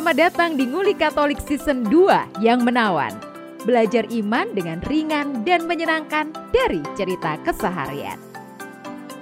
Selamat 0.00 0.32
datang 0.32 0.56
di 0.56 0.64
Nguli 0.64 0.96
Katolik 0.96 1.44
Season 1.44 1.84
2 1.84 2.40
yang 2.40 2.64
menawan. 2.64 3.12
Belajar 3.68 4.08
iman 4.08 4.48
dengan 4.56 4.80
ringan 4.88 5.44
dan 5.44 5.68
menyenangkan 5.68 6.32
dari 6.56 6.80
cerita 6.96 7.36
keseharian. 7.44 8.16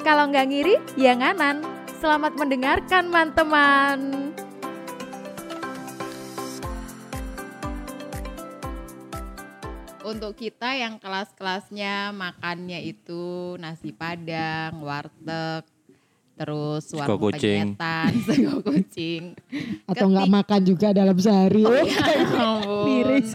Kalau 0.07 0.31
nggak 0.31 0.47
ngiri, 0.47 0.79
ya 0.95 1.19
nganan. 1.19 1.67
Selamat 1.99 2.39
mendengarkan, 2.39 3.11
teman-teman. 3.11 3.99
Untuk 10.07 10.39
kita 10.39 10.79
yang 10.79 11.03
kelas-kelasnya 11.03 12.15
makannya 12.15 12.87
itu 12.87 13.59
nasi 13.59 13.91
padang, 13.91 14.79
warteg, 14.87 15.67
terus 16.39 16.87
Sego 16.87 17.03
warung 17.03 17.21
kucing. 17.27 17.75
penyetan, 17.75 18.13
sego 18.31 18.57
kucing. 18.63 19.23
atau 19.85 20.07
nggak 20.07 20.29
makan 20.31 20.61
juga 20.63 20.89
dalam 20.95 21.19
sehari. 21.19 21.67
Oh, 21.67 21.75
Ya 21.83 22.55
miris. 22.87 23.35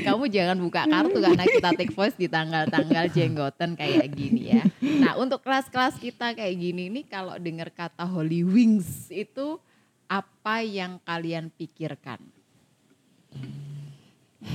Kamu 0.00 0.26
jangan 0.26 0.58
buka 0.58 0.82
kartu 0.84 1.20
karena 1.20 1.44
kita 1.44 1.70
take 1.76 1.92
voice 1.92 2.16
di 2.16 2.26
tanggal-tanggal 2.26 3.12
jenggoten 3.12 3.76
kayak 3.76 4.10
gini 4.10 4.50
ya. 4.50 4.64
Nah 4.80 5.14
untuk 5.14 5.40
kelas-kelas 5.40 6.00
kita 6.00 6.34
kayak 6.34 6.56
gini 6.56 6.90
nih 6.90 7.04
kalau 7.06 7.36
dengar 7.36 7.70
kata 7.70 8.02
Holy 8.02 8.42
Wings 8.42 9.06
itu 9.12 9.60
apa 10.08 10.64
yang 10.64 10.98
kalian 11.04 11.52
pikirkan? 11.52 12.18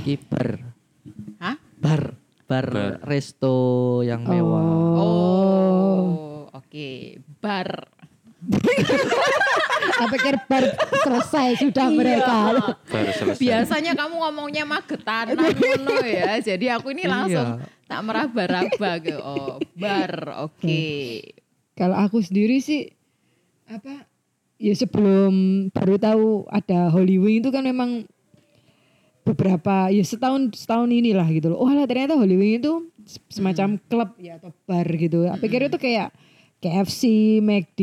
Kiper. 0.03 0.65
Hah? 1.39 1.55
Bar. 1.77 2.17
Bar, 2.45 2.67
Bar. 2.69 3.01
resto 3.01 3.57
yang 4.05 4.21
mewah. 4.21 4.65
Oh, 5.01 6.05
oke. 6.75 7.23
Bar. 7.39 7.69
Saya 9.95 10.07
pikir 10.11 10.35
bar 10.45 10.65
selesai 11.07 11.47
sudah 11.63 11.87
mereka. 11.87 12.37
Baru 12.91 13.11
selesai. 13.15 13.41
Biasanya 13.41 13.95
kamu 13.95 14.15
ngomongnya 14.19 14.63
magetan 14.67 15.39
ngono 15.39 16.03
ya. 16.03 16.35
Jadi 16.43 16.67
aku 16.67 16.91
ini 16.91 17.07
langsung 17.07 17.63
tak 17.87 18.01
meraba-raba 18.03 18.91
ke 18.99 19.15
oh, 19.15 19.57
bar. 19.79 20.45
Oke. 20.51 21.23
Kalau 21.79 21.95
aku 21.95 22.19
sendiri 22.19 22.59
sih 22.59 22.91
apa 23.65 24.05
ya 24.61 24.77
sebelum 24.77 25.67
baru 25.73 25.95
tahu 25.97 26.27
ada 26.53 26.93
Holy 26.93 27.17
Wing 27.17 27.41
itu 27.41 27.49
kan 27.49 27.65
memang 27.65 28.05
beberapa 29.25 29.89
ya 29.89 30.05
setahun 30.05 30.53
setahun 30.53 30.91
inilah 30.91 31.25
gitu 31.33 31.55
loh. 31.55 31.65
Oh 31.65 31.71
lah 31.71 31.87
ternyata 31.89 32.13
Holy 32.19 32.37
Wing 32.37 32.61
itu 32.61 32.93
semacam 33.31 33.81
klub 33.89 34.13
ya 34.21 34.37
atau 34.37 34.53
bar 34.69 34.85
gitu. 34.85 35.25
Aku 35.33 35.41
pikir 35.41 35.65
itu 35.65 35.81
kayak 35.81 36.13
KFC, 36.65 37.01
McD 37.45 37.81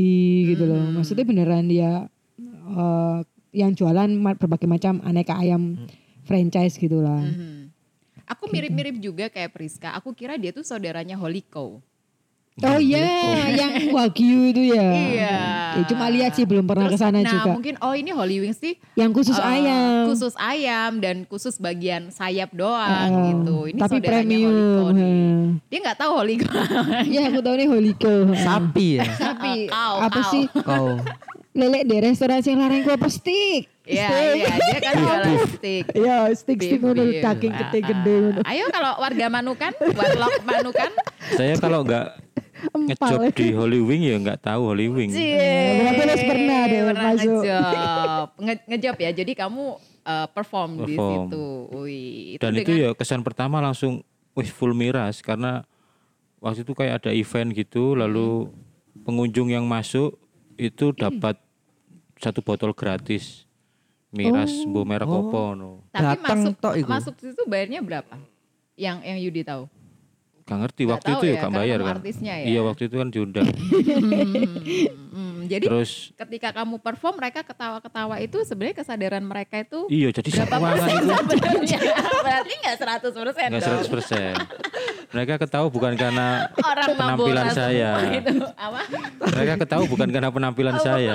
gitu 0.50 0.66
loh. 0.66 0.82
Maksudnya 0.90 1.22
beneran 1.22 1.70
ya 1.70 2.10
eh, 2.50 3.18
yang 3.54 3.70
jualan 3.78 4.10
berbagai 4.34 4.66
macam 4.66 4.98
aneka 5.06 5.38
ayam 5.38 5.78
franchise 6.26 6.74
gitu 6.74 6.98
lah. 6.98 7.22
Mhm. 7.22 7.70
Aku 8.26 8.48
mirip-mirip 8.48 8.96
juga 8.98 9.28
kayak 9.28 9.52
Priska. 9.54 9.92
Aku 9.94 10.16
kira 10.16 10.40
dia 10.40 10.50
tuh 10.50 10.64
saudaranya 10.64 11.14
Holy 11.14 11.44
Cow. 11.44 11.78
Oh 12.60 12.76
iya, 12.76 13.08
yang 13.50 13.72
wagyu 13.90 14.52
itu 14.52 14.76
ya. 14.76 14.84
Iya. 14.84 15.36
Ya, 15.72 15.82
cuma 15.88 16.04
lihat 16.06 16.36
sih 16.36 16.44
belum 16.44 16.68
pernah 16.68 16.84
ke 16.84 17.00
sana 17.00 17.16
nah, 17.16 17.24
juga. 17.24 17.48
mungkin 17.48 17.80
oh 17.80 17.96
ini 17.96 18.12
Holy 18.12 18.44
Wings 18.44 18.60
sih 18.60 18.76
Yang 18.92 19.10
khusus 19.16 19.40
eh, 19.40 19.48
ayam. 19.56 20.04
Khusus 20.04 20.34
ayam 20.36 21.00
dan 21.00 21.24
khusus 21.24 21.56
bagian 21.56 22.12
sayap 22.12 22.52
doang 22.52 23.08
Eh, 23.08 23.32
gitu. 23.32 23.56
Ini 23.72 23.78
tapi 23.80 24.04
premium. 24.04 24.52
Holy 24.52 25.00
eh. 25.00 25.40
Dia 25.66 25.78
nggak 25.80 25.96
tahu 25.96 26.12
Holy. 26.12 26.34
Iya 27.08 27.32
aku 27.32 27.40
tahu 27.40 27.54
nih 27.56 27.68
Holy 27.72 27.92
Cow. 27.96 28.20
Sapi 28.36 29.00
ya. 29.00 29.08
Tapi 29.08 29.52
Kau, 29.66 29.94
apa 29.98 30.20
kau. 30.20 30.28
sih 30.28 30.44
Kau. 30.52 30.86
lele 31.52 31.84
di 31.84 31.96
restoran 31.98 32.40
yang 32.40 32.60
larang 32.60 32.80
kue 32.80 32.92
apa 32.92 33.08
stick? 33.08 33.68
Iya, 33.82 34.08
iya, 34.32 34.48
dia 34.56 34.78
kan 34.78 34.94
jualan 34.94 35.36
stick. 35.50 35.84
Iya, 35.92 36.16
stick 36.32 36.58
stick 36.60 36.70
Beef, 36.70 36.80
ngono 36.80 37.02
beef. 37.02 37.20
daging 37.20 37.50
Ah, 37.50 37.58
gede-gede 37.58 38.08
ah. 38.08 38.20
ngono. 38.22 38.40
Ayo 38.46 38.64
kalau 38.70 38.92
warga 38.96 39.26
Manukan, 39.26 39.72
warlock 39.90 40.36
Manukan. 40.44 40.90
Saya 41.34 41.54
kalau 41.58 41.82
nggak 41.82 42.21
ngejob 42.64 43.20
di 43.32 43.48
Holy 43.50 43.80
Wing 43.80 44.02
ya 44.04 44.16
nggak 44.16 44.40
tahu 44.40 44.62
Holy 44.68 44.86
Wing. 44.86 45.10
Cie, 45.10 45.38
berarti 45.78 46.02
Nes 46.04 46.22
pernah 46.22 46.60
deh 46.64 46.80
pernah 46.84 47.04
masuk. 47.10 47.42
ngejob. 47.42 48.28
Nge- 48.38 48.64
ngejob 48.66 48.96
ya. 48.98 49.10
Jadi 49.12 49.32
kamu 49.32 49.64
uh, 50.02 50.26
perform, 50.28 50.70
di 50.80 50.94
Perform. 50.94 51.12
situ. 51.26 51.44
Wih, 51.74 52.36
Dan 52.36 52.52
itu 52.56 52.72
ya 52.72 52.88
kesan 52.92 53.20
pertama 53.20 53.58
langsung 53.58 54.00
wih 54.32 54.48
full 54.48 54.72
miras 54.72 55.18
karena 55.18 55.66
waktu 56.38 56.62
itu 56.62 56.72
kayak 56.72 57.00
ada 57.00 57.10
event 57.10 57.50
gitu 57.50 57.92
lalu 57.92 58.48
pengunjung 58.98 59.48
yang 59.48 59.62
masuk 59.62 60.16
itu 60.54 60.90
dapat 60.92 61.36
satu 62.16 62.40
botol 62.40 62.70
gratis 62.70 63.44
miras 64.08 64.52
bu 64.62 64.82
merek 64.82 65.04
Oh. 65.04 65.24
opo 65.24 65.42
no. 65.52 65.70
Tapi 65.88 66.04
Datang 66.16 66.38
masuk 66.44 66.54
tok 66.58 66.74
masuk 66.84 67.14
situ 67.16 67.42
bayarnya 67.44 67.80
berapa? 67.80 68.14
Yang 68.72 68.96
yang 69.02 69.18
Yudi 69.20 69.42
tahu. 69.42 69.64
Gak 70.42 70.58
ngerti 70.58 70.82
Nggak 70.82 70.94
waktu 70.98 71.08
itu 71.08 71.24
ya 71.24 71.28
ya, 71.28 71.32
gak 71.32 71.42
karena 71.42 71.58
bayar 71.62 71.78
kan. 71.78 71.94
artisnya 71.98 72.34
ya. 72.34 72.46
Iya 72.50 72.60
waktu 72.66 72.82
itu 72.90 72.96
kan 72.98 73.08
diundang. 73.08 73.48
Hmm, 75.12 75.44
jadi 75.44 75.68
Terus 75.68 76.08
ketika 76.16 76.56
kamu 76.56 76.80
perform 76.80 77.20
mereka 77.20 77.44
ketawa-ketawa 77.44 78.16
itu 78.16 78.40
sebenarnya 78.48 78.80
kesadaran 78.80 79.20
mereka 79.20 79.60
itu 79.60 79.84
iya 79.92 80.08
jadi 80.08 80.24
berapa 80.24 80.56
persen 80.56 80.88
itu 80.96 81.12
sebenarnya? 81.12 81.78
Berarti 82.26 82.52
nggak 82.64 82.76
100 82.80 83.12
persen 83.12 83.46
nggak 83.52 83.60
dong. 83.60 83.80
100%. 83.92 85.12
Mereka 85.12 85.34
ketahu 85.36 85.66
bukan 85.68 85.92
karena 86.00 86.48
Orang 86.56 86.86
penampilan 86.96 87.46
saya. 87.52 87.90
Gitu. 88.08 88.32
Apa? 88.56 88.80
Mereka 89.36 89.52
ketahu 89.68 89.84
bukan 89.84 90.08
karena 90.08 90.30
penampilan 90.32 90.76
Oh, 90.80 90.82
saya. 90.82 91.14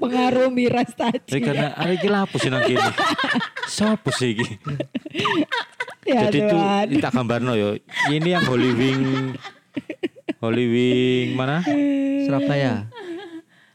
Pengaruh 0.00 0.48
miras 0.48 0.88
tadi. 0.96 1.44
karena 1.44 1.76
lapo 2.08 2.40
sih 2.40 2.48
nang 2.48 2.64
kene. 2.64 2.80
Sopo 3.76 4.08
sih 4.16 4.32
iki? 4.32 4.48
Ya 6.10 6.26
Jadi 6.26 6.38
itu 6.40 6.50
Tuhan. 6.50 6.86
tak 6.98 7.12
gambarno 7.12 7.52
yo. 7.54 7.78
Ini 8.08 8.28
yang 8.30 8.44
Holy 8.44 8.70
Wing 8.72 9.02
Holy 10.38 10.66
Wing 10.66 11.28
mana? 11.34 11.62
Surabaya. 12.20 12.90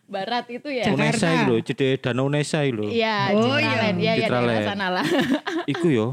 Barat 0.06 0.46
itu 0.50 0.68
ya. 0.68 0.86
Jakarta. 0.86 1.02
Unesa 1.02 1.28
iki 1.32 1.44
lho, 1.46 1.56
cedek 1.62 1.94
Danau 2.00 2.26
Unesa 2.26 2.62
iki 2.62 2.72
lho. 2.72 2.86
Iya, 2.88 3.18
Oh, 3.32 3.42
Citraland. 3.42 3.98
Iya, 3.98 4.14
iya, 4.14 4.28
daerah 4.28 4.62
sana 4.64 4.88
lah. 4.92 5.06
Iku 5.72 5.88
yo 5.88 6.08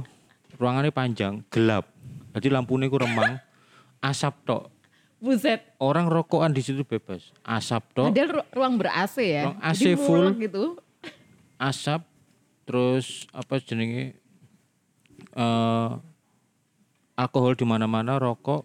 ruangannya 0.54 0.90
panjang, 0.90 1.42
gelap. 1.48 1.90
Jadi 2.32 2.48
lampunya 2.48 2.86
ku 2.86 2.96
remang, 2.96 3.36
asap 4.00 4.34
tok. 4.44 4.62
Buset. 5.18 5.74
Orang 5.76 6.06
rokokan 6.06 6.50
di 6.50 6.60
situ 6.60 6.82
bebas. 6.82 7.30
Asap 7.42 7.82
tok, 7.92 8.08
Padahal 8.08 8.30
ru- 8.32 8.48
ruang 8.50 8.74
ber-AC 8.76 9.16
ya. 9.20 9.42
Ruang 9.44 9.58
AC 9.60 9.80
Jadi 9.80 9.94
full. 9.96 10.24
gitu. 10.36 10.64
asap 11.56 12.02
terus 12.62 13.06
apa 13.30 13.58
jenenge 13.58 14.18
eh 15.32 15.88
alkohol 17.14 17.54
di 17.54 17.62
mana-mana, 17.62 18.16
rokok, 18.16 18.64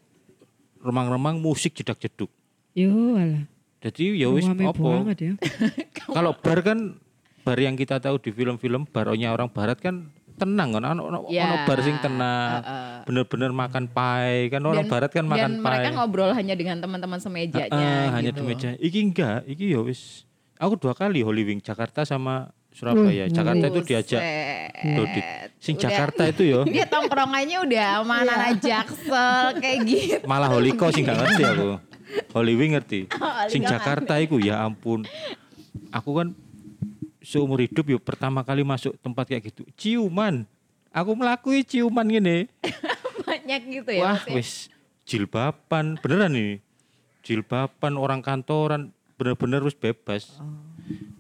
remang-remang, 0.79 1.37
musik 1.37 1.73
jedak-jeduk. 1.73 2.29
Yo 2.71 3.15
alah. 3.15 3.43
Jadi 3.77 4.17
ya 4.17 4.27
wis 4.27 4.45
apa? 4.45 4.73
banget 4.73 5.17
ya. 5.17 5.33
Kalau 6.15 6.33
bar 6.33 6.59
kan 6.61 6.97
bar 7.41 7.57
yang 7.57 7.73
kita 7.73 7.97
tahu 7.97 8.17
di 8.17 8.29
film-film 8.29 8.85
baronya 8.85 9.29
orang 9.29 9.47
barat 9.47 9.77
kan 9.77 10.09
tenang 10.37 10.69
kan 10.71 10.83
ono 10.87 11.01
ono 11.03 11.19
Ya, 11.27 11.45
ono 11.45 11.55
bar 11.63 11.79
sing 11.81 11.97
tenang. 11.97 12.61
Bener-bener 13.05 13.49
makan 13.49 13.85
pie 13.87 14.49
kan 14.49 14.61
orang 14.61 14.85
Dan- 14.85 14.91
barat 14.91 15.09
kan 15.09 15.25
makan 15.25 15.51
Dan 15.51 15.61
mereka 15.61 15.87
pie. 15.87 15.95
ngobrol 15.95 16.31
hanya 16.31 16.53
dengan 16.53 16.77
teman-teman 16.77 17.17
semejanya 17.17 17.69
Heeh, 17.69 18.05
hanya 18.11 18.29
gitu. 18.29 18.41
di 18.41 18.43
meja. 18.45 18.69
Iki 18.75 18.99
enggak, 19.03 19.39
iki 19.45 19.65
ya 19.69 19.79
wis. 19.79 20.25
Aku 20.57 20.73
dua 20.75 20.93
kali 20.93 21.21
Holy 21.21 21.41
Wing 21.43 21.61
Jakarta 21.61 22.01
sama 22.01 22.49
Surabaya. 22.77 23.25
Wih, 23.25 23.33
Jakarta 23.33 23.65
itu 23.65 23.81
diajak 23.81 24.21
Dodit. 24.85 25.25
Sing 25.57 25.73
Udah. 25.73 25.83
Jakarta 25.89 26.21
itu 26.29 26.41
yo. 26.45 26.61
Dia 26.69 26.85
tongkrongannya 26.85 27.57
udah 27.65 27.89
mana 28.05 28.53
Iya. 28.53 28.61
jaksel 28.61 29.57
kayak 29.57 29.79
gitu. 29.89 30.25
Malah 30.29 30.53
Holiko 30.53 30.93
sih 30.93 31.01
nggak 31.01 31.17
ngerti 31.17 31.43
aku. 31.43 31.69
Holy 32.37 32.53
Wing 32.53 32.77
ngerti. 32.77 33.09
Sing 33.51 33.65
Jakarta 33.65 34.21
iku 34.21 34.37
ya 34.37 34.61
ampun. 34.61 35.09
Aku 35.89 36.13
kan 36.13 36.37
seumur 37.25 37.57
hidup 37.57 37.89
yuk 37.89 38.05
pertama 38.05 38.45
kali 38.45 38.61
masuk 38.61 38.93
tempat 39.01 39.25
kayak 39.25 39.49
gitu. 39.49 39.65
Ciuman. 39.73 40.45
Aku 40.93 41.17
melakui 41.17 41.65
ciuman 41.65 42.05
gini. 42.05 42.45
Banyak 43.27 43.61
gitu 43.73 43.91
ya. 43.91 44.05
Wah, 44.05 44.21
wis 44.29 44.69
jilbaban 45.09 45.97
beneran 45.97 46.37
nih. 46.37 46.53
Jilbaban 47.25 47.97
orang 47.97 48.21
kantoran 48.21 48.93
bener-bener 49.17 49.65
wis 49.65 49.73
bebas. 49.73 50.37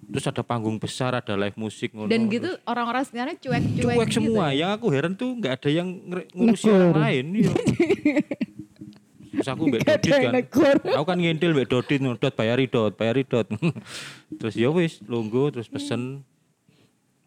Terus 0.07 0.23
ada 0.23 0.39
panggung 0.39 0.79
besar, 0.79 1.11
ada 1.13 1.35
live 1.35 1.55
musik 1.55 1.91
ngono. 1.91 2.07
Dan 2.07 2.27
gitu 2.27 2.47
orang-orang 2.63 3.03
sekarang 3.03 3.35
cuek-cuek 3.35 3.83
cuek 3.83 4.07
gitu 4.07 4.15
semua. 4.23 4.49
ya. 4.49 4.63
Yang 4.63 4.71
aku 4.73 4.87
heran 4.89 5.13
tuh 5.13 5.29
nggak 5.35 5.53
ada 5.53 5.69
yang 5.69 5.87
ngere- 5.99 6.31
ngurusi 6.31 6.65
Negur. 6.65 6.79
orang 6.79 6.95
lain. 6.97 7.25
Iya. 7.35 7.51
Terus 9.37 9.47
aku 9.47 9.61
mbak 9.67 9.81
Dodit 9.83 10.09
kan. 10.09 10.33
Aku 10.95 11.05
kan 11.05 11.17
ngintil 11.17 11.51
mbak 11.51 11.67
Dodit, 11.67 11.99
dot 12.01 12.33
bayari 12.33 12.65
dot, 12.65 12.95
bayari 12.95 13.21
dot. 13.21 13.45
terus 14.39 14.55
ya 14.55 14.71
wis, 14.71 14.97
lungguh, 15.03 15.51
terus 15.51 15.67
pesen. 15.67 16.25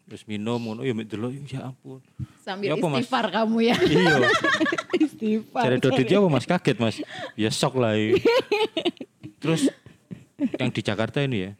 Terus 0.03 0.27
minum, 0.27 0.59
ngono 0.59 0.83
ya 0.83 0.91
delok, 0.91 1.31
ya 1.47 1.71
ampun. 1.71 2.03
Sambil 2.43 2.67
Ya 2.67 2.75
apa, 2.75 2.83
Mas? 2.83 3.07
istighfar 3.07 3.25
kamu 3.31 3.57
ya. 3.63 3.75
Iya, 3.79 4.15
Istighfar. 5.07 5.63
cari 5.63 5.77
Dodit 5.79 6.03
ya 6.05 6.17
apa 6.19 6.27
mas? 6.27 6.43
Kaget 6.43 6.77
mas. 6.77 6.95
Ya 7.39 7.47
sok 7.47 7.79
lah. 7.79 7.95
iya. 7.95 8.19
Terus 9.39 9.71
yang 10.59 10.67
di 10.67 10.81
Jakarta 10.83 11.23
ini 11.23 11.37
ya, 11.39 11.51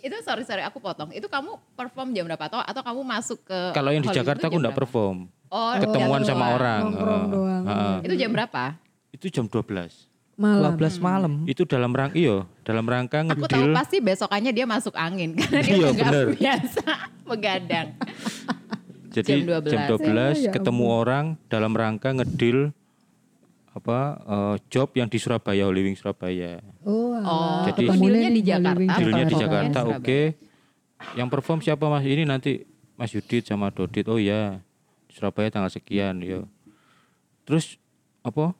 Itu 0.00 0.16
sorry 0.20 0.42
sorry 0.42 0.62
aku 0.62 0.78
potong. 0.78 1.10
Itu 1.10 1.26
kamu 1.26 1.56
perform 1.72 2.10
jam 2.10 2.24
berapa 2.24 2.44
atau 2.46 2.60
atau 2.60 2.82
kamu 2.82 3.00
masuk 3.02 3.38
ke 3.42 3.58
Kalau 3.70 3.90
yang 3.90 4.00
di 4.00 4.08
Hollywood 4.08 4.26
Jakarta 4.26 4.44
aku 4.46 4.56
enggak 4.56 4.72
berapa? 4.72 4.80
perform. 4.82 5.16
Oh, 5.50 5.72
Ketemuan 5.74 6.20
jam 6.20 6.28
sama 6.30 6.40
doang. 6.40 6.56
orang. 6.56 6.80
Nongkrong 6.84 7.06
Heeh. 7.20 7.32
doang. 7.32 7.62
Heeh. 7.66 7.96
Itu 8.02 8.14
jam 8.16 8.30
berapa? 8.30 8.62
Itu 9.10 9.26
jam 9.28 9.44
12. 9.44 10.06
Malam. 10.34 10.72
12 10.72 10.96
malam. 11.00 11.32
Itu 11.44 11.62
dalam 11.64 11.92
rangka 11.92 12.16
iyo, 12.16 12.48
dalam 12.62 12.88
rangka 12.88 13.20
Aku 13.28 13.44
tahu 13.44 13.76
pasti 13.76 14.00
besokannya 14.00 14.50
dia 14.50 14.64
masuk 14.64 14.96
angin 14.96 15.34
karena 15.38 15.60
dia 15.60 15.74
Iya, 15.74 15.88
nggak 15.92 16.12
biasa 16.34 16.84
begadang. 17.30 17.88
Jadi 19.10 19.42
jam 19.42 19.60
12. 19.60 19.68
jam 19.68 19.80
12 19.90 20.46
Ya 20.46 20.50
ketemu 20.50 20.84
orang 20.86 21.24
dalam 21.50 21.74
rangka 21.74 22.14
ngedil 22.14 22.70
apa 23.70 23.98
eh, 24.18 24.56
job 24.66 24.90
yang 24.94 25.06
di 25.06 25.16
Surabaya, 25.16 25.66
Holy 25.66 25.86
Wing 25.86 25.96
Surabaya. 25.96 26.58
Oh, 26.82 27.14
Oh, 27.20 27.62
Jadi- 27.68 27.86
dealnya 27.86 28.30
di 28.32 28.42
Jakarta. 28.42 28.92
Dealnya 28.96 29.26
di 29.28 29.36
Jakarta, 29.36 29.78
oke. 29.86 30.20
Yang 31.14 31.28
perform 31.28 31.60
siapa 31.60 31.84
Mas? 31.86 32.04
Ini 32.04 32.24
nanti 32.24 32.64
Mas 32.96 33.12
Yudit 33.12 33.44
sama 33.44 33.68
Dodit. 33.68 34.08
Oh 34.08 34.16
ya, 34.16 34.58
di 35.04 35.12
Surabaya 35.12 35.48
tanggal 35.48 35.68
sekian, 35.68 36.20
yo. 36.20 36.48
Terus 37.44 37.76
apa? 38.20 38.52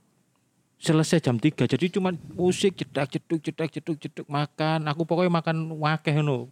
Selesai 0.81 1.21
jam 1.21 1.37
3. 1.37 1.69
Jadi 1.69 1.93
cuma 1.93 2.13
musik 2.33 2.73
cedak 2.73 3.13
ceduk 3.13 3.41
cedak 3.45 3.69
ceduk 3.69 3.97
ceduk 4.01 4.25
makan. 4.25 4.89
Aku 4.89 5.05
pokoknya 5.05 5.29
makan 5.29 5.77
wakeh 5.77 6.17
ngono 6.17 6.49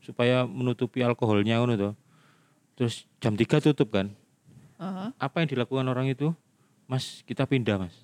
supaya 0.00 0.44
menutupi 0.44 1.00
alkoholnya 1.00 1.60
ngono 1.60 1.74
tuh. 1.76 1.94
Terus 2.76 3.08
jam 3.20 3.32
3 3.36 3.56
tutup 3.60 3.88
kan. 3.88 4.12
Heeh. 4.76 5.08
Apa 5.16 5.40
yang 5.40 5.48
dilakukan 5.48 5.88
orang 5.88 6.12
itu? 6.12 6.32
Mas, 6.90 7.22
kita 7.22 7.46
pindah, 7.46 7.78
Mas. 7.78 7.94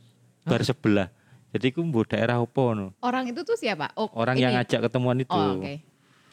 Bar 0.47 0.63
sebelah. 0.63 1.11
Jadi 1.51 1.75
ku 1.75 1.83
mbok 1.83 2.15
daerah 2.15 2.39
opo 2.39 2.71
no. 2.71 2.95
Orang 3.03 3.27
itu 3.27 3.43
tuh 3.43 3.59
siapa? 3.59 3.91
Oh, 3.99 4.07
Orang 4.15 4.39
ini. 4.39 4.47
yang 4.47 4.55
ngajak 4.55 4.87
ketemuan 4.87 5.19
itu. 5.19 5.35
Oh, 5.35 5.59
oke. 5.59 5.83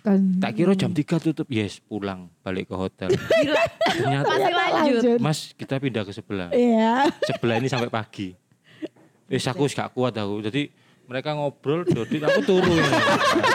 Kan. 0.05 0.37
Tak 0.37 0.51
kira 0.53 0.77
jam 0.77 0.91
3 0.93 1.01
tutup, 1.17 1.47
yes 1.49 1.81
pulang 1.81 2.29
balik 2.45 2.69
ke 2.69 2.75
hotel. 2.77 3.09
Ternyata 3.97 4.29
Masih 4.29 4.53
lanjut. 4.53 5.17
Mas 5.17 5.39
kita 5.57 5.81
pindah 5.81 6.05
ke 6.05 6.13
sebelah. 6.13 6.53
Iya. 6.53 7.09
Sebelah 7.25 7.57
ini 7.57 7.71
sampai 7.71 7.89
pagi. 7.89 8.37
Wis 9.33 9.49
aku 9.49 9.65
wis 9.65 9.73
gak 9.73 9.95
kuat 9.97 10.13
aku. 10.13 10.45
Jadi 10.45 10.69
mereka 11.09 11.33
ngobrol, 11.33 11.87
Dodit 11.89 12.21
aku 12.21 12.45
turu 12.45 12.69
ini. 12.69 12.91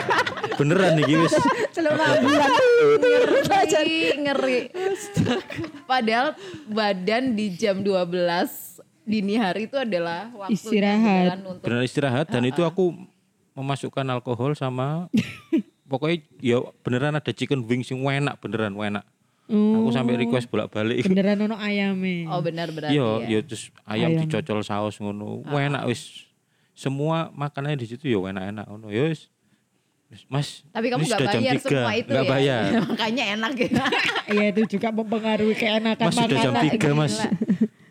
Beneran 0.59 0.99
nih 0.99 1.23
wis. 1.23 1.37
Bulan. 1.79 2.51
ngeri, 3.47 4.03
ngeri. 4.27 4.59
Padahal 5.87 6.35
badan 6.67 7.37
di 7.37 7.55
jam 7.55 7.79
12 7.79 8.68
dini 9.09 9.35
hari 9.35 9.65
itu 9.65 9.73
adalah 9.73 10.29
waktu 10.37 10.53
Istirahat. 10.53 11.25
jalan 11.25 11.39
untuk 11.49 11.63
Beneran 11.65 11.83
istirahat 11.83 12.27
dan 12.29 12.45
itu 12.45 12.61
aku 12.61 12.93
memasukkan 13.51 14.05
alkohol 14.07 14.53
sama 14.53 15.09
pokoknya 15.89 16.17
ya 16.37 16.57
beneran 16.79 17.17
ada 17.17 17.33
chicken 17.33 17.65
wings 17.65 17.89
yang 17.89 18.05
enak 18.05 18.37
beneran 18.37 18.77
enak. 18.77 19.01
Aku 19.49 19.89
sampai 19.89 20.13
request 20.15 20.45
bolak-balik. 20.45 21.01
Beneran 21.03 21.41
ono 21.41 21.57
ayame. 21.57 22.29
Oh 22.29 22.37
benar 22.37 22.69
berarti 22.69 22.93
Iya, 22.93 23.25
ya. 23.25 23.33
ya 23.33 23.39
terus 23.41 23.73
ayam, 23.81 24.13
Ayam. 24.13 24.21
dicocol 24.21 24.61
saus 24.61 25.01
ngono. 25.01 25.41
Enak 25.43 25.89
wis. 25.89 26.29
Semua 26.77 27.33
makanannya 27.33 27.81
di 27.81 27.89
situ 27.89 28.05
ya 28.05 28.21
enak-enak 28.21 28.69
ngono. 28.69 28.93
Ya 28.93 29.09
wis. 29.09 29.25
Wis, 30.09 30.21
Mas, 30.25 30.61
Tapi 30.69 30.89
kamu 30.89 31.01
jam 31.01 31.17
bayar 31.21 31.57
3. 31.57 31.65
semua 31.65 31.93
itu 31.93 32.09
Nggak 32.09 32.25
ya. 32.25 32.29
bayar. 32.29 32.61
Makanya 32.93 33.23
enak 33.33 33.51
gitu. 33.57 33.77
Iya 34.29 34.43
itu 34.49 34.61
juga 34.77 34.87
mempengaruhi 34.89 35.53
keenakan 35.53 36.05
Mas 36.05 36.13
sudah 36.17 36.37
jam 36.37 36.53
makanan. 36.53 36.77
3 36.77 36.93
mas. 36.93 37.13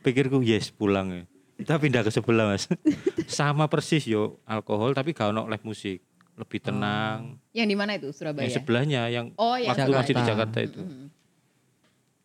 Pikirku 0.03 0.41
yes 0.43 0.71
pulang 0.71 1.11
ya. 1.11 1.23
Kita 1.59 1.75
pindah 1.75 2.07
ke 2.07 2.11
sebelah 2.15 2.47
mas. 2.55 2.71
Sama 3.27 3.67
persis 3.67 4.07
yo 4.07 4.39
alkohol 4.47 4.95
tapi 4.95 5.11
gak 5.11 5.35
ono 5.35 5.51
live 5.51 5.67
musik. 5.67 5.99
Lebih 6.39 6.63
tenang. 6.63 7.35
Yang 7.51 7.67
di 7.67 7.77
mana 7.77 7.99
itu 7.99 8.15
Surabaya? 8.15 8.47
Yang 8.47 8.63
sebelahnya 8.63 9.11
yang 9.11 9.35
Oh, 9.35 9.59
yang 9.59 9.75
waktu 9.75 9.91
masih 9.91 10.15
di 10.15 10.23
Jakarta. 10.23 10.59
Itu. 10.63 10.81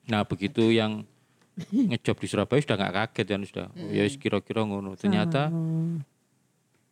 Nah 0.05 0.21
begitu 0.21 0.69
yang 0.69 1.01
ngejob 1.73 2.17
di 2.21 2.27
Surabaya 2.29 2.61
sudah 2.61 2.77
nggak 2.77 2.93
kaget 2.93 3.27
kan 3.33 3.41
sudah. 3.41 3.67
Oh, 3.73 3.89
ya 3.89 4.05
kira-kira 4.13 4.61
ngono. 4.69 4.93
Ternyata 4.93 5.49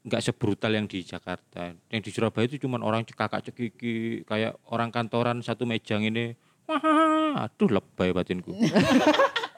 nggak 0.01 0.21
sebrutal 0.25 0.73
yang 0.73 0.89
di 0.89 1.05
Jakarta. 1.05 1.77
Yang 1.93 2.01
di 2.01 2.09
Surabaya 2.09 2.49
itu 2.49 2.57
cuma 2.57 2.81
orang 2.81 3.05
cekakak 3.05 3.53
cekiki 3.53 4.25
kayak 4.25 4.57
orang 4.73 4.89
kantoran 4.89 5.45
satu 5.45 5.69
mejang 5.69 6.01
ini. 6.01 6.33
Wah, 6.65 7.45
aduh 7.45 7.69
lebay 7.69 8.09
batinku. 8.17 8.49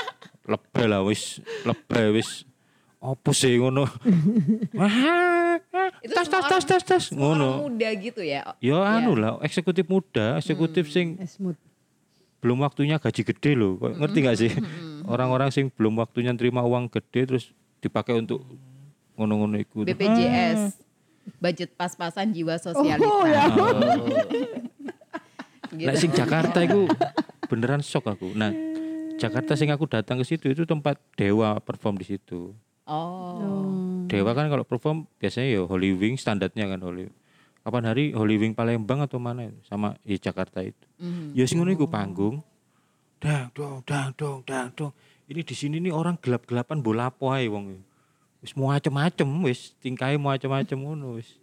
lebay 0.44 0.86
lah 0.88 1.01
wis, 1.04 1.40
lebay 1.63 2.12
wis. 2.12 2.44
Apa 3.04 3.36
sih 3.36 3.60
ngono? 3.60 3.84
Wah, 4.75 4.95
Itu 6.04 6.16
tas 6.16 6.28
tas 6.31 6.48
tas 6.48 6.63
tas 6.63 6.84
tas 6.84 7.06
ngono. 7.12 7.68
Muda 7.68 7.90
gitu 8.00 8.24
ya. 8.24 8.56
Ya 8.63 8.80
anu 8.80 9.19
lah, 9.19 9.40
eksekutif 9.44 9.88
muda, 9.88 10.40
eksekutif 10.40 10.88
sing 10.88 11.19
Esmut. 11.19 11.60
belum 12.40 12.63
waktunya 12.63 13.00
gaji 13.00 13.24
gede 13.24 13.51
loh. 13.56 13.75
Kok 13.80 14.00
Ngerti 14.00 14.18
nggak 14.24 14.38
sih? 14.40 14.51
Orang-orang 15.04 15.51
sing 15.51 15.68
belum 15.72 16.00
waktunya 16.00 16.31
terima 16.36 16.63
uang 16.63 16.88
gede 16.88 17.28
terus 17.28 17.51
dipakai 17.80 18.16
untuk 18.16 18.44
ngono-ngono 19.16 19.60
iku. 19.60 19.84
BPJS. 19.84 20.80
Budget 21.40 21.75
pas-pasan 21.75 22.31
jiwa 22.31 22.56
sosialita. 22.60 23.04
Oh, 23.04 23.24
ya. 23.28 23.48
Gitu. 25.74 25.90
Nah, 25.90 25.98
sing 25.98 26.13
Jakarta 26.13 26.62
itu 26.62 26.86
beneran 27.50 27.81
shock 27.81 28.06
aku. 28.06 28.30
Nah, 28.38 28.54
Jakarta 29.21 29.54
sing 29.54 29.69
aku 29.69 29.86
datang 29.86 30.19
ke 30.19 30.25
situ 30.25 30.51
itu 30.51 30.63
tempat 30.65 30.98
Dewa 31.13 31.57
perform 31.62 32.01
di 32.01 32.06
situ. 32.06 32.54
Oh. 32.83 34.04
Dewa 34.10 34.31
kan 34.36 34.51
kalau 34.51 34.68
perform 34.68 35.07
biasanya 35.21 35.60
ya 35.60 35.62
Holy 35.63 35.95
Wing 35.95 36.19
standarnya 36.19 36.68
kan 36.68 36.80
Holy. 36.83 37.07
Kapan 37.63 37.83
hari 37.88 38.12
Holy 38.12 38.36
Wing 38.36 38.51
Palembang 38.51 39.00
atau 39.00 39.24
mana 39.24 39.48
itu? 39.48 39.56
sama 39.63 39.95
di 40.04 40.19
Jakarta 40.19 40.60
itu. 40.60 40.83
Mhm. 41.00 41.31
Ya 41.31 41.48
sing 41.48 41.63
ngono 41.63 41.71
iku 41.71 41.88
panggung. 41.88 42.44
Dang 43.24 43.56
dong 43.56 43.80
dang 43.88 44.12
dong 44.19 44.44
dang 44.44 44.68
dong. 44.75 44.92
Ini 45.31 45.48
di 45.48 45.56
sini 45.56 45.80
nih 45.80 45.95
orang 45.95 46.19
gelap-gelapan 46.19 46.83
bola 46.83 47.07
apa 47.07 47.39
ae 47.39 47.48
wong. 47.48 47.80
Wis 48.44 48.51
macem-macem 48.51 49.24
wis 49.48 49.71
tingkahe 49.80 50.19
macem-macem 50.19 50.75
ngono 50.75 51.16
wis. 51.16 51.39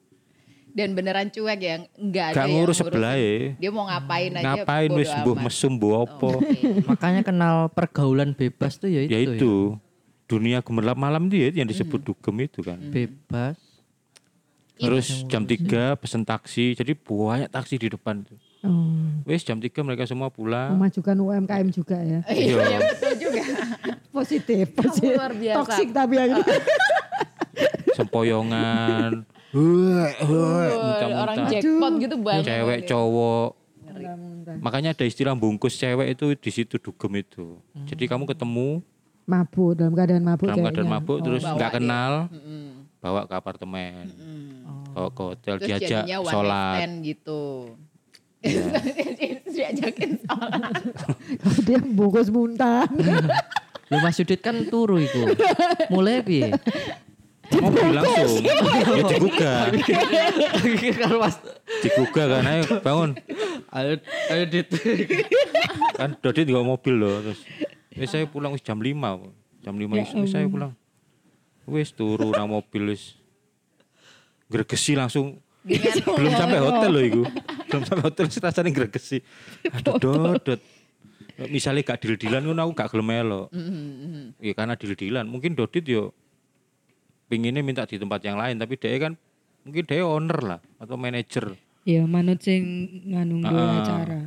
Dan 0.71 0.95
beneran 0.95 1.29
cuek 1.29 1.59
ya, 1.59 1.75
enggak 1.99 2.25
ada 2.31 2.35
Gak 2.35 2.45
yang 2.47 2.55
ngurus 2.55 2.77
sebelah 2.79 3.15
ya. 3.15 3.59
Dia 3.59 3.71
mau 3.71 3.85
ngapain 3.85 4.31
aja 4.33 4.45
Ngapain 4.45 4.91
wis 4.95 5.11
mbuh 5.11 5.37
mesum 5.37 5.73
mbuh 5.75 5.95
apa. 6.07 6.31
Oke. 6.39 6.59
Makanya 6.91 7.23
kenal 7.23 7.69
pergaulan 7.69 8.33
bebas 8.33 8.79
tuh 8.79 8.87
ya 8.87 9.03
itu. 9.03 9.11
ya 9.11 9.19
itu. 9.19 9.55
Dunia 10.25 10.63
gemerlap 10.63 10.95
malam 10.95 11.27
dia 11.27 11.51
yang 11.51 11.67
disebut 11.67 12.01
dugem 12.01 12.47
itu 12.47 12.63
kan. 12.63 12.79
Bebas. 12.79 13.59
Terus 14.81 15.29
jam 15.29 15.45
3 15.45 16.01
pesen 16.01 16.25
taksi, 16.25 16.73
jadi 16.73 16.97
banyak 16.97 17.53
taksi 17.53 17.77
di 17.77 17.93
depan. 17.93 18.25
tuh. 18.25 18.39
Oh. 18.61 18.97
Wes 19.25 19.45
jam 19.45 19.57
3 19.57 19.69
mereka 19.83 20.09
semua 20.09 20.33
pulang. 20.33 20.73
Memajukan 20.73 21.17
UMKM 21.17 21.69
juga 21.69 21.99
ya. 22.01 22.21
Iya, 22.33 22.57
Iya. 22.61 22.79
betul 22.81 23.13
juga. 23.19 23.43
Positif, 24.11 24.65
positif. 24.73 25.17
luar 25.17 25.33
biasa. 25.33 25.59
Toxic 25.61 25.89
tapi 25.93 26.15
ya. 26.17 26.37
Sempoyongan. 27.93 29.13
Wah, 29.51 30.11
orang 31.21 31.39
jackpot 31.49 31.93
gitu 31.99 32.17
banyak. 32.17 32.45
Cewek 32.45 32.79
banget. 32.79 32.89
cowok. 32.89 33.49
Makanya 34.59 34.91
ada 34.91 35.03
istilah 35.03 35.35
bungkus 35.35 35.75
cewek 35.75 36.13
itu 36.13 36.35
di 36.35 36.51
situ 36.51 36.77
dugem 36.77 37.13
itu. 37.19 37.59
Jadi 37.85 38.05
kamu 38.07 38.27
ketemu 38.27 38.83
Mabuk 39.23 39.75
dalam 39.75 39.95
keadaan 39.95 40.25
mabuk 40.25 40.43
dalam 40.45 40.59
keadaan 40.61 40.75
kayaknya. 40.81 40.99
mabuk 40.99 41.17
Oh. 41.17 41.23
terus 41.23 41.43
nggak 41.45 41.71
dia. 41.71 41.77
kenal, 41.77 42.13
Mm-mm. 42.27 42.67
bawa 42.99 43.21
ke 43.25 43.35
apartemen, 43.37 44.05
Mm. 44.11 44.67
bawa 44.91 45.09
ke 45.09 45.23
hotel, 45.25 45.55
Terus 45.57 45.69
diajak 45.71 46.03
sholat. 46.27 46.79
gitu. 47.01 47.43
Iya. 48.41 48.65
Diajakin 49.55 50.11
sholat. 50.19 50.73
Dia 51.69 51.79
bungkus 51.79 52.27
muntah. 52.29 52.91
Lu 53.91 53.97
Mas 53.99 54.17
Yudit 54.17 54.41
kan 54.41 54.67
turu 54.67 54.99
iku. 54.99 55.31
Mulai 55.89 56.23
piye? 56.23 56.51
Mobil 57.51 57.91
langsung, 57.99 58.47
ya 58.99 59.03
digugah, 59.11 59.75
Kalau 60.95 61.19
Mas 61.19 61.37
digugah 61.83 62.27
kan, 62.31 62.43
ayo 62.47 62.63
bangun. 62.79 63.11
ayo 63.75 63.93
ayo 64.31 64.43
Dit. 64.47 64.71
Kan 65.99 66.15
Dodit 66.23 66.47
juga 66.47 66.63
mobil 66.63 66.95
loh, 66.95 67.19
terus 67.19 67.43
wes 67.99 68.07
saya 68.07 68.25
pulang 68.31 68.55
wis 68.55 68.63
jam 68.63 68.79
5 68.79 69.67
jam 69.67 69.75
5 69.75 69.83
Ya 69.83 70.05
wis 70.23 70.31
saya 70.31 70.47
pulang. 70.47 70.79
Wis 71.67 71.91
turu 71.91 72.31
nang 72.31 72.47
mobil 72.47 72.95
wis 72.95 73.19
gregesi 74.47 74.95
langsung 74.95 75.43
belum 75.67 76.33
sampai 76.33 76.59
hotel 76.63 76.91
loh 76.91 77.03
iku. 77.05 77.23
Belum 77.67 77.83
sampai 77.83 78.05
hotel 78.07 78.27
rasane 78.31 78.71
gregesi. 78.71 79.19
Aduh 79.75 79.99
Dodot. 79.99 80.61
Misalnya 81.49 81.81
gak 81.81 82.05
deal-dealan 82.05 82.45
ngono 82.45 82.69
aku 82.69 82.73
gak 82.77 82.89
gelem 82.93 83.07
melo. 83.11 83.49
Ya 84.41 84.53
karena 84.57 84.77
deal-dealan. 84.77 85.25
Mungkin 85.29 85.57
Dodit 85.57 85.85
yo 85.89 86.13
pinginnya 87.31 87.63
minta 87.63 87.87
di 87.87 87.95
tempat 87.95 88.19
yang 88.21 88.35
lain 88.35 88.59
tapi 88.59 88.75
dia 88.75 88.99
kan 88.99 89.15
mungkin 89.63 89.85
dia 89.85 90.03
owner 90.03 90.39
lah 90.41 90.61
atau 90.77 90.99
manajer. 90.99 91.55
ya 91.81 92.03
manut 92.05 92.43
sing 92.43 92.61
nganu 93.07 93.41
nggawe 93.41 93.57
Ah. 93.57 93.79
acara. 93.81 94.21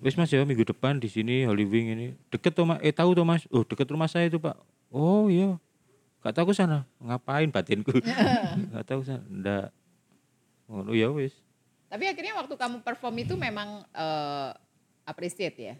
Wis 0.00 0.16
Mas 0.16 0.26
ya 0.26 0.40
minggu 0.40 0.64
depan 0.64 0.96
di 0.96 1.06
sini 1.06 1.44
Holy 1.44 1.62
Wing 1.62 1.92
ini. 1.92 2.06
Deket 2.28 2.56
tuh 2.56 2.64
Mas. 2.64 2.80
Eh 2.80 2.88
tahu 2.88 3.12
tuh 3.12 3.22
Mas. 3.22 3.44
Oh 3.48 3.60
deket 3.60 3.84
rumah 3.86 4.08
saya 4.08 4.26
itu 4.26 4.40
Pak. 4.40 4.56
Oh 4.88 5.28
iya. 5.28 5.60
Gak 6.20 6.34
tahu 6.34 6.50
ke 6.50 6.54
sana. 6.56 6.88
Ngapain 6.98 7.46
batinku? 7.46 7.92
Gak 8.72 8.84
tahu 8.86 9.04
sana. 9.04 9.20
Ndak. 9.22 9.68
Oh 10.66 10.88
iya 10.88 11.12
wis. 11.12 11.36
Tapi 11.86 12.08
akhirnya 12.08 12.32
waktu 12.34 12.54
kamu 12.54 12.80
perform 12.80 13.14
itu 13.18 13.36
memang 13.36 13.84
eh, 13.86 14.50
appreciate 15.04 15.58
ya 15.58 15.74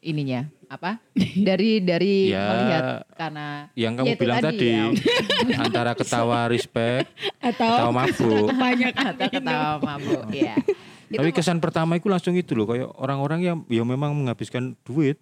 ininya 0.00 0.40
apa? 0.66 1.00
Dari 1.48 1.80
dari 1.80 2.28
Ya, 2.28 2.44
melihat 2.46 2.82
karena 3.12 3.46
Yang 3.72 3.92
kamu 3.94 4.06
Ya, 4.06 4.16
bilang 4.16 4.36
tadi 4.38 4.46
tadi, 4.48 4.68
ya. 4.68 4.84
antara 5.64 5.92
ketawa 5.92 6.38
respect, 6.46 7.08
Atau 7.38 7.66
ketawa 7.66 7.92
mabuk. 7.94 8.46
kebanyakan 8.48 9.04
atau 9.12 9.26
ketawa 9.28 9.70
mabuk 9.78 10.22
ya. 10.44 10.54
Tapi 11.08 11.30
kesan 11.30 11.56
pertama 11.58 11.94
itu 11.94 12.06
langsung 12.06 12.32
itu 12.32 12.52
loh, 12.52 12.66
kayak 12.66 12.88
orang-orang 12.94 13.40
yang 13.42 13.56
ya 13.66 13.80
memang 13.82 14.12
menghabiskan 14.12 14.76
duit. 14.82 15.16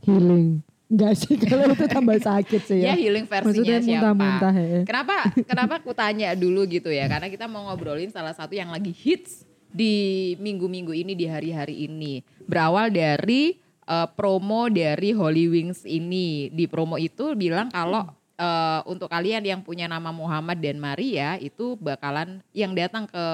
healing. 0.00 0.60
Enggak 0.84 1.16
sih 1.16 1.34
kalau 1.40 1.72
itu 1.72 1.86
tambah 1.86 2.18
sakit 2.18 2.60
sih 2.62 2.78
ya 2.78 2.92
ya. 2.92 2.94
healing 2.94 3.24
versinya 3.24 3.50
Maksudnya 3.50 3.78
siapa? 3.80 4.12
muntah-muntah 4.12 4.52
ya. 4.54 4.80
Kenapa 4.84 5.14
kenapa 5.42 5.72
aku 5.80 5.92
tanya 5.92 6.32
dulu 6.34 6.64
gitu 6.66 6.88
ya? 6.88 7.08
Karena 7.08 7.26
kita 7.26 7.44
mau 7.44 7.66
ngobrolin 7.66 8.08
salah 8.08 8.30
satu 8.30 8.52
yang 8.52 8.68
lagi 8.68 8.92
hits 8.92 9.48
di 9.74 9.94
minggu-minggu 10.38 10.94
ini 10.94 11.18
di 11.18 11.26
hari-hari 11.26 11.90
ini. 11.90 12.22
Berawal 12.46 12.94
dari 12.94 13.58
eh, 13.90 14.08
promo 14.14 14.70
dari 14.70 15.10
Holy 15.10 15.50
Wings 15.50 15.82
ini. 15.82 16.46
Di 16.54 16.70
promo 16.70 16.94
itu 16.94 17.34
bilang 17.34 17.74
kalau 17.74 18.06
eh, 18.38 18.80
untuk 18.86 19.10
kalian 19.10 19.42
yang 19.42 19.60
punya 19.66 19.90
nama 19.90 20.14
Muhammad 20.14 20.62
dan 20.62 20.78
Maria 20.78 21.34
itu 21.42 21.74
bakalan 21.74 22.38
yang 22.54 22.70
datang 22.78 23.10
ke 23.10 23.24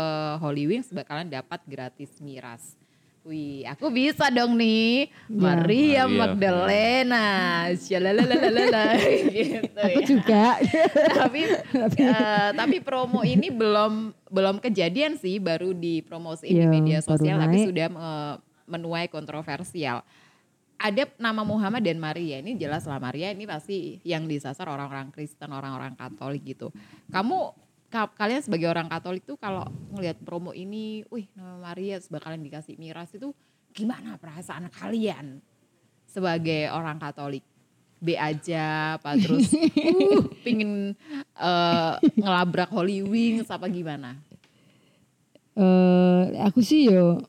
Holy 0.40 0.64
Wings 0.64 0.88
bakalan 0.88 1.28
dapat 1.28 1.60
gratis 1.68 2.16
miras. 2.24 2.79
Wih, 3.20 3.68
aku 3.68 3.92
bisa 3.92 4.32
dong 4.32 4.56
nih. 4.56 5.12
Maria 5.28 6.08
Maria. 6.08 6.24
Magdalena. 6.24 7.26
Syalalalala 7.74 8.96
gitu 9.28 9.76
Aku 9.76 9.92
ya. 9.92 10.06
juga. 10.08 10.44
tapi 11.20 11.44
eh, 12.00 12.48
tapi 12.50 12.76
promo 12.80 13.20
ini 13.20 13.52
belum 13.52 13.92
belum 14.26 14.56
kejadian 14.58 15.14
sih, 15.14 15.36
baru 15.36 15.70
dipromosiin 15.70 16.48
di 16.50 16.58
Iya, 16.58 16.72
media 16.72 16.98
sosial 16.98 17.36
tapi 17.38 17.60
naik. 17.60 17.66
sudah 17.68 17.86
eh, 17.92 18.34
menuai 18.64 19.06
kontroversial. 19.06 20.00
Ada 20.74 21.04
nama 21.14 21.44
Muhammad 21.44 21.84
dan 21.84 22.00
Maria 22.00 22.40
ini 22.40 22.56
jelas 22.56 22.88
lah 22.88 22.96
Maria 22.96 23.28
ini 23.28 23.44
pasti 23.44 24.00
yang 24.00 24.24
disasar 24.24 24.64
orang-orang 24.64 25.12
Kristen, 25.12 25.52
orang-orang 25.52 25.92
Katolik 25.92 26.40
gitu. 26.46 26.72
Kamu 27.06 27.36
ka- 27.52 27.59
kalian 27.90 28.42
sebagai 28.42 28.70
orang 28.70 28.86
Katolik 28.86 29.26
tuh 29.26 29.34
kalau 29.34 29.66
ngelihat 29.92 30.22
promo 30.22 30.54
ini, 30.54 31.02
wih 31.10 31.26
nama 31.34 31.58
Maria 31.58 31.98
bakalan 32.06 32.40
dikasih 32.40 32.78
miras 32.78 33.10
itu 33.12 33.34
gimana 33.74 34.14
perasaan 34.16 34.70
kalian 34.70 35.42
sebagai 36.06 36.70
orang 36.70 37.02
Katolik? 37.02 37.42
B 38.00 38.16
aja 38.16 38.96
apa 38.96 39.12
terus 39.20 39.52
uh, 39.52 40.24
pingin 40.40 40.96
eh, 41.36 41.94
ngelabrak 42.16 42.72
Holy 42.72 43.04
Wings 43.04 43.52
apa 43.52 43.68
gimana? 43.68 44.16
eh 45.60 46.22
aku 46.40 46.64
sih 46.64 46.88
yo 46.88 47.20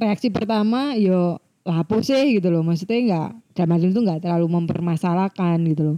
reaksi 0.00 0.32
pertama 0.32 0.96
yo 0.96 1.36
lapo 1.62 2.02
sih 2.02 2.38
gitu 2.38 2.50
loh. 2.50 2.62
Maksudnya 2.66 2.98
enggak 2.98 3.30
dalam 3.54 3.70
hal 3.76 3.82
itu 3.86 4.00
enggak 4.02 4.20
terlalu 4.22 4.46
mempermasalahkan 4.50 5.58
gitu 5.68 5.82
loh. 5.94 5.96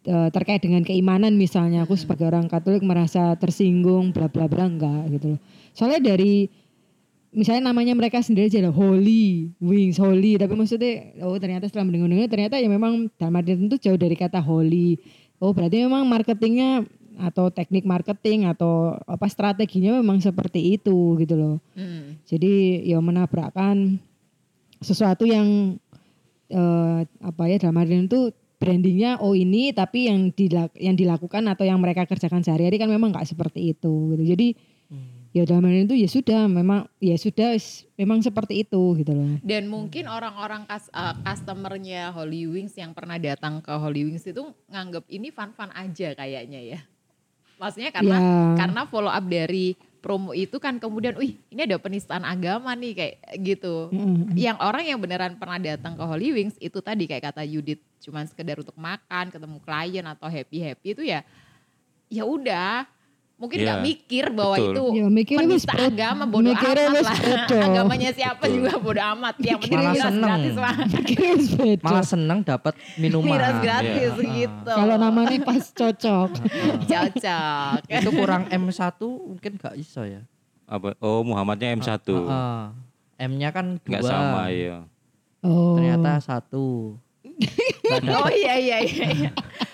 Eh, 0.00 0.28
terkait 0.32 0.64
dengan 0.64 0.80
keimanan 0.80 1.36
misalnya 1.36 1.84
aku 1.84 1.92
sebagai 1.92 2.24
orang 2.24 2.48
Katolik 2.48 2.80
merasa 2.80 3.36
tersinggung 3.36 4.16
bla 4.16 4.32
bla 4.32 4.48
bla 4.48 4.64
enggak 4.64 5.12
gitu 5.12 5.36
loh. 5.36 5.40
Soalnya 5.76 6.00
dari 6.00 6.48
misalnya 7.36 7.68
namanya 7.68 7.92
mereka 7.92 8.24
sendiri 8.24 8.48
aja 8.48 8.64
lah 8.64 8.72
Holy 8.72 9.52
Wings 9.60 10.00
Holy 10.00 10.40
tapi 10.40 10.56
maksudnya 10.56 11.12
oh 11.20 11.36
ternyata 11.36 11.68
setelah 11.68 11.84
mendengar 11.84 12.32
ternyata 12.32 12.56
ya 12.56 12.72
memang 12.72 13.12
dalam 13.20 13.36
arti 13.36 13.60
itu 13.60 13.76
jauh 13.76 14.00
dari 14.00 14.16
kata 14.18 14.42
holy 14.42 14.98
oh 15.38 15.54
berarti 15.54 15.86
memang 15.86 16.08
marketingnya 16.10 16.82
atau 17.20 17.52
teknik 17.52 17.86
marketing 17.86 18.50
atau 18.50 18.98
apa 19.06 19.30
strateginya 19.30 20.00
memang 20.02 20.18
seperti 20.18 20.74
itu 20.74 21.14
gitu 21.22 21.38
loh 21.38 21.56
Hmm. 21.78 22.18
jadi 22.26 22.82
ya 22.82 22.98
menabrakkan 22.98 24.02
sesuatu 24.82 25.22
yang 25.22 25.78
eh, 26.50 27.00
apa 27.06 27.42
ya 27.46 27.62
dalam 27.62 27.78
arti 27.78 27.94
itu 28.10 28.34
brandingnya 28.60 29.16
oh 29.18 29.32
ini 29.32 29.72
tapi 29.72 30.12
yang 30.12 30.28
dilak- 30.30 30.76
yang 30.76 30.92
dilakukan 30.92 31.40
atau 31.48 31.64
yang 31.64 31.80
mereka 31.80 32.04
kerjakan 32.04 32.44
sehari-hari 32.44 32.76
kan 32.76 32.92
memang 32.92 33.08
nggak 33.08 33.24
seperti 33.24 33.72
itu 33.72 34.12
gitu 34.12 34.24
jadi 34.36 34.48
ya 35.30 35.46
dalam 35.46 35.62
hal 35.62 35.86
itu 35.86 35.94
ya 35.94 36.10
sudah 36.10 36.50
memang 36.50 36.90
ya 36.98 37.14
sudah 37.14 37.54
memang 37.94 38.18
seperti 38.18 38.66
itu 38.66 38.82
gitu 38.98 39.14
loh 39.14 39.38
Dan 39.40 39.70
mungkin 39.70 40.10
orang-orang 40.10 40.66
kas, 40.66 40.90
eh, 40.90 41.14
customernya 41.22 42.10
Holy 42.10 42.50
Wings 42.50 42.74
yang 42.74 42.90
pernah 42.90 43.14
datang 43.14 43.62
ke 43.62 43.70
Holy 43.70 44.10
Wings 44.10 44.26
itu 44.26 44.42
nganggep 44.66 45.06
ini 45.06 45.30
fun-fun 45.30 45.70
aja 45.70 46.18
kayaknya 46.18 46.60
ya. 46.74 46.80
Maksudnya 47.62 47.94
karena 47.94 48.16
Ya. 48.18 48.26
karena 48.58 48.82
follow 48.90 49.12
up 49.12 49.22
dari 49.22 49.78
promo 50.00 50.32
itu 50.32 50.56
kan 50.56 50.80
kemudian, 50.80 51.14
wih 51.20 51.36
ini 51.52 51.68
ada 51.68 51.76
penistaan 51.76 52.24
agama 52.24 52.72
nih 52.72 52.92
kayak 52.96 53.16
gitu. 53.44 53.92
Mm-mm. 53.92 54.32
Yang 54.34 54.58
orang 54.58 54.84
yang 54.88 54.98
beneran 54.98 55.36
pernah 55.36 55.60
datang 55.60 55.94
ke 55.94 56.02
Holy 56.02 56.32
Wings 56.32 56.56
itu 56.58 56.80
tadi 56.80 57.04
kayak 57.04 57.30
kata 57.30 57.44
Yudit 57.44 57.84
cuman 58.00 58.24
sekedar 58.24 58.56
untuk 58.56 58.74
makan, 58.80 59.28
ketemu 59.28 59.60
klien 59.60 60.04
atau 60.08 60.26
happy 60.26 60.58
happy 60.64 60.88
itu 60.96 61.02
ya, 61.04 61.20
ya 62.08 62.24
udah. 62.24 62.88
Mungkin 63.40 63.56
Ya, 63.56 63.64
nggak 63.64 63.80
mikir 63.82 64.24
bahwa 64.30 64.52
betul. 64.54 64.68
itu 64.70 64.84
Ya, 64.92 65.06
mikirnya 65.08 65.40
wis 65.40 65.64
penista 65.64 65.72
pet- 65.72 65.88
agama 65.88 66.22
bodoh 66.28 66.52
amat 66.52 66.76
lah. 67.00 67.16
Agamanya 67.64 68.10
siapa 68.12 68.44
juga 68.46 68.72
bodoh 68.76 69.04
amat. 69.10 69.34
Yang 69.40 69.58
penting 69.62 69.78
Malah 69.80 69.94
seneng. 69.96 70.20
gratis 70.20 70.54
mah. 70.54 70.76
Malah 71.88 72.04
seneng 72.04 72.38
dapat 72.42 72.74
minuman. 72.94 73.32
Miras 73.32 73.56
gratis 73.58 74.12
Iya. 74.14 74.28
gitu. 74.36 74.70
kalau 74.70 74.96
namanya 74.96 75.36
pas 75.40 75.64
cocok 75.66 76.30
cocok. 76.92 77.76
Itu 77.88 78.10
kurang 78.12 78.42
M1 78.46 79.00
mungkin 79.00 79.50
gak 79.56 79.74
iso 79.74 80.04
ya. 80.04 80.20
Apa? 80.66 80.92
Oh, 80.98 81.24
Muhammadnya 81.24 81.72
M1. 81.72 81.96
Heeh. 82.04 82.60
M-nya 83.20 83.48
kan 83.50 83.76
dua. 83.78 83.88
Nggak 83.88 84.02
sama 84.02 84.42
ya. 84.48 84.78
oh 85.40 85.76
Ternyata 85.76 86.20
satu. 86.20 86.96
Oh 88.20 88.30
iya 88.30 88.54
iya 88.60 88.78
iya. 88.84 89.06
iya. 89.12 89.30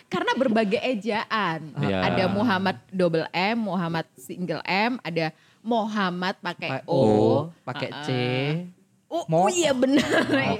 Karena 0.06 0.32
berbagai 0.38 0.80
ejaan. 0.80 1.60
Iya. 1.82 1.98
Ada 2.06 2.24
Muhammad 2.30 2.76
double 2.94 3.26
M, 3.34 3.56
Muhammad 3.66 4.06
single 4.14 4.62
M, 4.64 5.02
ada 5.02 5.34
Muhammad 5.66 6.38
pakai 6.38 6.86
O, 6.86 6.94
O, 6.94 7.10
pakai 7.66 7.90
C. 8.06 8.10
Oh, 9.06 9.22
Mo- 9.30 9.46
oh 9.46 9.50
iya 9.50 9.70
benar. 9.70 10.02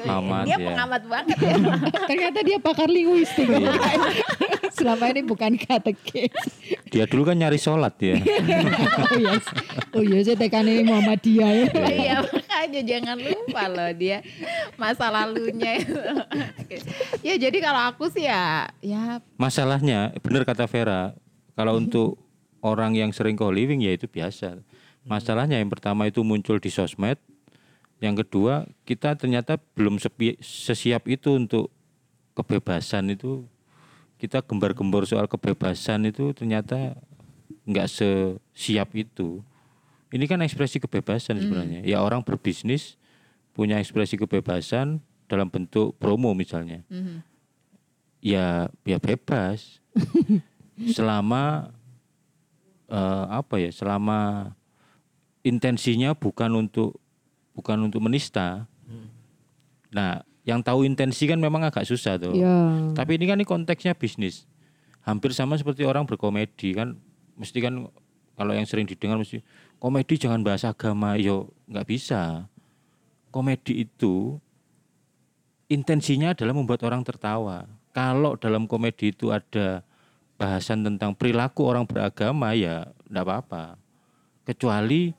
Muhammad, 0.06 0.42
Dia 0.46 0.54
ya. 0.54 0.66
pengamat 0.70 1.02
banget 1.06 1.36
ya. 1.42 1.54
ternyata 2.10 2.38
dia 2.46 2.58
pakar 2.62 2.86
linguistik 2.86 3.46
selama 4.86 5.04
ini 5.10 5.22
bukan 5.26 5.52
katekis 5.58 6.30
Dia 6.94 7.10
dulu 7.10 7.26
kan 7.26 7.34
nyari 7.34 7.58
sholat 7.58 7.98
ya. 7.98 8.22
oh 9.02 9.18
iya 9.18 9.34
oh 9.90 10.02
iya 10.06 10.18
saya 10.22 10.38
tekan 10.38 10.62
ini 10.70 10.86
Muhammadiyah 10.86 11.50
ya 11.50 11.66
iya 11.90 12.16
makanya 12.22 12.80
jangan 12.86 13.18
lupa 13.18 13.62
loh 13.66 13.90
dia 13.90 14.22
masa 14.78 15.10
lalunya. 15.10 15.82
Oke. 16.62 16.78
ya 17.26 17.34
jadi 17.34 17.58
kalau 17.58 17.82
aku 17.90 18.06
sih 18.14 18.30
ya 18.30 18.70
ya 18.78 19.18
Masalahnya, 19.36 20.14
benar 20.22 20.46
kata 20.46 20.70
Vera, 20.70 21.12
kalau 21.58 21.82
untuk 21.82 22.20
orang 22.62 22.94
yang 22.94 23.10
sering 23.10 23.34
Wing 23.36 23.82
ya 23.82 23.92
itu 23.92 24.06
biasa. 24.06 24.62
Masalahnya 25.02 25.58
yang 25.58 25.70
pertama 25.70 26.06
itu 26.06 26.22
muncul 26.22 26.58
di 26.62 26.70
sosmed, 26.70 27.18
yang 27.98 28.14
kedua 28.14 28.66
kita 28.86 29.14
ternyata 29.18 29.58
belum 29.74 29.98
sepi- 29.98 30.38
sesiap 30.42 31.06
itu 31.10 31.34
untuk 31.34 31.70
kebebasan 32.38 33.10
itu. 33.10 33.46
Kita 34.16 34.40
gembar-gembor 34.40 35.04
soal 35.04 35.28
kebebasan 35.28 36.08
itu 36.08 36.32
ternyata 36.32 36.96
nggak 37.68 37.88
sesiap 37.90 38.88
itu. 38.96 39.44
Ini 40.08 40.24
kan 40.24 40.40
ekspresi 40.40 40.80
kebebasan 40.80 41.36
sebenarnya. 41.42 41.84
Ya 41.84 42.00
orang 42.00 42.24
berbisnis 42.24 42.96
punya 43.56 43.80
ekspresi 43.80 44.20
kebebasan 44.20 45.00
dalam 45.26 45.48
bentuk 45.50 45.96
promo 45.98 46.36
misalnya 46.36 46.84
mhm. 46.92 47.24
ya 48.22 48.70
ya 48.86 48.98
bebas 49.00 49.82
selama 50.96 51.74
eh, 52.92 53.24
apa 53.32 53.56
ya 53.56 53.72
selama 53.72 54.52
intensinya 55.42 56.14
bukan 56.14 56.68
untuk 56.68 57.00
bukan 57.56 57.88
untuk 57.90 58.04
menista 58.04 58.68
nah 59.88 60.20
yang 60.46 60.62
tahu 60.62 60.86
intensi 60.86 61.26
kan 61.26 61.36
memang 61.42 61.66
agak 61.66 61.84
susah 61.84 62.16
tuh 62.16 62.32
ya 62.32 62.90
tapi 62.94 63.18
ini 63.18 63.24
kan 63.26 63.36
ini 63.42 63.46
konteksnya 63.46 63.98
bisnis 63.98 64.46
hampir 65.02 65.34
sama 65.34 65.58
seperti 65.58 65.82
orang 65.82 66.06
berkomedi 66.06 66.72
kan 66.72 66.94
mesti 67.34 67.58
kan 67.58 67.90
kalau 68.38 68.52
yang 68.54 68.64
sering 68.64 68.86
didengar 68.86 69.18
mesti 69.18 69.42
komedi 69.82 70.14
jangan 70.16 70.40
bahas 70.46 70.62
agama 70.62 71.18
yo 71.18 71.50
nggak 71.66 71.86
bisa 71.90 72.46
komedi 73.34 73.84
itu 73.84 74.40
intensinya 75.68 76.32
adalah 76.32 76.54
membuat 76.54 76.80
orang 76.86 77.02
tertawa. 77.02 77.66
Kalau 77.90 78.36
dalam 78.36 78.68
komedi 78.68 79.10
itu 79.12 79.32
ada 79.32 79.82
bahasan 80.36 80.84
tentang 80.84 81.16
perilaku 81.16 81.64
orang 81.64 81.88
beragama 81.88 82.52
ya 82.52 82.92
enggak 83.08 83.24
apa-apa. 83.24 83.64
Kecuali 84.46 85.10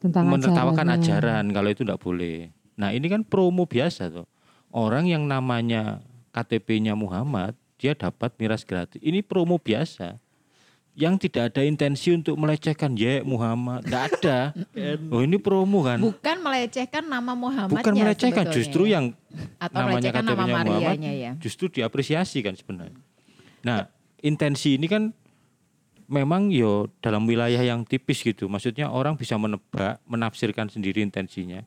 tentang 0.00 0.30
menertawakan 0.32 0.96
ajarannya. 0.96 1.04
ajaran 1.04 1.44
kalau 1.54 1.68
itu 1.70 1.82
enggak 1.84 2.02
boleh. 2.02 2.38
Nah, 2.78 2.94
ini 2.94 3.10
kan 3.10 3.26
promo 3.26 3.66
biasa 3.66 4.06
tuh. 4.08 4.26
Orang 4.70 5.10
yang 5.10 5.26
namanya 5.26 5.98
KTP-nya 6.30 6.94
Muhammad, 6.94 7.58
dia 7.74 7.98
dapat 7.98 8.30
miras 8.38 8.62
gratis. 8.62 9.02
Ini 9.02 9.26
promo 9.26 9.58
biasa. 9.58 10.22
yang 10.98 11.14
tidak 11.14 11.54
ada 11.54 11.62
intensi 11.62 12.10
untuk 12.10 12.34
melecehkan 12.34 12.98
ya 12.98 13.22
Muhammad, 13.22 13.86
tidak 13.86 14.18
ada. 14.18 14.38
oh 15.14 15.22
ini 15.22 15.38
promo 15.38 15.86
kan? 15.86 16.02
Bukan 16.02 16.42
melecehkan 16.42 17.06
nama 17.06 17.38
Muhammadnya 17.38 17.86
Bukan 17.86 17.94
melecehkan, 17.94 18.44
sebetulnya 18.50 18.58
justru 18.58 18.82
ya. 18.82 18.92
yang 18.98 19.04
atau 19.62 19.78
namanya 19.78 19.94
melecehkan 19.94 20.24
nama 20.26 20.34
KTP-nya 20.34 20.64
Muhammad, 20.66 20.98
ya. 20.98 21.32
justru 21.38 21.64
diapresiasi 21.70 22.42
kan 22.42 22.58
sebenarnya. 22.58 22.98
Nah, 23.62 23.86
intensi 24.26 24.74
ini 24.74 24.90
kan 24.90 25.14
memang 26.10 26.50
yo 26.50 26.90
dalam 26.98 27.30
wilayah 27.30 27.62
yang 27.62 27.86
tipis 27.86 28.18
gitu. 28.26 28.50
Maksudnya 28.50 28.90
orang 28.90 29.14
bisa 29.14 29.38
menebak, 29.38 30.02
menafsirkan 30.02 30.66
sendiri 30.66 31.04
intensinya. 31.06 31.62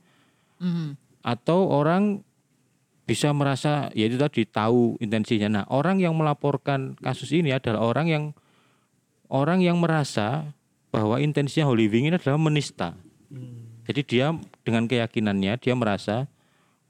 Mhm. 0.62 0.94
Atau 1.25 1.70
orang 1.70 2.22
bisa 3.10 3.34
merasa 3.34 3.89
ya 3.98 4.08
itu 4.08 4.15
tadi 4.15 4.46
tahu 4.48 4.96
intensinya. 5.01 5.50
Nah, 5.50 5.65
orang 5.68 6.00
yang 6.00 6.15
melaporkan 6.15 6.96
kasus 7.01 7.34
ini 7.34 7.51
adalah 7.51 7.84
orang 7.84 8.08
yang 8.08 8.24
orang 9.27 9.60
yang 9.60 9.82
merasa 9.82 10.53
bahwa 10.94 11.20
intensinya 11.20 11.68
Holy 11.68 11.89
Wing 11.91 12.08
ini 12.08 12.15
adalah 12.15 12.39
menista. 12.39 12.96
Jadi 13.89 14.01
dia 14.06 14.32
dengan 14.63 14.86
keyakinannya 14.88 15.60
dia 15.60 15.74
merasa 15.75 16.30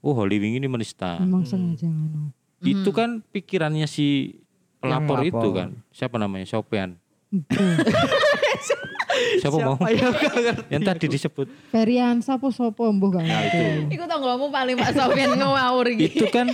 oh 0.04 0.14
Holy 0.14 0.38
Wing 0.38 0.60
ini 0.60 0.68
menista. 0.68 1.18
Memang 1.18 1.42
sengaja 1.42 1.88
ngono. 1.88 2.30
Itu 2.62 2.94
kan 2.94 3.26
pikirannya 3.34 3.90
si 3.90 4.38
pelapor 4.78 5.26
Yang 5.26 5.34
itu 5.34 5.48
kan. 5.56 5.68
Siapa 5.90 6.16
namanya? 6.20 6.46
Sopian. 6.46 7.00
Siapa 9.38 9.56
mau? 9.58 9.76
gak 9.82 9.92
ngerti? 10.36 10.68
Yang 10.68 10.82
tadi 10.84 11.06
disebut. 11.08 11.46
Ferian 11.68 12.20
sapo 12.20 12.48
sopo 12.48 12.86
mbuh 12.86 13.08
gak 13.12 13.22
Nah, 13.22 13.30
ngerti. 13.40 13.64
Iku 13.92 14.04
tanggomu 14.04 14.48
paling 14.48 14.76
Pak 14.76 14.92
Sofian 14.92 15.32
ngawur 15.40 15.86
gitu. 15.92 16.22
itu 16.22 16.26
kan 16.28 16.50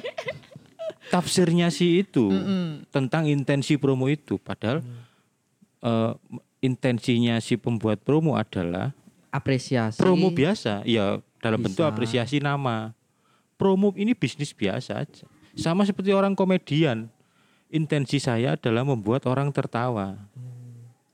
tafsirnya 1.09 1.69
si 1.69 2.03
itu 2.03 2.29
tentang 2.89 3.25
intensi 3.25 3.77
promo 3.77 4.07
itu 4.07 4.37
padahal 4.37 4.85
eh, 5.81 6.13
intensinya 6.61 7.39
si 7.39 7.57
pembuat 7.57 8.03
promo 8.03 8.35
adalah 8.35 8.93
Apresiasi. 9.29 9.97
promo 9.97 10.29
biasa 10.29 10.85
ya 10.85 11.17
dalam 11.39 11.61
bentuk 11.61 11.81
Bisa. 11.81 11.89
apresiasi 11.89 12.37
nama 12.39 12.93
promo 13.55 13.95
ini 13.95 14.13
bisnis 14.13 14.51
biasa 14.51 15.01
aja 15.01 15.25
sama 15.55 15.85
seperti 15.85 16.11
orang 16.11 16.33
komedian 16.33 17.09
intensi 17.69 18.19
saya 18.19 18.55
adalah 18.55 18.83
membuat 18.83 19.25
orang 19.25 19.49
tertawa 19.49 20.17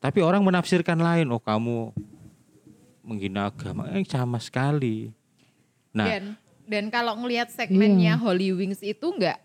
tapi 0.04 0.20
orang 0.20 0.44
menafsirkan 0.44 1.00
lain 1.00 1.32
oh 1.32 1.40
kamu 1.40 1.96
menghina 3.00 3.48
agama 3.48 3.88
eh, 3.88 4.04
sama 4.04 4.36
sekali 4.36 5.08
nah 5.90 6.04
Dan 6.04 6.24
dan 6.64 6.84
kalau 6.88 7.16
ngelihat 7.16 7.48
segmennya 7.48 8.16
Iya. 8.16 8.20
Holy 8.20 8.52
Wings 8.52 8.80
itu 8.80 9.04
nggak 9.06 9.36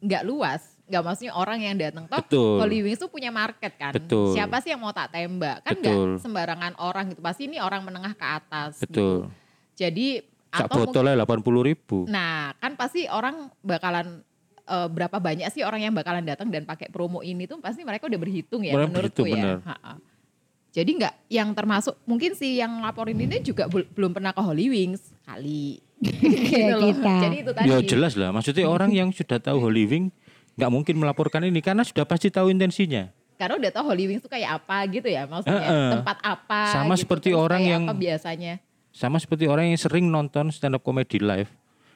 nggak 0.00 0.22
luas, 0.22 0.76
nggak 0.84 1.00
maksudnya 1.00 1.32
orang 1.32 1.60
yang 1.60 1.76
datang 1.76 2.04
toh 2.04 2.20
Betul. 2.20 2.56
Holy 2.58 2.80
Wings 2.80 2.96
tuh 2.98 3.08
punya 3.08 3.28
market 3.28 3.72
kan. 3.76 3.92
Betul. 3.92 4.32
Siapa 4.32 4.60
sih 4.60 4.72
yang 4.72 4.80
mau 4.80 4.92
tak 4.92 5.12
tembak? 5.12 5.60
Kan 5.60 5.80
nggak 5.80 6.20
sembarangan 6.20 6.72
orang 6.76 7.12
gitu. 7.12 7.20
Pasti 7.20 7.48
ini 7.48 7.56
orang 7.56 7.84
menengah 7.84 8.12
ke 8.12 8.26
atas. 8.26 8.76
gitu. 8.76 8.84
betul 8.84 9.16
Jadi 9.72 10.20
sak 10.50 10.68
atau 10.68 10.76
mungkin- 10.76 10.88
botolnya 10.92 11.14
delapan 11.16 11.40
puluh 11.40 11.62
ribu 11.62 12.04
Nah, 12.04 12.52
kan 12.56 12.76
pasti 12.76 13.04
orang 13.06 13.48
bakalan 13.60 14.20
eh, 14.66 14.88
berapa 14.88 15.14
banyak 15.14 15.48
sih 15.48 15.60
orang 15.60 15.80
yang 15.82 15.92
bakalan 15.92 16.22
datang 16.22 16.48
dan 16.48 16.62
pakai 16.62 16.88
promo 16.88 17.20
ini 17.20 17.44
tuh 17.44 17.58
pasti 17.58 17.82
mereka 17.82 18.04
udah 18.04 18.16
berhitung 18.16 18.60
ya 18.60 18.72
Mereka 18.72 18.88
menurutku 18.90 19.22
berhitung, 19.22 19.28
ya. 19.30 19.42
benar. 19.56 19.56
Ha-ha. 19.66 19.92
Jadi 20.70 20.90
nggak 20.96 21.14
yang 21.28 21.48
termasuk 21.50 21.94
mungkin 22.02 22.34
si 22.34 22.58
yang 22.58 22.80
laporin 22.80 23.14
ini 23.14 23.38
juga 23.40 23.66
bel- 23.66 23.86
belum 23.88 24.10
pernah 24.10 24.30
ke 24.30 24.40
Holy 24.40 24.66
Wings 24.66 25.14
kali. 25.22 25.78
Gitu 26.04 26.66
loh. 26.68 26.80
kita. 26.84 27.14
Jadi 27.22 27.36
itu 27.38 27.52
tadi. 27.52 27.66
Ya 27.66 27.78
jelas 27.80 28.12
lah, 28.14 28.30
maksudnya 28.30 28.66
orang 28.66 28.90
yang 28.90 29.08
sudah 29.08 29.38
tahu 29.38 29.60
Holy 29.60 29.86
Wing 29.86 30.06
nggak 30.54 30.70
mungkin 30.70 30.94
melaporkan 30.96 31.42
ini 31.42 31.58
karena 31.58 31.82
sudah 31.82 32.02
pasti 32.02 32.28
tahu 32.28 32.50
intensinya. 32.50 33.06
Karena 33.34 33.54
udah 33.56 33.70
tahu 33.72 33.84
Holy 33.88 34.06
Wings 34.06 34.22
tuh 34.22 34.30
kayak 34.30 34.62
apa 34.62 34.86
gitu 34.88 35.06
ya 35.06 35.26
maksudnya 35.26 35.58
Heeh. 35.60 35.90
tempat 35.92 36.16
apa. 36.20 36.60
Sama 36.72 36.94
gitu. 36.94 37.02
seperti 37.02 37.30
orang 37.30 37.62
yang- 37.62 37.84
apa 37.84 37.94
biasanya. 37.94 38.58
Sama 38.90 39.18
seperti 39.18 39.46
orang 39.46 39.66
yang 39.66 39.74
sering 39.76 40.06
nonton 40.06 40.50
stand 40.50 40.74
up 40.74 40.82
comedy 40.82 41.18
live, 41.18 41.50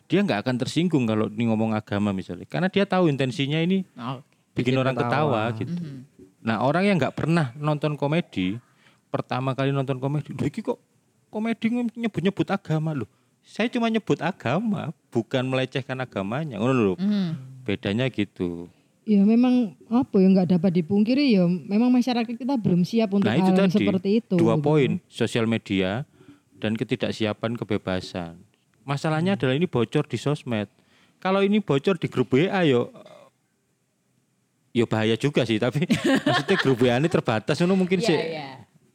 dia 0.08 0.24
nggak 0.24 0.40
akan 0.42 0.56
tersinggung 0.56 1.04
kalau 1.04 1.28
ini 1.28 1.46
ngomong 1.46 1.76
agama 1.76 2.10
misalnya, 2.10 2.48
karena 2.48 2.66
dia 2.66 2.82
tahu 2.82 3.06
intensinya 3.06 3.60
ini 3.60 3.84
Oh, 3.94 4.24
bikin, 4.56 4.72
Bikin 4.72 4.74
orang 4.76 4.96
ketawa, 4.96 5.52
ketawa. 5.52 5.58
gitu. 5.60 5.78
mhm. 5.78 5.98
Nah 6.38 6.56
orang 6.60 6.82
yang 6.82 6.96
nggak 6.96 7.12
pernah 7.12 7.52
nonton 7.54 7.94
komedi, 7.94 8.56
pertama 9.08 9.52
kali 9.52 9.68
nonton 9.68 10.00
komedi, 10.00 10.32
loh 10.32 10.44
iki 10.44 10.64
kok 10.64 10.80
komedi 11.28 11.68
nyebut-nyebut 11.94 12.48
agama 12.48 12.96
loh. 12.96 13.08
Saya 13.44 13.68
cuma 13.68 13.88
nyebut 13.88 14.16
agama, 14.18 14.92
bukan 15.08 15.40
melecehkan 15.42 15.96
agamanya. 15.98 16.56
Ngono 16.56 16.72
lho. 16.74 16.94
Mhm. 16.96 17.28
Bedanya 17.64 18.08
gitu. 18.08 18.68
Ya 19.04 19.24
memang 19.24 19.72
apa 19.88 20.20
ya 20.20 20.28
nggak 20.28 20.48
dapat 20.52 20.84
dipungkiri 20.84 21.32
ya 21.32 21.44
memang 21.44 21.88
masyarakat 21.88 22.28
kita 22.28 22.60
belum 22.60 22.84
siap 22.84 23.08
untuk 23.12 23.24
Nah 23.24 23.36
itu 23.36 23.48
hal 23.48 23.56
tadi 23.58 23.72
seperti 23.72 24.08
itu. 24.20 24.36
dua 24.36 24.56
gitu. 24.56 24.64
poin 24.64 24.90
sosial 25.08 25.44
media 25.44 26.04
dan 26.60 26.76
ketidaksiapan 26.76 27.56
kebebasan. 27.56 28.36
Masalahnya 28.88 29.36
adalah 29.36 29.52
ini 29.52 29.68
bocor 29.68 30.08
di 30.08 30.16
sosmed. 30.16 30.64
Kalau 31.20 31.44
ini 31.44 31.60
bocor 31.60 32.00
di 32.00 32.08
grup 32.08 32.32
WA 32.32 32.64
yo 32.64 32.88
yo 34.72 34.84
bahaya 34.86 35.12
juga 35.14 35.42
sih 35.42 35.58
tapi 35.58 35.84
maksudnya 36.24 36.56
grup 36.56 36.78
WA 36.78 36.96
ini 36.96 37.08
terbatas 37.08 37.58
itu 37.58 37.68
mungkin 37.68 37.98
Iya, 37.98 38.06
sih 38.06 38.16
iya. 38.16 38.50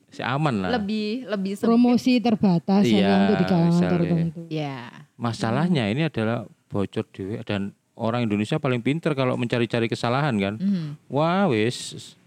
sih 0.09 0.23
aman 0.23 0.65
lah. 0.65 0.69
Lebih 0.73 1.29
lebih 1.29 1.53
sempit. 1.53 1.67
Promosi 1.67 2.13
terbatas 2.17 2.81
Iya, 2.83 2.97
hanya 2.97 3.13
untuk 3.19 3.35
di 3.35 3.45
kalangan 3.45 3.81
tertentu. 3.83 4.41
Ya. 4.49 4.89
Masalahnya 5.13 5.83
ini 5.87 6.01
adalah 6.03 6.49
bocor 6.67 7.05
di 7.11 7.21
WA 7.29 7.45
dan 7.45 7.69
orang 7.93 8.25
Indonesia 8.25 8.57
paling 8.57 8.81
pinter 8.81 9.13
kalau 9.13 9.37
mencari-cari 9.37 9.85
kesalahan 9.85 10.33
kan. 10.35 10.53
Mhm. 10.57 11.05
Wah 11.05 11.45
wis 11.45 12.17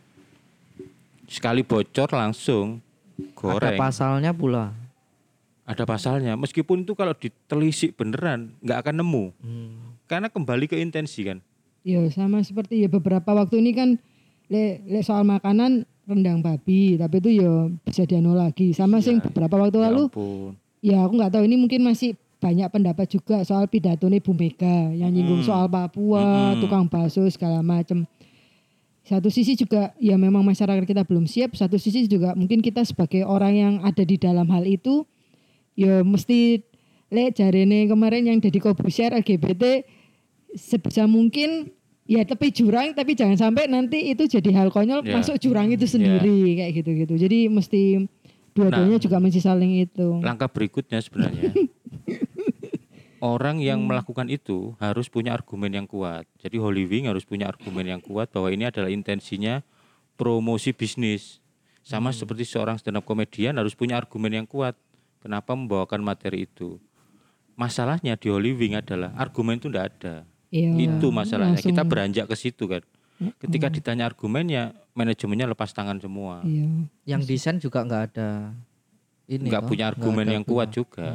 sekali 1.27 1.67
bocor 1.67 2.07
langsung 2.13 2.79
Ada 3.17 3.35
goreng. 3.35 3.79
pasalnya 3.81 4.31
pula. 4.31 4.71
Ada 5.67 5.83
pasalnya. 5.83 6.39
Meskipun 6.39 6.87
itu 6.87 6.95
kalau 6.95 7.13
ditelisik 7.13 7.99
beneran 7.99 8.55
nggak 8.63 8.79
akan 8.87 8.95
nemu. 9.03 9.25
Karena 10.07 10.31
kembali 10.31 10.71
ke 10.71 10.79
intensi 10.79 11.27
kan? 11.27 11.43
Ya 11.83 12.03
sama 12.11 12.43
seperti 12.43 12.83
ya 12.83 12.89
beberapa 12.89 13.35
waktu 13.35 13.59
ini 13.59 13.71
kan 13.75 13.89
le, 14.47 14.83
le 14.87 15.03
soal 15.03 15.23
makanan 15.23 15.83
rendang 16.07 16.39
babi 16.39 16.95
tapi 16.95 17.19
itu 17.19 17.43
ya 17.43 17.51
bisa 17.83 18.07
dianu 18.07 18.33
lagi. 18.33 18.71
Sama 18.71 19.03
sing 19.03 19.19
beberapa 19.19 19.59
waktu 19.59 19.79
ya 19.79 19.85
lalu 19.91 20.07
ampun. 20.07 20.51
ya 20.79 20.97
aku 21.03 21.13
nggak 21.19 21.33
tahu 21.35 21.43
ini 21.45 21.57
mungkin 21.59 21.83
masih 21.83 22.15
banyak 22.37 22.69
pendapat 22.71 23.07
juga 23.11 23.43
soal 23.43 23.67
pidato 23.67 24.07
nih 24.07 24.23
Bu 24.23 24.31
Mega 24.31 24.93
yang 24.95 25.11
nyinggung 25.11 25.43
Hmm. 25.43 25.49
soal 25.51 25.67
Papua, 25.67 26.55
Mm-mm. 26.55 26.63
tukang 26.63 26.87
bakso 26.87 27.27
segala 27.27 27.59
macam. 27.59 28.07
Satu 29.03 29.31
sisi 29.31 29.55
juga 29.55 29.95
ya 29.99 30.19
memang 30.19 30.43
masyarakat 30.43 30.83
kita 30.83 31.07
belum 31.07 31.31
siap, 31.31 31.55
satu 31.55 31.79
sisi 31.79 32.11
juga 32.11 32.35
mungkin 32.35 32.59
kita 32.59 32.83
sebagai 32.83 33.23
orang 33.23 33.55
yang 33.55 33.75
ada 33.83 34.03
di 34.03 34.19
dalam 34.19 34.51
hal 34.51 34.67
itu 34.67 35.07
ya 35.77 36.01
mesti 36.01 36.65
le 37.07 37.31
jarene 37.31 37.87
kemarin 37.87 38.27
yang 38.27 38.39
jadi 38.39 38.59
kobusier 38.59 39.13
LGBT 39.13 39.85
sebisa 40.53 41.05
mungkin 41.05 41.71
ya 42.03 42.23
tepi 42.23 42.51
jurang 42.51 42.91
tapi 42.91 43.13
jangan 43.13 43.37
sampai 43.37 43.67
nanti 43.67 44.09
itu 44.09 44.27
jadi 44.27 44.51
hal 44.53 44.69
konyol 44.69 45.03
Ya. 45.03 45.15
masuk 45.15 45.37
jurang 45.37 45.69
itu 45.69 45.85
sendiri 45.85 46.57
kayak 46.57 46.73
gitu-gitu. 46.75 47.15
Jadi 47.17 47.39
mesti 47.47 47.83
dua-duanya 48.53 48.97
Nah. 48.97 49.03
juga 49.03 49.17
mesti 49.19 49.39
saling 49.39 49.85
itu. 49.85 50.19
langkah 50.19 50.49
berikutnya 50.49 50.97
sebenarnya 50.99 51.53
orang 53.21 53.59
yang 53.59 53.81
melakukan 53.81 54.29
itu 54.29 54.73
harus 54.77 55.09
punya 55.09 55.33
argumen 55.33 55.73
yang 55.73 55.85
kuat 55.85 56.25
jadi 56.37 56.57
Holy 56.57 56.85
Wing 56.85 57.05
harus 57.05 57.25
punya 57.25 57.49
argumen 57.49 57.85
yang 57.87 58.01
kuat 58.01 58.29
bahwa 58.29 58.49
ini 58.49 58.65
adalah 58.65 58.89
intensinya 58.89 59.61
promosi 60.15 60.73
bisnis 60.73 61.41
sama 61.81 62.11
seperti 62.11 62.45
seorang 62.45 62.77
stand 62.77 62.97
up 62.97 63.05
komedian 63.05 63.57
harus 63.57 63.73
punya 63.73 63.97
argumen 63.97 64.33
yang 64.35 64.47
kuat 64.47 64.73
kenapa 65.27 65.59
membawakan 65.59 66.07
materi 66.07 66.47
itu? 66.47 66.79
Masalahnya 67.59 68.15
di 68.15 68.31
Holy 68.31 68.55
Wing 68.55 68.79
adalah 68.79 69.11
argumen 69.19 69.59
itu 69.59 69.67
tidak 69.67 69.99
ada. 69.99 70.23
Iya, 70.55 70.71
itu 70.79 71.07
masalahnya. 71.11 71.59
Langsung- 71.59 71.75
kita 71.75 71.83
beranjak 71.83 72.27
ke 72.31 72.37
situ 72.39 72.65
kan. 72.71 72.83
Ketika 73.43 73.67
ditanya 73.73 74.07
argumennya 74.07 74.77
manajemennya 74.95 75.51
lepas 75.51 75.73
tangan 75.75 75.99
semua. 75.99 76.45
Iya. 76.47 76.69
Yang 77.09 77.23
desain 77.27 77.57
juga 77.59 77.83
nggak 77.83 78.03
ada 78.13 78.53
ini 79.27 79.51
nggak 79.51 79.65
punya 79.67 79.91
argumen 79.91 80.27
ada 80.29 80.35
yang 80.39 80.45
kuat 80.47 80.69
punya. 80.71 80.77
juga. 80.77 81.07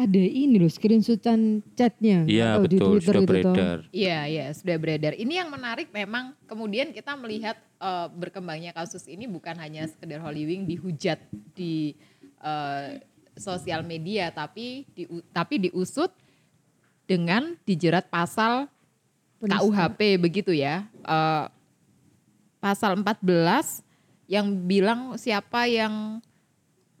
Ada 0.00 0.22
ini 0.22 0.56
loh 0.56 0.72
screenshotan 0.72 1.60
chatnya. 1.76 2.24
iya 2.24 2.56
atau 2.56 2.64
di 2.64 2.80
betul. 2.80 2.88
Twitter 2.96 3.04
sudah 3.04 3.20
gitu 3.20 3.30
beredar. 3.30 3.76
Iya, 3.92 4.18
iya, 4.32 4.46
sudah 4.56 4.76
beredar. 4.80 5.12
Ini 5.12 5.44
yang 5.44 5.52
menarik 5.52 5.92
memang 5.92 6.32
kemudian 6.48 6.88
kita 6.96 7.12
melihat 7.20 7.60
eh, 7.60 8.06
berkembangnya 8.16 8.72
kasus 8.72 9.04
ini 9.04 9.28
bukan 9.28 9.60
hanya 9.60 9.84
sekedar 9.92 10.24
Holy 10.24 10.48
Wing 10.48 10.64
dihujat 10.64 11.20
di 11.52 11.92
eh, 12.40 12.96
sosial 13.38 13.86
media, 13.86 14.30
tapi 14.34 14.86
di, 14.94 15.06
tapi 15.30 15.70
diusut 15.70 16.10
dengan 17.06 17.58
dijerat 17.66 18.06
pasal 18.06 18.70
Penista. 19.40 19.64
KUHP 19.64 20.00
begitu 20.20 20.52
ya. 20.52 20.84
Eh, 21.00 21.46
pasal 22.60 23.00
14 23.00 23.80
yang 24.28 24.52
bilang 24.68 25.16
siapa 25.16 25.64
yang 25.64 26.20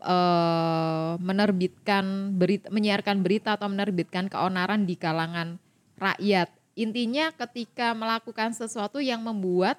eh, 0.00 1.12
menerbitkan 1.20 2.34
berita, 2.34 2.72
menyiarkan 2.72 3.20
berita 3.20 3.60
atau 3.60 3.68
menerbitkan 3.68 4.32
keonaran 4.32 4.88
di 4.88 4.96
kalangan 4.96 5.60
rakyat. 6.00 6.48
Intinya 6.80 7.28
ketika 7.36 7.92
melakukan 7.92 8.56
sesuatu 8.56 9.04
yang 9.04 9.20
membuat 9.20 9.76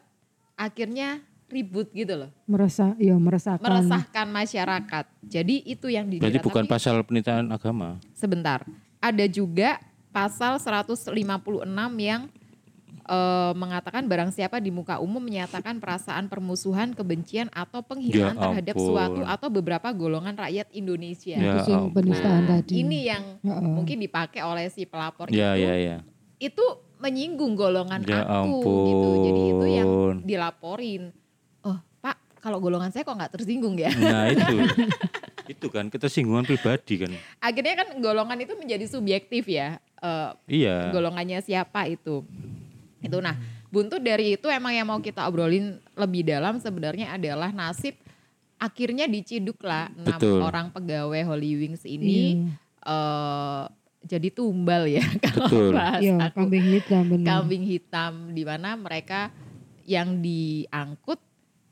akhirnya 0.54 1.26
ribut 1.52 1.92
gitu 1.92 2.16
loh. 2.16 2.32
Merasa 2.46 2.96
ya 2.96 3.14
meresahkan. 3.14 3.62
Meresahkan 3.62 4.26
masyarakat. 4.26 5.06
Jadi 5.22 5.56
itu 5.66 5.88
yang 5.88 6.08
dilihat. 6.08 6.24
Berarti 6.26 6.40
bukan 6.42 6.64
Tapi 6.64 6.72
pasal 6.72 6.96
penistaan 7.02 7.48
agama. 7.48 8.00
sebentar. 8.12 8.64
Ada 8.98 9.26
juga 9.26 9.78
pasal 10.10 10.58
156 10.58 11.12
yang 11.98 12.32
eh, 13.04 13.54
mengatakan 13.54 14.06
barang 14.06 14.30
siapa 14.30 14.58
di 14.58 14.70
muka 14.70 14.98
umum 14.98 15.20
menyatakan 15.20 15.78
perasaan 15.78 16.28
permusuhan, 16.28 16.92
kebencian 16.92 17.50
atau 17.50 17.82
penghinaan 17.82 18.34
Ya 18.34 18.42
terhadap 18.42 18.76
ampun. 18.76 18.88
suatu 18.88 19.22
atau 19.22 19.48
beberapa 19.50 19.90
golongan 19.92 20.38
rakyat 20.38 20.70
Indonesia. 20.72 21.34
Ya 21.34 21.58
Itu 21.58 21.60
sing 21.66 21.80
ampun. 21.82 21.96
penistaan 21.98 22.44
Nah, 22.44 22.50
tadi. 22.56 22.74
ini 22.78 23.00
yang 23.04 23.24
Heeh. 23.42 23.64
mungkin 23.66 23.98
dipakai 23.98 24.42
oleh 24.42 24.68
si 24.68 24.86
pelapor 24.86 25.28
Ya 25.30 25.54
itu 25.54 25.66
ya 25.66 25.74
ya. 25.76 25.98
itu 26.40 26.66
menyinggung 26.98 27.54
golongan 27.56 28.06
Ya 28.06 28.22
aku 28.24 28.62
gitu. 28.62 29.10
Jadi 29.24 29.42
itu 29.50 29.66
yang 29.68 29.88
ampun. 29.88 30.16
dilaporin. 30.22 31.04
Kalau 32.42 32.58
golongan 32.58 32.90
saya 32.90 33.02
kok 33.02 33.14
nggak 33.14 33.34
tersinggung 33.34 33.78
ya? 33.78 33.94
Nah 33.94 34.28
itu. 34.34 34.56
itu 35.48 35.68
kan 35.68 35.88
ketersinggungan 35.88 36.42
pribadi 36.42 36.98
kan. 36.98 37.12
Akhirnya 37.38 37.76
kan 37.78 37.88
golongan 37.98 38.40
itu 38.40 38.54
menjadi 38.56 38.86
subjektif 38.88 39.46
ya. 39.46 39.78
Eh, 39.96 40.30
Iya. 40.60 40.90
golongannya 40.90 41.40
siapa 41.40 41.86
itu. 41.86 42.26
Itu 42.98 43.18
nah, 43.18 43.38
buntut 43.68 44.00
dari 44.00 44.36
itu 44.36 44.48
emang 44.48 44.74
yang 44.74 44.86
mau 44.86 44.98
kita 44.98 45.24
obrolin 45.24 45.78
lebih 45.94 46.22
dalam 46.24 46.58
sebenarnya 46.58 47.14
adalah 47.14 47.50
nasib 47.50 47.96
akhirnya 48.58 49.06
diciduk 49.06 49.58
lah 49.62 49.90
enam 49.92 50.20
orang 50.40 50.70
pegawai 50.70 51.26
Holy 51.26 51.56
Wings 51.56 51.82
ini 51.82 52.46
eh 52.78 53.64
jadi 54.02 54.28
tumbal 54.30 54.86
ya 54.86 55.02
kalau 55.26 55.46
Betul. 55.48 55.72
bahas 55.72 56.02
Iya, 56.02 56.16
aku. 56.20 56.36
kambing 56.42 56.66
hitam 56.68 57.04
benar. 57.08 57.26
kambing 57.32 57.64
hitam 57.64 58.14
di 58.30 58.44
mana 58.44 58.70
mereka 58.76 59.30
yang 59.84 60.20
diangkut 60.20 61.18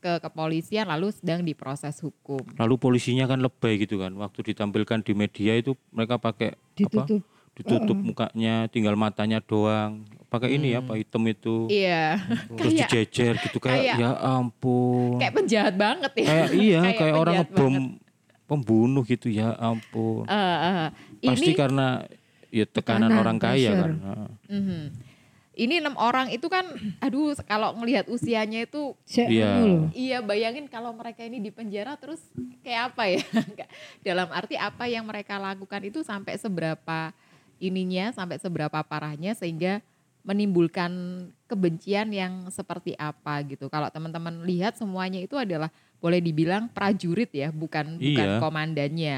ke 0.00 0.18
kepolisian 0.18 0.88
lalu 0.88 1.12
sedang 1.12 1.40
diproses 1.40 2.00
hukum. 2.00 2.40
Lalu 2.56 2.74
polisinya 2.76 3.24
kan 3.24 3.38
lebay 3.38 3.76
gitu 3.78 3.96
kan. 3.96 4.10
Waktu 4.12 4.50
ditampilkan 4.50 5.00
di 5.00 5.12
media 5.12 5.52
itu 5.54 5.76
mereka 5.90 6.16
pakai 6.16 6.56
apa? 6.56 6.74
Ditutup. 6.74 7.22
Ditutup 7.52 7.92
mukanya, 7.94 8.64
tinggal 8.66 8.96
matanya 8.96 9.38
doang. 9.38 10.08
Pakai 10.26 10.56
ini 10.56 10.72
ya, 10.72 10.80
apa 10.80 10.96
hitam 10.96 11.20
itu. 11.22 11.68
Iya, 11.68 12.16
Terus 12.48 12.72
kayak 12.72 12.88
dijejer 12.88 13.34
gitu 13.38 13.58
kayak, 13.58 13.82
kayak- 13.84 13.98
ya 13.98 14.10
ampun. 14.16 15.18
kayak 15.20 15.34
penjahat 15.34 15.74
banget 15.76 16.12
ya. 16.14 16.24
Kayak 16.24 16.48
iya, 16.56 16.80
kayak, 16.86 17.00
orang 17.12 17.34
penjahat 17.36 17.48
ngebom 17.50 17.68
banget. 17.68 17.84
pembunuh 18.46 19.02
gitu 19.04 19.28
ya 19.28 19.52
ampun. 19.54 20.24
Eh, 20.24 20.58
eh, 20.62 20.88
Pasti 21.20 21.44
ini 21.44 21.52
karena 21.52 21.86
ya 22.48 22.64
tekanan, 22.64 23.10
Tekanan, 23.10 23.20
orang 23.20 23.36
kaya 23.36 23.52
pressure. 23.68 23.76
kan. 23.76 23.92
Heeh. 24.00 24.30
Mhm. 24.50 24.82
Ini 25.60 25.84
enam 25.84 25.92
orang 26.00 26.32
itu 26.32 26.48
kan, 26.48 26.64
aduh 27.04 27.36
kalau 27.44 27.76
ngelihat 27.76 28.08
usianya 28.08 28.64
itu, 28.64 28.96
Iya. 29.12 29.92
iya 29.92 30.18
bayangin 30.24 30.64
kalau 30.64 30.96
mereka 30.96 31.20
ini 31.20 31.36
di 31.36 31.52
penjara 31.52 32.00
terus 32.00 32.24
kayak 32.64 32.96
apa 32.96 33.02
ya? 33.12 33.20
Dalam 34.06 34.32
arti 34.32 34.56
apa 34.56 34.88
yang 34.88 35.04
mereka 35.04 35.36
lakukan 35.36 35.84
itu 35.84 36.00
sampai 36.00 36.40
seberapa 36.40 37.12
ininya, 37.60 38.08
sampai 38.16 38.40
seberapa 38.40 38.80
parahnya 38.80 39.36
sehingga 39.36 39.84
menimbulkan 40.24 40.92
kebencian 41.48 42.08
yang 42.12 42.48
seperti 42.52 42.92
apa 42.96 43.40
gitu. 43.44 43.68
Kalau 43.68 43.88
teman-teman 43.92 44.44
lihat 44.44 44.76
semuanya 44.80 45.20
itu 45.20 45.36
adalah 45.36 45.68
boleh 46.00 46.20
dibilang 46.24 46.68
prajurit 46.72 47.28
ya, 47.36 47.52
bukan 47.52 48.00
bukan 48.00 48.28
Iya. 48.36 48.40
komandannya. 48.40 49.16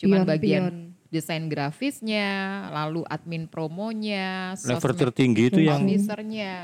Cuman 0.00 0.20
Pion, 0.24 0.28
bagian 0.28 0.62
pion. 0.64 0.76
Desain 1.14 1.46
grafisnya, 1.46 2.26
lalu 2.68 3.06
admin 3.06 3.46
promonya, 3.46 4.58
Level 4.58 4.98
tertinggi 4.98 5.42
itu 5.48 5.60
yang. 5.62 5.86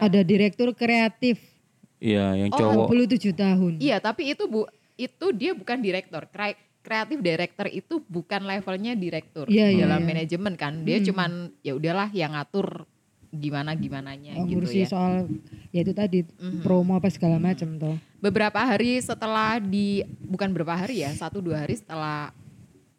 Ada 0.03 0.21
direktur 0.21 0.75
kreatif 0.75 1.39
ya 2.01 2.35
yang 2.35 2.51
Oh, 2.51 2.59
cowok 2.59 2.87
27 2.91 3.31
tahun. 3.31 3.73
Iya, 3.79 4.03
tapi 4.03 4.35
itu 4.35 4.51
bu 4.51 4.67
itu 4.97 5.27
dia 5.31 5.55
bukan 5.55 5.79
direktur. 5.79 6.27
Kre- 6.27 6.59
Kreatif 6.81 7.21
director 7.21 7.69
itu 7.69 8.01
bukan 8.09 8.41
levelnya 8.41 8.97
direktur 8.97 9.45
Iya, 9.47 9.69
iya, 9.69 9.85
dalam 9.85 10.01
iya. 10.01 10.09
manajemen 10.09 10.57
kan. 10.57 10.81
Dia 10.81 10.97
Hmm. 10.97 11.07
cuman 11.13 11.31
ya 11.61 11.77
udahlah 11.77 12.09
yang 12.09 12.33
ngatur 12.33 12.89
gimana 13.31 13.77
gimananya 13.77 14.33
Oh, 14.35 14.49
gitu 14.49 14.65
ya. 14.75 14.89
soal 14.89 15.29
ya 15.71 15.85
itu 15.85 15.93
tadi 15.93 16.25
Mhm. 16.25 16.65
promo 16.65 16.97
apa 16.97 17.13
segala 17.13 17.37
macam 17.37 17.77
toh. 17.77 18.01
Beberapa 18.17 18.59
hari 18.59 18.97
setelah 18.97 19.61
di 19.61 20.01
bukan 20.25 20.51
berapa 20.51 20.73
hari 20.73 21.05
ya, 21.05 21.13
satu 21.13 21.45
dua 21.45 21.63
hari 21.63 21.77
setelah 21.77 22.33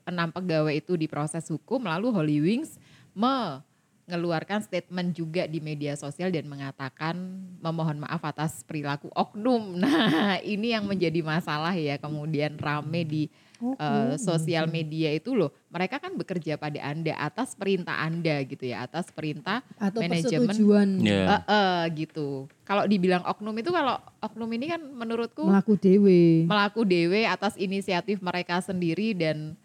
enam 0.05 0.29
pegawai 0.31 0.73
itu 0.73 0.97
diproses 0.97 1.45
hukum, 1.49 1.85
lalu 1.85 2.09
Holy 2.09 2.37
Wings 2.41 2.77
mengeluarkan 3.11 4.63
statement 4.63 5.15
juga 5.15 5.47
di 5.47 5.63
media 5.63 5.95
sosial 5.95 6.31
dan 6.31 6.47
mengatakan 6.47 7.15
memohon 7.61 8.03
maaf 8.03 8.23
atas 8.23 8.63
perilaku 8.65 9.07
oknum. 9.13 9.75
Nah, 9.81 10.39
ini 10.43 10.73
yang 10.75 10.87
menjadi 10.87 11.21
masalah 11.23 11.71
ya 11.75 11.95
kemudian 11.99 12.55
rame 12.59 13.03
di 13.03 13.23
eh, 13.61 14.15
sosial 14.17 14.65
media 14.67 15.13
itu 15.13 15.31
loh. 15.37 15.53
Mereka 15.69 16.01
kan 16.01 16.17
bekerja 16.17 16.57
pada 16.57 16.81
Anda 16.81 17.13
atas 17.15 17.53
perintah 17.55 17.95
Anda 18.01 18.41
gitu 18.43 18.67
ya, 18.67 18.83
atas 18.89 19.13
perintah 19.13 19.63
Atau 19.79 20.01
manajemen 20.01 20.49
persetujuan 20.49 20.87
ya 20.99 21.23
Eh, 21.31 21.43
eh, 21.47 21.81
gitu. 22.03 22.49
Kalau 22.65 22.83
dibilang 22.87 23.23
oknum 23.27 23.55
itu 23.59 23.69
kalau 23.71 23.95
oknum 24.19 24.49
ini 24.55 24.65
kan 24.71 24.81
menurutku 24.81 25.43
melaku 25.45 25.75
dewe. 25.77 26.47
melaku 26.47 26.81
dewe 26.87 27.27
atas 27.27 27.55
inisiatif 27.55 28.19
mereka 28.23 28.59
sendiri 28.63 29.13
dan 29.15 29.55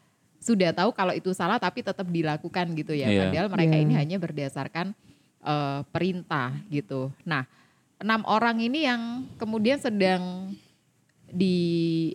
sudah 0.47 0.71
tahu 0.71 0.95
kalau 0.95 1.11
itu 1.11 1.35
salah 1.35 1.59
tapi 1.59 1.83
tetap 1.83 2.07
dilakukan 2.07 2.71
gitu 2.79 2.95
ya. 2.95 3.11
Iya. 3.11 3.21
Padahal 3.27 3.49
mereka 3.51 3.75
Iya. 3.75 3.83
ini 3.83 3.95
hanya 3.99 4.17
berdasarkan 4.17 4.95
eh, 5.43 5.81
perintah 5.91 6.55
gitu. 6.71 7.11
Nah, 7.23 7.47
enam 7.99 8.23
orang 8.27 8.59
ini 8.59 8.83
yang 8.83 9.03
kemudian 9.35 9.79
sedang 9.79 10.55
di 11.27 11.57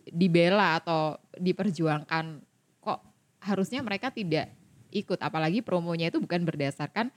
dibela 0.08 0.80
atau 0.80 1.20
diperjuangkan 1.36 2.40
kok 2.80 3.00
harusnya 3.44 3.84
mereka 3.84 4.08
tidak 4.08 4.52
ikut 4.92 5.20
apalagi 5.20 5.60
promonya 5.60 6.08
itu 6.08 6.20
bukan 6.20 6.44
berdasarkan 6.44 7.12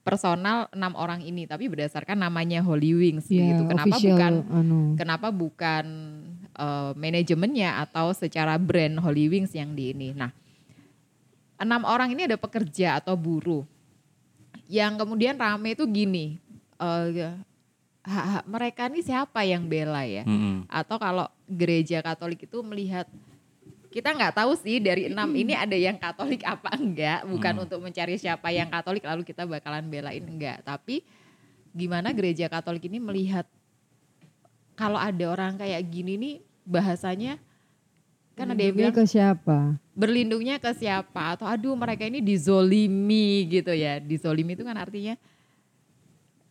personal 0.00 0.70
enam 0.70 0.94
orang 0.94 1.18
ini 1.20 1.46
tapi 1.46 1.66
berdasarkan 1.66 2.14
namanya 2.16 2.62
Holy 2.62 2.94
Wings 2.94 3.26
Ya, 3.26 3.50
gitu. 3.54 3.66
Kenapa 3.66 3.90
official, 3.90 4.10
bukan 4.14 4.32
anu. 4.54 4.78
kenapa 4.94 5.28
bukan 5.34 5.84
eh, 6.54 6.92
manajemennya 6.94 7.82
atau 7.82 8.14
secara 8.14 8.54
brand 8.56 9.02
Holy 9.02 9.26
Wings 9.26 9.50
yang 9.50 9.74
di 9.74 9.90
ini. 9.90 10.14
Nah, 10.14 10.30
enam 11.56 11.82
orang 11.88 12.12
ini 12.12 12.28
ada 12.28 12.36
pekerja 12.36 13.00
atau 13.00 13.16
buruh. 13.16 13.64
Yang 14.66 15.04
kemudian 15.04 15.38
rame 15.38 15.78
itu 15.78 15.84
gini, 15.86 16.42
eh, 16.80 17.32
hak-hak 18.06 18.44
mereka 18.46 18.82
ini 18.86 19.00
siapa 19.02 19.42
yang 19.42 19.66
bela 19.66 20.06
ya? 20.06 20.22
Mm-mm. 20.26 20.66
Atau 20.70 20.96
kalau 20.98 21.26
gereja 21.46 22.02
Katolik 22.02 22.46
itu 22.46 22.58
melihat 22.62 23.06
kita 23.90 24.12
nggak 24.12 24.36
tahu 24.36 24.52
sih 24.60 24.76
dari 24.76 25.08
enam 25.08 25.32
ini 25.32 25.56
ada 25.56 25.72
yang 25.72 25.96
Katolik 25.96 26.44
apa 26.44 26.68
enggak, 26.76 27.24
bukan 27.24 27.64
untuk 27.64 27.80
mencari 27.80 28.20
siapa 28.20 28.52
yang 28.52 28.68
Katolik 28.68 29.02
lalu 29.02 29.24
kita 29.24 29.48
bakalan 29.48 29.88
belain 29.88 30.20
enggak, 30.20 30.60
tapi 30.62 31.00
gimana 31.72 32.12
gereja 32.12 32.46
Katolik 32.52 32.84
ini 32.92 33.00
melihat 33.00 33.48
kalau 34.76 35.00
ada 35.00 35.24
orang 35.32 35.56
kayak 35.56 35.80
gini 35.88 36.20
nih 36.20 36.36
bahasanya 36.68 37.40
kan 38.36 38.52
ada 38.52 38.60
yang 38.60 38.76
bilang 38.76 38.92
ke 38.92 39.08
siapa? 39.08 39.80
berlindungnya 39.96 40.60
ke 40.60 40.76
siapa? 40.76 41.34
Atau 41.34 41.48
aduh 41.48 41.72
mereka 41.72 42.04
ini 42.04 42.20
dizolimi 42.20 43.48
gitu 43.48 43.72
ya. 43.72 43.96
Dizolimi 43.96 44.52
itu 44.52 44.62
kan 44.62 44.76
artinya 44.76 45.16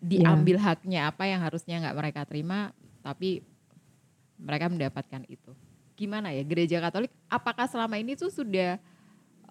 diambil 0.02 0.58
haknya 0.58 1.14
apa 1.14 1.30
yang 1.30 1.46
harusnya 1.46 1.82
nggak 1.82 1.98
mereka 1.98 2.22
terima 2.26 2.74
tapi 3.06 3.46
mereka 4.42 4.66
mendapatkan 4.68 5.24
itu. 5.30 5.54
Gimana 5.94 6.34
ya 6.34 6.42
gereja 6.42 6.82
Katolik? 6.82 7.14
Apakah 7.30 7.70
selama 7.70 8.02
ini 8.02 8.18
tuh 8.18 8.34
sudah 8.34 8.82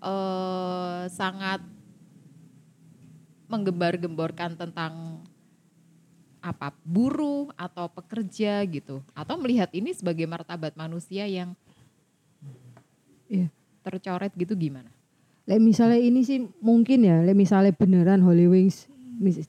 eh, 0.02 1.02
sangat 1.14 1.62
menggembar-gemborkan 3.46 4.58
tentang 4.58 5.22
apa 6.42 6.74
buruh 6.82 7.48
atau 7.54 7.86
pekerja 7.88 8.60
gitu? 8.66 9.00
Atau 9.14 9.38
melihat 9.38 9.70
ini 9.70 9.94
sebagai 9.94 10.26
martabat 10.26 10.74
manusia 10.74 11.24
yang 11.30 11.54
Iya. 13.34 13.48
tercoret 13.84 14.32
gitu 14.38 14.56
gimana? 14.56 14.88
Lek 15.44 15.60
misalnya 15.60 16.00
ini 16.00 16.24
sih 16.24 16.48
mungkin 16.64 17.04
ya, 17.04 17.20
lek 17.20 17.36
misalnya 17.36 17.74
beneran 17.76 18.24
Holy 18.24 18.48
Wings, 18.48 18.88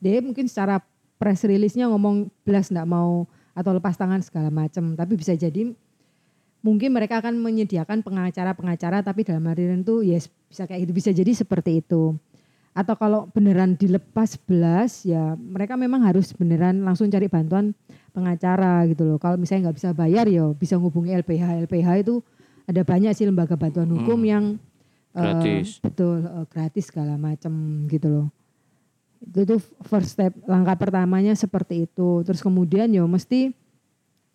dia 0.03 0.19
mungkin 0.19 0.51
secara 0.51 0.83
press 1.15 1.47
release-nya 1.47 1.87
ngomong 1.87 2.27
belas 2.43 2.67
nggak 2.67 2.83
mau 2.83 3.23
atau 3.55 3.71
lepas 3.71 3.95
tangan 3.95 4.19
segala 4.19 4.51
macam, 4.51 4.91
tapi 4.99 5.15
bisa 5.15 5.31
jadi 5.31 5.71
mungkin 6.59 6.91
mereka 6.91 7.23
akan 7.23 7.39
menyediakan 7.39 8.03
pengacara-pengacara, 8.03 9.05
tapi 9.05 9.23
dalam 9.23 9.47
harian 9.47 9.85
itu 9.85 10.03
ya 10.03 10.19
bisa 10.49 10.67
kayak 10.67 10.89
gitu, 10.89 10.93
bisa 10.97 11.09
jadi 11.15 11.31
seperti 11.31 11.79
itu. 11.79 12.17
Atau 12.75 12.99
kalau 12.99 13.31
beneran 13.31 13.79
dilepas 13.79 14.35
belas, 14.35 15.07
ya 15.07 15.39
mereka 15.39 15.79
memang 15.79 16.03
harus 16.03 16.35
beneran 16.35 16.83
langsung 16.83 17.07
cari 17.07 17.31
bantuan 17.31 17.71
pengacara 18.11 18.83
gitu 18.91 19.07
loh. 19.07 19.15
Kalau 19.15 19.39
misalnya 19.39 19.71
nggak 19.71 19.77
bisa 19.79 19.89
bayar 19.95 20.27
ya 20.27 20.51
bisa 20.51 20.75
ngubungi 20.75 21.15
LPH. 21.15 21.71
LPH 21.71 21.89
itu 22.03 22.19
ada 22.65 22.81
banyak 22.81 23.13
sih 23.13 23.25
lembaga 23.25 23.53
bantuan 23.53 23.89
hukum 23.89 24.19
Hmm. 24.19 24.27
yang 24.27 24.45
eh, 25.13 25.21
Gratis. 25.21 25.79
betul 25.79 26.21
eh, 26.21 26.45
gratis 26.49 26.91
segala 26.91 27.15
macam 27.15 27.53
gitu 27.87 28.07
loh. 28.09 28.27
Itu 29.21 29.47
tuh 29.47 29.59
first 29.87 30.13
step 30.13 30.35
langkah 30.45 30.75
pertamanya 30.75 31.33
seperti 31.33 31.87
itu. 31.87 32.21
Terus 32.21 32.41
kemudian 32.41 32.91
ya 32.91 33.05
mesti 33.05 33.55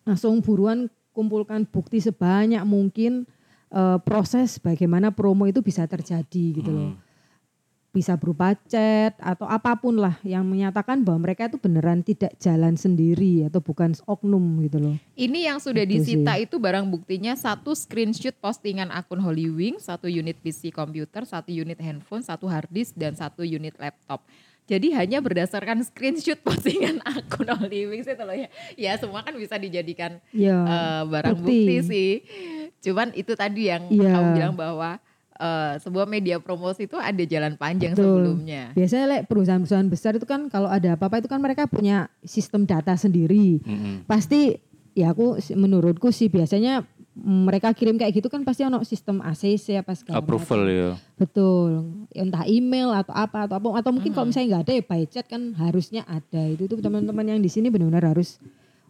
langsung 0.03 0.41
buruan 0.41 0.89
kumpulkan 1.11 1.67
bukti 1.67 1.99
sebanyak 1.99 2.63
mungkin 2.63 3.29
eh, 3.69 3.97
proses 4.01 4.57
bagaimana 4.57 5.11
promo 5.11 5.45
itu 5.45 5.61
bisa 5.61 5.85
terjadi 5.85 6.45
gitu 6.57 6.71
loh. 6.71 6.91
Bisa 7.91 8.15
berupa 8.15 8.55
chat 8.71 9.19
atau 9.19 9.43
apa 9.43 9.75
pun 9.75 9.99
lah 9.99 10.15
yang 10.23 10.47
menyatakan 10.47 11.03
bahwa 11.03 11.27
mereka 11.27 11.51
itu 11.51 11.59
beneran 11.59 11.99
tidak 11.99 12.31
jalan 12.39 12.79
sendiri 12.79 13.43
atau 13.45 13.59
bukan 13.59 13.91
oknum 14.07 14.63
gitu 14.63 14.79
loh. 14.79 14.95
Ini 15.11 15.51
yang 15.51 15.59
sudah 15.59 15.83
Itu 15.83 15.99
disita 15.99 16.39
itu 16.39 16.55
barang 16.55 16.87
buktinya 16.87 17.35
satu 17.35 17.75
screenshot 17.75 18.31
postingan 18.39 18.87
akun 18.89 19.19
Holy 19.19 19.51
Wings, 19.51 19.91
satu 19.91 20.07
unit 20.07 20.39
PC 20.39 20.71
komputer, 20.71 21.27
satu 21.27 21.51
unit 21.51 21.75
handphone, 21.77 22.23
satu 22.23 22.47
hard 22.47 22.71
disk 22.71 22.95
dan 22.95 23.11
satu 23.11 23.43
unit 23.43 23.75
laptop. 23.75 24.23
Jadi 24.71 24.95
hanya 24.95 25.19
berdasarkan 25.19 25.83
screenshot 25.83 26.39
postingan 26.47 27.03
akun 27.03 27.51
Holy 27.51 27.91
Wings 27.91 28.07
itu 28.07 28.23
loh 28.23 28.31
ya. 28.31 28.47
Ya 28.79 28.95
semua 28.95 29.19
kan 29.19 29.35
bisa 29.35 29.59
dijadikan 29.59 30.23
Ya, 30.31 30.55
eh, 30.63 31.03
barang 31.11 31.35
bukti. 31.35 31.59
bukti. 31.59 31.75
sih. 31.83 32.11
Cuman 32.79 33.11
itu 33.13 33.35
tadi 33.35 33.67
yang 33.67 33.83
Iya. 33.91 34.15
kamu 34.15 34.27
bilang 34.31 34.55
bahwa 34.55 34.95
eh, 35.41 35.73
sebuah 35.81 36.05
media 36.05 36.37
promosi 36.37 36.85
itu 36.85 36.95
ada 37.01 37.23
jalan 37.25 37.57
panjang 37.57 37.97
Betul. 37.97 38.05
sebelumnya. 38.05 38.63
Biasanya 38.77 39.05
like, 39.09 39.25
perusahaan-perusahaan 39.25 39.89
besar 39.89 40.13
itu 40.21 40.29
kan 40.29 40.45
kalau 40.53 40.69
ada 40.69 40.93
apa-apa 40.93 41.25
itu 41.25 41.29
kan 41.31 41.41
mereka 41.41 41.65
punya 41.65 42.07
sistem 42.21 42.69
data 42.69 42.93
sendiri. 42.93 43.57
Mm-mm. 43.65 44.05
Pasti 44.05 44.61
ya 44.93 45.11
aku 45.11 45.41
menurutku 45.57 46.13
sih 46.13 46.29
biasanya 46.29 46.85
mereka 47.19 47.75
kirim 47.75 47.99
kayak 47.99 48.23
gitu 48.23 48.31
kan 48.31 48.47
pasti 48.47 48.63
ono 48.63 48.87
sistem 48.87 49.19
ACC 49.19 49.83
apa 49.83 49.91
segala 49.99 50.23
Approval 50.23 50.63
macam. 50.63 50.71
ya. 50.71 50.89
Betul. 51.19 51.69
Entah 52.15 52.47
email 52.47 52.87
atau 52.95 53.11
apa 53.11 53.51
atau 53.51 53.59
apa 53.59 53.67
atau 53.83 53.91
mungkin 53.91 54.15
kalau 54.15 54.31
misalnya 54.31 54.47
nggak 54.55 54.63
ada 54.63 54.73
ya 54.79 54.83
by 54.87 55.03
chat 55.11 55.25
kan 55.27 55.51
harusnya 55.59 56.07
ada. 56.07 56.41
Itu 56.47 56.71
tuh 56.71 56.79
teman-teman 56.79 57.27
yang 57.27 57.39
di 57.43 57.51
sini 57.51 57.67
benar-benar 57.67 58.15
harus 58.15 58.39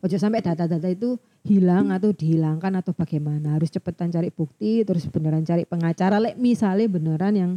ojo 0.02 0.18
sampai 0.18 0.42
data-data 0.42 0.90
itu 0.90 1.16
hilang 1.46 1.94
atau 1.94 2.10
dihilangkan 2.14 2.74
atau 2.82 2.92
bagaimana. 2.94 3.58
Harus 3.58 3.70
cepetan 3.70 4.10
cari 4.10 4.34
bukti 4.34 4.82
terus 4.82 5.06
beneran 5.08 5.46
cari 5.46 5.64
pengacara. 5.66 6.18
Lek 6.18 6.36
misalnya 6.42 6.90
beneran 6.90 7.34
yang 7.38 7.52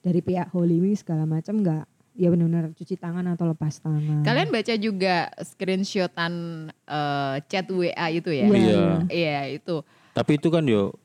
dari 0.00 0.24
pihak 0.24 0.48
Holy 0.52 0.80
Wings 0.80 1.04
segala 1.04 1.28
macam 1.28 1.60
nggak 1.60 1.84
ya 2.16 2.28
benar-benar 2.28 2.72
cuci 2.76 2.96
tangan 2.96 3.24
atau 3.32 3.48
lepas 3.52 3.80
tangan. 3.80 4.24
Kalian 4.24 4.48
baca 4.52 4.74
juga 4.76 5.28
screenshotan 5.40 6.32
eh, 6.72 7.36
chat 7.48 7.68
WA 7.68 8.06
itu 8.12 8.30
ya? 8.32 8.46
Iya, 8.48 8.56
Iya. 8.56 8.88
Iya 9.08 9.40
itu. 9.60 9.76
Tapi 10.16 10.40
itu 10.40 10.48
kan 10.48 10.64
yo 10.66 10.96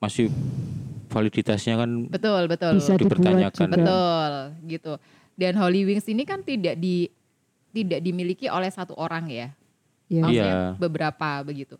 masih 0.00 0.30
validitasnya 1.10 1.80
kan 1.80 1.90
Betul, 2.10 2.46
betul. 2.50 2.78
Bisa 2.78 2.94
dipertanyakan. 2.98 3.68
juga. 3.70 3.76
Betul, 3.76 4.32
gitu. 4.70 4.92
Dan 5.36 5.52
Holy 5.60 5.84
Wings 5.84 6.06
ini 6.08 6.24
kan 6.24 6.40
tidak 6.42 6.80
di 6.80 7.08
tidak 7.76 8.00
dimiliki 8.00 8.48
oleh 8.48 8.72
satu 8.72 8.96
orang 8.96 9.28
ya. 9.28 9.52
Ya. 10.06 10.22
Maksudnya 10.22 10.46
Iya. 10.46 10.78
beberapa 10.78 11.28
begitu. 11.42 11.74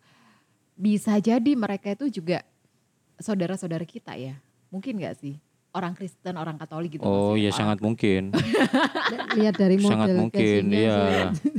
Bisa 0.74 1.16
jadi 1.16 1.52
mereka 1.54 1.94
itu 1.94 2.10
juga 2.10 2.42
saudara-saudara 3.16 3.86
kita 3.86 4.12
ya. 4.14 4.36
Mungkin 4.68 4.98
nggak 4.98 5.16
sih? 5.16 5.38
Orang 5.70 5.92
Kristen, 5.92 6.34
orang 6.34 6.56
Katolik 6.56 6.96
gitu. 6.96 7.04
Oh 7.04 7.36
maksudnya. 7.36 7.44
ya 7.44 7.50
sangat 7.52 7.78
mungkin. 7.84 8.32
Lihat 9.38 9.54
dari 9.54 9.76
model 9.76 9.92
sangat 9.92 10.08
mungkin 10.16 10.62
ya. 10.72 10.96
sih. 11.36 11.52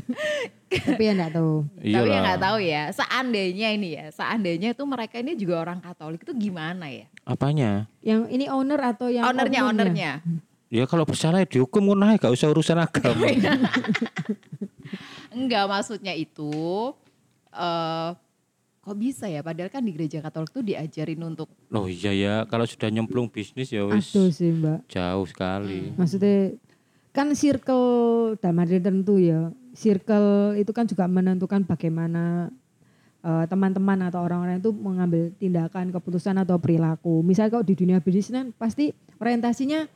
Tapi 0.68 1.04
ya 1.06 1.12
enggak 1.16 1.32
tahu. 1.38 1.54
Tapi 1.80 2.10
ya 2.12 2.20
nggak 2.20 2.42
tahu 2.42 2.58
ya. 2.60 2.84
Seandainya 2.92 3.68
ini 3.72 3.88
ya, 3.94 4.06
seandainya 4.12 4.70
itu 4.76 4.84
mereka 4.84 5.16
ini 5.22 5.38
juga 5.38 5.62
orang 5.62 5.80
Katolik 5.80 6.26
itu 6.26 6.34
gimana 6.36 6.90
ya? 6.90 7.06
Apanya? 7.24 7.86
Yang 8.02 8.22
ini 8.34 8.46
owner 8.50 8.82
atau 8.84 9.08
yang 9.08 9.24
ownernya, 9.24 9.62
oknumnya? 9.64 9.72
ownernya. 9.72 10.12
Ya 10.68 10.84
kalau 10.84 11.08
bersalah 11.08 11.44
ya 11.44 11.48
dihukum 11.48 11.80
ngono 11.80 12.12
ae, 12.12 12.20
gak 12.20 12.36
usah 12.36 12.52
urusan 12.52 12.76
agama. 12.76 13.24
Enggak 15.36 15.64
maksudnya 15.68 16.12
itu 16.12 16.52
eh 17.56 18.10
kok 18.84 18.96
bisa 18.96 19.28
ya? 19.28 19.44
Padahal 19.44 19.72
kan 19.72 19.84
di 19.84 19.92
gereja 19.92 20.24
Katolik 20.24 20.52
tuh 20.52 20.64
diajarin 20.64 21.20
untuk 21.24 21.52
Loh 21.72 21.88
iya 21.92 22.12
ya, 22.16 22.36
kalau 22.48 22.64
sudah 22.64 22.88
nyemplung 22.88 23.28
bisnis 23.28 23.72
ya 23.72 23.84
wis 23.84 24.16
Aduh 24.16 24.32
sih 24.32 24.52
mbak. 24.52 24.88
jauh 24.88 25.28
sekali. 25.28 25.92
Maksudnya 25.96 26.56
kan 27.12 27.32
circle 27.36 27.86
dalam 28.40 28.64
arti 28.64 28.80
tertentu 28.80 29.20
ya. 29.20 29.52
Circle 29.76 30.58
itu 30.60 30.72
kan 30.72 30.88
juga 30.88 31.04
menentukan 31.08 31.68
bagaimana 31.68 32.48
eh, 33.24 33.46
teman-teman 33.52 34.08
atau 34.08 34.24
orang-orang 34.24 34.64
itu 34.64 34.72
mengambil 34.72 35.32
tindakan, 35.36 35.92
keputusan 35.92 36.40
atau 36.40 36.56
perilaku. 36.60 37.20
Misalnya 37.24 37.60
kalau 37.60 37.66
di 37.68 37.76
dunia 37.76 38.00
bisnis 38.00 38.32
kan 38.32 38.56
pasti 38.56 38.96
orientasinya 39.20 39.88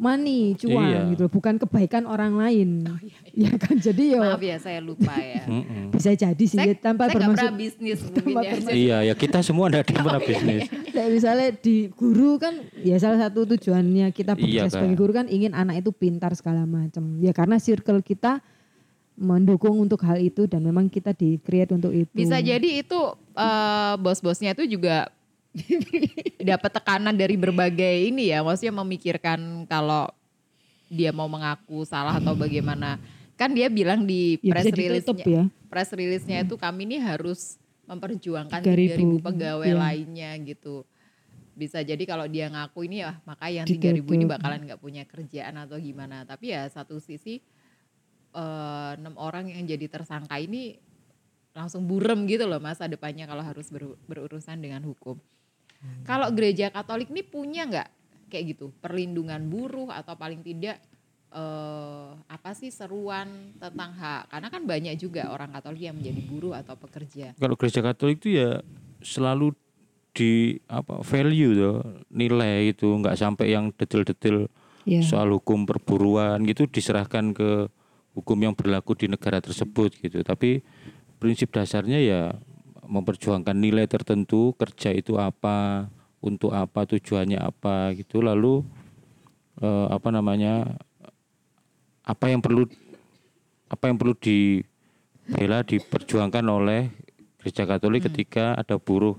money, 0.00 0.56
cuan 0.56 0.80
Iya. 0.82 1.00
gitu, 1.12 1.28
bukan 1.28 1.54
kebaikan 1.56 2.02
orang 2.02 2.32
lain. 2.32 2.88
Ya 3.30 3.52
kan 3.54 3.76
jadi 3.76 4.16
ya 4.16 4.20
maaf 4.24 4.40
ya 4.40 4.56
saya 4.56 4.80
lupa 4.80 5.12
ya. 5.12 5.44
Bisa 5.92 6.16
jadi 6.16 6.40
sih 6.42 6.56
saya 6.56 6.72
ya, 6.72 6.80
tanpa 6.80 7.04
saya 7.04 7.20
bermaksud 7.20 7.36
pernah 7.36 7.52
bisnis 7.54 7.98
mungkin 8.06 8.16
ya. 8.16 8.24
bermaksud- 8.24 8.72
Iya 8.72 8.98
ya 9.04 9.14
kita 9.14 9.38
semua 9.40 9.68
ada 9.68 9.80
di 9.80 9.92
pernah 9.92 10.16
bisnis. 10.18 10.62
Kayak 10.96 11.10
misalnya 11.12 11.48
di 11.54 11.76
guru 11.90 12.30
kan 12.34 12.54
ya 12.74 12.96
salah 12.96 13.20
satu 13.20 13.44
tujuannya 13.46 14.08
kita 14.10 14.32
bekerja 14.34 14.48
Iya, 14.58 14.72
sebagai 14.72 14.96
guru 14.96 15.12
kan 15.12 15.28
ingin 15.28 15.52
anak 15.52 15.78
itu 15.78 15.92
pintar 15.92 16.32
segala 16.32 16.64
macam. 16.64 17.20
Ya 17.20 17.30
karena 17.30 17.56
circle 17.56 18.00
kita 18.00 18.40
mendukung 19.14 19.76
untuk 19.76 20.00
hal 20.00 20.16
itu 20.16 20.48
dan 20.48 20.64
memang 20.64 20.88
kita 20.88 21.12
di 21.12 21.36
create 21.36 21.70
untuk 21.70 21.92
itu. 21.92 22.08
Bisa 22.10 22.40
jadi 22.40 22.80
itu 22.80 23.00
eh, 23.30 23.94
bos-bosnya 23.96 24.56
itu 24.56 24.64
juga 24.66 25.12
dapat 26.50 26.70
tekanan 26.70 27.14
dari 27.14 27.34
berbagai 27.34 28.06
ini 28.06 28.30
ya, 28.30 28.42
maksudnya 28.42 28.74
memikirkan 28.82 29.66
kalau 29.66 30.06
dia 30.90 31.14
mau 31.14 31.30
mengaku 31.30 31.86
salah 31.86 32.18
atau 32.18 32.34
bagaimana. 32.34 32.98
Kan 33.38 33.56
dia 33.56 33.72
bilang 33.72 34.04
di 34.04 34.36
Ya, 34.44 34.52
press 34.52 34.68
release-nya 34.68 35.24
ya. 35.24 35.44
press 35.72 35.90
release-nya 35.96 36.44
itu 36.44 36.60
kami 36.60 36.84
ini 36.84 37.00
harus 37.00 37.56
memperjuangkan 37.88 38.60
3.000, 38.60 39.18
3000 39.18 39.26
pegawai 39.26 39.70
iya. 39.70 39.78
lainnya 39.80 40.30
gitu. 40.44 40.84
Bisa 41.56 41.80
jadi 41.80 42.04
kalau 42.04 42.28
dia 42.28 42.52
ngaku 42.52 42.84
ini 42.84 43.00
ya 43.00 43.16
maka 43.24 43.48
yang 43.48 43.64
Ditutup. 43.64 44.06
3000 44.06 44.16
ini 44.20 44.24
bakalan 44.28 44.60
nggak 44.68 44.80
punya 44.80 45.02
kerjaan 45.08 45.56
atau 45.56 45.80
gimana. 45.80 46.28
Tapi 46.28 46.52
ya 46.52 46.68
satu 46.68 47.00
sisi 47.00 47.40
eh, 48.36 48.90
enam 49.00 49.16
orang 49.16 49.48
yang 49.50 49.64
jadi 49.64 49.88
tersangka 49.88 50.36
ini 50.36 50.76
langsung 51.50 51.88
burem 51.88 52.30
gitu 52.30 52.46
loh 52.46 52.62
masa 52.62 52.86
depannya 52.86 53.26
kalau 53.26 53.42
harus 53.42 53.72
ber- 53.72 53.98
berurusan 54.06 54.60
dengan 54.60 54.84
hukum. 54.84 55.18
Kalau 56.04 56.28
gereja 56.32 56.68
Katolik 56.68 57.08
ini 57.08 57.24
punya 57.24 57.64
nggak 57.64 57.88
kayak 58.30 58.44
gitu 58.56 58.70
perlindungan 58.78 59.48
buruh 59.50 59.90
atau 59.90 60.14
paling 60.14 60.44
tidak 60.44 60.78
eh, 61.32 62.10
apa 62.16 62.50
sih 62.52 62.68
seruan 62.68 63.56
tentang 63.56 63.94
hak? 63.96 64.30
Karena 64.30 64.48
kan 64.52 64.62
banyak 64.68 64.94
juga 65.00 65.32
orang 65.32 65.50
Katolik 65.54 65.88
yang 65.88 65.96
menjadi 65.96 66.20
buruh 66.24 66.54
atau 66.56 66.76
pekerja. 66.76 67.32
Kalau 67.38 67.56
gereja 67.56 67.80
Katolik 67.80 68.20
itu 68.20 68.36
ya 68.40 68.60
selalu 69.00 69.56
di 70.10 70.58
apa 70.66 71.06
value 71.06 71.54
tuh 71.54 71.78
nilai 72.10 72.74
itu 72.74 72.90
nggak 72.90 73.14
sampai 73.14 73.54
yang 73.54 73.70
detail-detail 73.70 74.50
Ya. 74.88 75.04
soal 75.04 75.28
hukum 75.36 75.68
perburuan 75.68 76.40
gitu 76.48 76.64
diserahkan 76.64 77.36
ke 77.36 77.68
hukum 78.16 78.38
yang 78.40 78.56
berlaku 78.56 78.96
di 78.96 79.06
negara 79.06 79.38
tersebut 79.38 79.92
gitu. 80.00 80.24
Tapi 80.24 80.64
prinsip 81.20 81.52
dasarnya 81.52 82.00
ya 82.00 82.22
memperjuangkan 82.90 83.54
nilai 83.54 83.86
tertentu 83.86 84.58
kerja 84.58 84.90
itu 84.90 85.14
apa 85.14 85.86
untuk 86.18 86.50
apa 86.50 86.84
tujuannya 86.90 87.38
apa 87.38 87.94
gitu. 87.94 88.18
Lalu 88.18 88.66
eh, 89.62 89.86
apa 89.88 90.10
namanya 90.10 90.74
apa 92.02 92.26
yang 92.26 92.42
perlu 92.42 92.66
apa 93.70 93.86
yang 93.86 93.96
perlu 93.96 94.18
dibela 94.18 95.62
diperjuangkan 95.62 96.44
oleh 96.50 96.90
gereja 97.38 97.64
Katolik 97.64 98.10
ketika 98.10 98.58
ada 98.58 98.76
buruh 98.76 99.14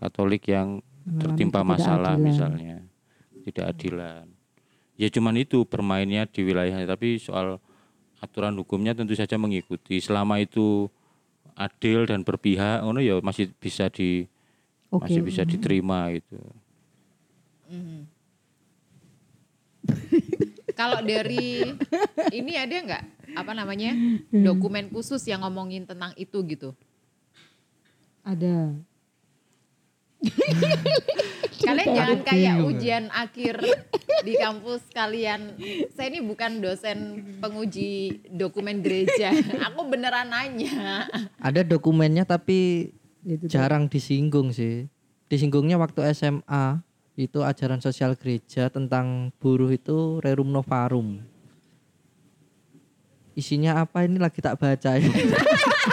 Katolik 0.00 0.48
yang 0.48 0.80
tertimpa 1.04 1.62
masalah 1.62 2.16
ketidakadilan. 2.16 2.26
misalnya. 2.26 2.76
Tidak 3.42 3.64
adilan. 3.68 4.24
Ya 4.96 5.08
cuman 5.10 5.34
itu 5.38 5.66
bermainnya 5.66 6.26
di 6.26 6.46
wilayahnya. 6.46 6.86
Tapi 6.88 7.18
soal 7.18 7.58
aturan 8.22 8.54
hukumnya 8.54 8.94
tentu 8.94 9.14
saja 9.18 9.34
mengikuti. 9.34 9.98
Selama 9.98 10.38
itu 10.38 10.86
adil 11.56 12.08
dan 12.08 12.24
berpihak 12.24 12.82
ngono 12.82 13.00
ya 13.02 13.20
masih 13.20 13.52
bisa 13.60 13.88
di 13.92 14.26
Oke. 14.92 15.08
masih 15.08 15.20
bisa 15.24 15.42
diterima 15.44 16.08
gitu 16.12 16.40
Kalau 20.72 21.04
dari 21.04 21.72
ini 22.32 22.52
ada 22.56 22.72
nggak 22.72 23.04
apa 23.36 23.52
namanya 23.52 23.92
dokumen 24.32 24.88
khusus 24.92 25.20
yang 25.28 25.44
ngomongin 25.44 25.84
tentang 25.88 26.12
itu 26.16 26.40
gitu? 26.48 26.72
Ada. 28.22 28.72
Kalian 31.66 31.88
jangan 31.94 32.20
kayak 32.26 32.56
ujian 32.66 33.04
akhir 33.14 33.62
di 34.26 34.32
kampus 34.38 34.82
kalian. 34.90 35.54
Saya 35.94 36.10
ini 36.10 36.20
bukan 36.22 36.58
dosen 36.58 36.98
penguji 37.38 38.22
dokumen 38.30 38.82
gereja. 38.82 39.30
Aku 39.70 39.86
beneran 39.86 40.30
nanya. 40.30 41.06
Ada 41.38 41.62
dokumennya 41.62 42.26
tapi 42.26 42.90
Itu 43.22 43.46
jarang 43.46 43.86
disinggung 43.86 44.50
sih. 44.50 44.90
Disinggungnya 45.30 45.78
waktu 45.78 46.02
SMA 46.10 46.82
itu 47.14 47.44
ajaran 47.44 47.78
sosial 47.78 48.18
gereja 48.18 48.66
tentang 48.66 49.30
buruh 49.38 49.70
itu 49.70 50.18
rerum 50.18 50.50
novarum. 50.50 51.22
Isinya 53.38 53.80
apa 53.80 54.04
ini 54.04 54.18
lagi 54.18 54.42
tak 54.42 54.58
baca. 54.58 54.98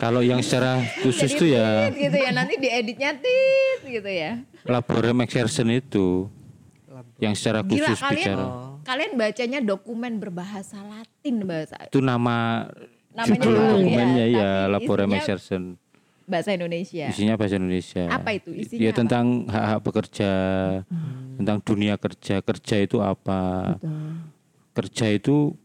Kalau 0.00 0.24
yang 0.24 0.40
secara 0.40 0.80
khusus 1.04 1.36
tuh 1.36 1.44
ya 1.44 1.92
gitu 1.92 2.16
ya 2.16 2.32
nanti 2.32 2.56
dieditnya 2.56 3.12
tit 3.20 3.80
gitu 3.84 4.08
ya. 4.08 4.40
Laborem 4.64 5.20
Exertion 5.28 5.68
itu 5.68 6.32
yang 7.20 7.36
secara 7.36 7.60
Gila 7.60 7.92
khusus 7.92 8.00
kalian 8.00 8.16
bicara 8.16 8.44
kalian 8.84 9.12
bacanya 9.16 9.60
dokumen 9.60 10.16
berbahasa 10.16 10.80
Latin 10.80 11.44
bahasa 11.44 11.76
itu 11.84 12.00
nama 12.00 12.68
Namanya 13.10 13.42
judul 13.42 13.54
doang, 13.58 13.70
dokumennya 13.82 14.26
ya, 14.30 14.50
ya, 14.70 14.78
isinya 14.78 15.18
Exertion. 15.18 15.62
bahasa 16.30 16.50
Indonesia. 16.54 17.06
Isinya 17.10 17.34
bahasa 17.34 17.54
Indonesia. 17.58 18.04
Apa 18.06 18.30
itu? 18.38 18.50
Isinya 18.54 18.78
ya 18.78 18.90
apa? 18.94 18.98
tentang 19.02 19.26
hak-hak 19.50 19.80
pekerja, 19.82 20.32
tentang 21.34 21.58
dunia 21.58 21.94
kerja. 21.98 22.38
Kerja 22.38 22.76
itu 22.78 23.02
apa? 23.02 23.74
Kerja 24.78 25.10
itu 25.10 25.58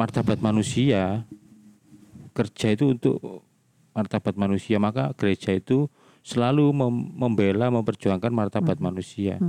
martabat 0.00 0.40
manusia. 0.40 1.28
Kerja 2.38 2.68
itu 2.70 2.84
untuk 2.88 3.18
martabat 3.90 4.34
manusia. 4.34 4.78
Maka 4.78 5.10
gereja 5.12 5.50
itu 5.50 5.90
selalu 6.22 6.70
mem- 6.70 7.10
membela, 7.16 7.66
memperjuangkan 7.68 8.30
martabat 8.30 8.78
manusia. 8.78 9.42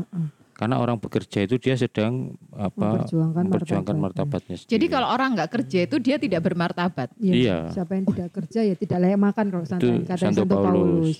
Karena 0.53 0.75
orang 0.75 0.99
bekerja 0.99 1.47
itu 1.47 1.55
dia 1.55 1.77
sedang 1.77 2.35
apa? 2.51 2.99
Memperjuangkan 2.99 3.43
memperjuangkan 3.45 3.95
martabat. 3.95 4.41
martabatnya. 4.43 4.55
Jadi 4.59 4.67
sendiri. 4.67 4.91
kalau 4.91 5.07
orang 5.07 5.29
nggak 5.31 5.49
kerja 5.49 5.79
itu 5.85 5.95
dia 5.97 6.15
tidak 6.17 6.41
bermartabat. 6.43 7.09
Ya, 7.15 7.31
Iya. 7.31 7.57
Siapa 7.71 7.91
yang 7.93 8.05
tidak 8.09 8.29
kerja 8.33 8.59
ya 8.65 8.75
tidak 8.75 8.97
layak 8.99 9.19
makan 9.21 9.45
kalau 9.47 9.63
santai 9.63 10.03
kata 10.03 10.19
Santo 10.19 10.43
Santo, 10.43 10.51
Paulus. 10.51 10.67
Paulus. 10.67 11.17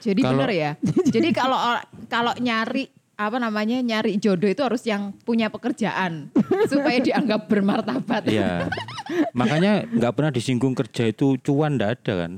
Jadi 0.00 0.20
Kalau- 0.20 0.32
benar 0.36 0.50
ya. 0.50 0.70
Jadi 1.14 1.28
kalau 1.30 1.58
kalau 2.06 2.32
nyari 2.36 2.84
apa 3.16 3.40
namanya 3.40 3.80
nyari 3.80 4.20
jodoh 4.20 4.44
itu 4.44 4.60
harus 4.60 4.84
yang 4.84 5.16
punya 5.24 5.48
pekerjaan 5.48 6.28
supaya 6.70 7.00
dianggap 7.00 7.48
bermartabat. 7.48 8.28
Iya. 8.28 8.68
Makanya 9.38 9.88
nggak 9.88 10.12
pernah 10.12 10.28
disinggung 10.28 10.76
kerja 10.76 11.08
itu 11.08 11.40
cuan 11.40 11.80
ndak 11.80 11.96
ada 11.98 12.12
kan? 12.18 12.32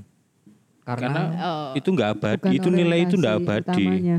Karena, 0.87 1.07
Karena 1.11 1.23
Oh. 1.37 1.71
itu 1.75 1.89
nggak 1.91 2.11
abadi, 2.15 2.39
Bukan 2.41 2.53
itu 2.55 2.69
nilai 2.71 2.99
itu 3.03 3.15
ndak 3.15 3.35
abadi 3.37 3.85
utamanya. 3.85 4.19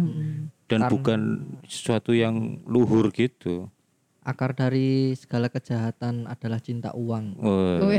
Dan 0.69 0.79
Karena- 0.79 0.91
bukan 0.91 1.19
sesuatu 1.63 2.11
yang 2.11 2.35
luhur 2.63 3.09
gitu. 3.09 3.71
akar 4.19 4.53
dari 4.53 5.17
segala 5.17 5.49
kejahatan 5.49 6.27
adalah 6.27 6.59
cinta 6.59 6.93
uang. 6.93 7.39
Oh. 7.41 7.81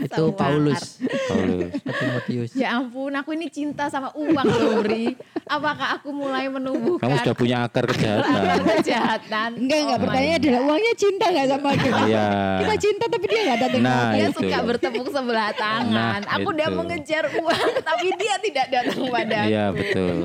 Itu 0.00 0.32
Sama 0.32 0.38
Paulus 0.38 0.82
Paulus. 1.28 1.72
Timotius. 2.00 2.50
Ya 2.56 2.78
ampun, 2.78 3.12
aku 3.12 3.36
ini 3.36 3.48
cinta 3.52 3.88
sama 3.92 4.08
uang 4.16 4.46
loh, 4.46 4.80
Bri. 4.84 5.14
Apakah 5.44 6.00
aku 6.00 6.14
mulai 6.14 6.48
menumbuhkan 6.48 7.04
Kamu 7.04 7.16
sudah 7.20 7.36
punya 7.36 7.56
akar 7.66 7.84
kejahatan. 7.84 8.40
kejahatan? 8.80 9.50
Enggak, 9.58 9.78
enggak. 9.82 9.98
Oh 9.98 10.02
Pertanyaannya 10.06 10.38
adalah 10.40 10.60
uangnya 10.64 10.94
cinta 10.96 11.24
enggak 11.28 11.46
sama 11.50 11.70
kita? 11.76 12.02
Iya. 12.08 12.26
Kita 12.62 12.74
cinta 12.80 13.04
tapi 13.10 13.24
dia 13.28 13.40
enggak 13.42 13.58
datang. 13.60 13.80
Nah, 13.82 14.10
dia 14.12 14.28
itu. 14.28 14.38
suka 14.40 14.58
bertepuk 14.64 15.08
sebelah 15.12 15.50
tangan. 15.52 16.20
Nah, 16.24 16.32
aku 16.40 16.48
udah 16.54 16.68
itu. 16.68 16.78
mengejar 16.78 17.24
uang, 17.36 17.70
tapi 17.84 18.06
dia 18.16 18.34
tidak 18.40 18.66
datang 18.70 18.98
padaku. 19.10 19.48
Iya 19.50 19.64
betul. 19.74 20.16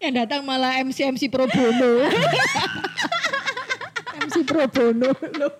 Yang 0.00 0.12
datang 0.20 0.40
malah 0.44 0.72
MC 0.84 0.98
MC 1.16 1.22
pro 1.32 1.48
bono. 1.48 1.92
MC 4.28 4.36
pro 4.44 4.64
bono 4.68 5.10
loh. 5.36 5.52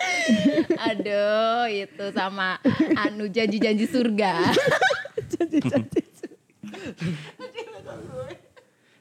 Aduh, 0.90 1.68
itu 1.68 2.04
sama 2.12 2.56
anu 2.96 3.28
janji-janji 3.28 3.84
surga. 3.84 4.32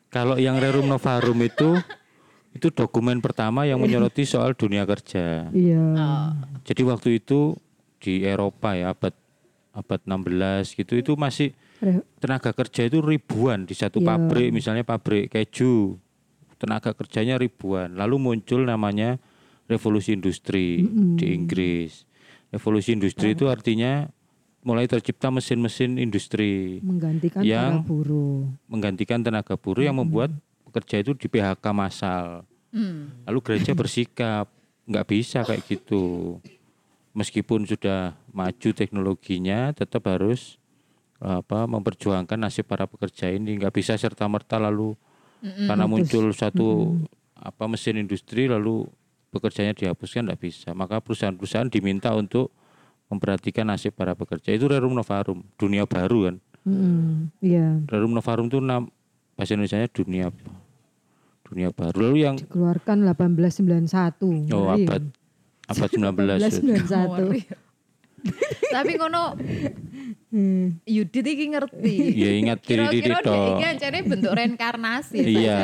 Kalau 0.09 0.41
yang 0.41 0.57
Rerum 0.57 0.89
Novarum 0.89 1.37
itu 1.39 1.77
itu 2.49 2.73
dokumen 2.73 3.21
pertama 3.21 3.69
yang 3.69 3.77
menyoroti 3.77 4.25
soal 4.25 4.57
dunia 4.57 4.81
kerja. 4.83 5.53
Iya. 5.53 5.85
Oh, 5.93 6.29
Jadi 6.65 6.81
waktu 6.81 7.09
itu 7.21 7.53
di 8.01 8.25
Eropa 8.25 8.73
ya 8.73 8.97
abad 8.97 9.13
abad 9.69 9.99
16 10.01 10.73
gitu 10.75 10.97
itu 10.97 11.13
masih 11.13 11.53
tenaga 12.17 12.51
kerja 12.51 12.89
itu 12.89 12.99
ribuan 12.99 13.63
di 13.63 13.77
satu 13.77 14.01
Iya. 14.01 14.07
pabrik 14.11 14.49
misalnya 14.51 14.83
pabrik 14.83 15.31
keju 15.31 15.95
tenaga 16.59 16.91
kerjanya 16.91 17.39
ribuan 17.39 17.95
lalu 17.95 18.19
muncul 18.19 18.65
namanya 18.65 19.15
revolusi 19.69 20.17
industri 20.17 20.81
di 21.15 21.25
Inggris. 21.31 22.03
Revolusi 22.49 22.97
industri 22.97 23.37
itu 23.37 23.45
artinya 23.45 24.09
mulai 24.65 24.89
tercipta 24.89 25.31
mesin-mesin 25.31 25.95
industri 26.01 26.83
Menggantikan 26.83 27.45
Yang- 27.45 27.79
para 27.79 27.87
buruh. 27.87 28.37
menggantikan 28.67 29.19
tenaga 29.23 29.55
buruh 29.55 29.87
yang 29.87 29.95
membuat 29.95 30.35
pekerja 30.67 30.99
itu 30.99 31.15
di 31.15 31.31
PHK 31.31 31.63
massal 31.71 32.43
hmm. 32.75 33.23
lalu 33.23 33.39
gereja 33.39 33.71
bersikap 33.71 34.51
nggak 34.89 35.05
bisa 35.05 35.45
kayak 35.45 35.63
gitu. 35.69 36.37
Meskipun 37.13 37.65
sudah 37.69 38.17
maju 38.33 38.69
teknologinya 38.73 39.69
tetap 39.73 40.09
harus 40.09 40.57
apa 41.21 41.69
memperjuangkan 41.69 42.39
nasib 42.41 42.65
para 42.65 42.89
pekerja 42.89 43.29
ini. 43.29 43.61
Nggak 43.61 43.75
bisa 43.77 43.93
serta 44.01 44.25
merta 44.25 44.57
lalu 44.57 44.97
karena 45.39 45.85
muncul 45.85 46.33
satu 46.33 46.97
apa 47.37 47.69
mesin 47.69 48.01
industri 48.01 48.49
lalu 48.49 48.89
pekerjanya 49.29 49.73
dihapuskan 49.73 50.25
nggak 50.25 50.41
bisa. 50.41 50.73
Maka 50.73 50.99
perusahaan-perusahaan 50.99 51.69
diminta 51.69 52.13
untuk 52.13 52.49
memperhatikan 53.09 53.65
nasib 53.65 53.93
para 53.93 54.13
pekerja. 54.13 54.53
Itu 54.53 54.69
rerum 54.69 54.93
novarum 54.93 55.41
dunia 55.57 55.85
baru 55.85 56.29
kan? 56.29 56.35
Mm, 56.67 57.31
Iya. 57.41 57.81
rerum 57.87 58.13
novarum 58.13 58.45
itu 58.45 58.59
nam, 58.59 58.91
bahasa 59.33 59.55
Indonesia 59.55 59.87
dunia 59.89 60.27
dunia 61.47 61.73
baru. 61.73 61.97
Lalu 61.97 62.17
yang 62.21 62.35
Dikeluarkan 62.37 62.97
1891. 63.09 64.53
oh 64.53 64.69
abad 64.69 65.01
abad 65.65 65.89
19 65.89 66.45
1891. 66.45 67.47
Tapi 68.75 68.91
ngono 68.99 69.33
Hmm. 70.29 70.77
Yudit 70.85 71.25
iki 71.25 71.49
ngerti. 71.49 72.13
Ya 72.13 72.29
ingat 72.37 72.61
diri 72.61 72.85
diri 72.93 73.09
Kira-kira 73.09 73.33
dia 73.33 73.49
iki 73.49 73.65
ancane 73.65 73.99
bentuk 74.05 74.31
reinkarnasi. 74.37 75.17
Iya, 75.25 75.57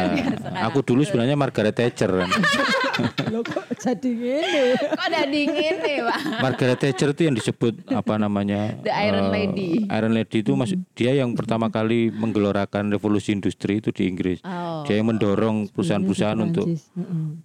aku 0.65 0.81
dulu 0.81 1.05
sebenarnya 1.05 1.37
Margaret 1.37 1.77
Thatcher 1.77 2.09
kan. 2.09 2.29
Loh 3.33 3.43
kok 3.45 3.67
jadi 3.77 4.09
gini? 4.09 4.63
Kok 4.79 5.03
ada 5.05 5.21
dingin 5.29 5.75
nih, 5.83 5.97
Pak? 6.01 6.19
Margaret 6.41 6.79
Thatcher 6.81 7.09
itu 7.13 7.21
yang 7.29 7.35
disebut 7.37 7.73
apa 7.93 8.17
namanya? 8.17 8.73
The 8.81 8.89
Iron 9.05 9.29
eh, 9.29 9.33
Lady. 9.37 9.71
Iron 9.85 10.13
Lady 10.17 10.37
itu 10.41 10.51
mas, 10.57 10.73
dia 10.97 11.11
yang 11.13 11.37
pertama 11.37 11.69
kali 11.69 12.09
menggelorakan 12.09 12.89
revolusi 12.89 13.35
industri 13.35 13.83
itu 13.83 13.93
di 13.93 14.09
Inggris. 14.09 14.41
Oh. 14.41 14.81
Dia 14.87 14.97
yang 14.97 15.13
mendorong 15.13 15.69
perusahaan-perusahaan 15.75 16.39
untuk 16.41 16.65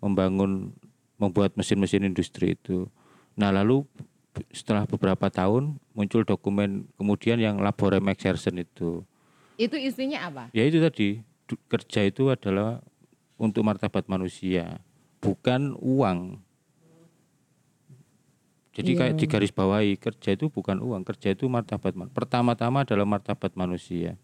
membangun 0.01 0.73
membuat 1.21 1.53
mesin-mesin 1.59 2.09
industri 2.09 2.57
itu. 2.57 2.89
Nah, 3.37 3.53
lalu 3.53 3.85
setelah 4.51 4.87
beberapa 4.87 5.27
tahun 5.27 5.77
muncul 5.93 6.23
dokumen 6.23 6.87
kemudian 6.95 7.37
yang 7.37 7.59
Laborem 7.59 8.07
Exertion 8.09 8.63
itu. 8.63 9.03
Itu 9.59 9.77
isinya 9.77 10.25
apa? 10.25 10.45
Ya 10.55 10.65
itu 10.65 10.79
tadi 10.79 11.21
kerja 11.67 12.01
itu 12.07 12.31
adalah 12.31 12.79
untuk 13.37 13.67
martabat 13.67 14.07
manusia, 14.07 14.79
bukan 15.19 15.75
uang. 15.77 16.39
Jadi 18.71 18.95
kayak 18.95 19.19
di 19.19 19.27
garis 19.27 19.51
bawahi 19.51 19.99
kerja 19.99 20.33
itu 20.33 20.47
bukan 20.47 20.79
uang, 20.79 21.03
kerja 21.03 21.35
itu 21.35 21.51
martabat. 21.51 21.93
man- 21.93 22.09
Pertama-tama 22.09 22.87
adalah 22.87 23.05
martabat 23.05 23.53
manusia. 23.59 24.15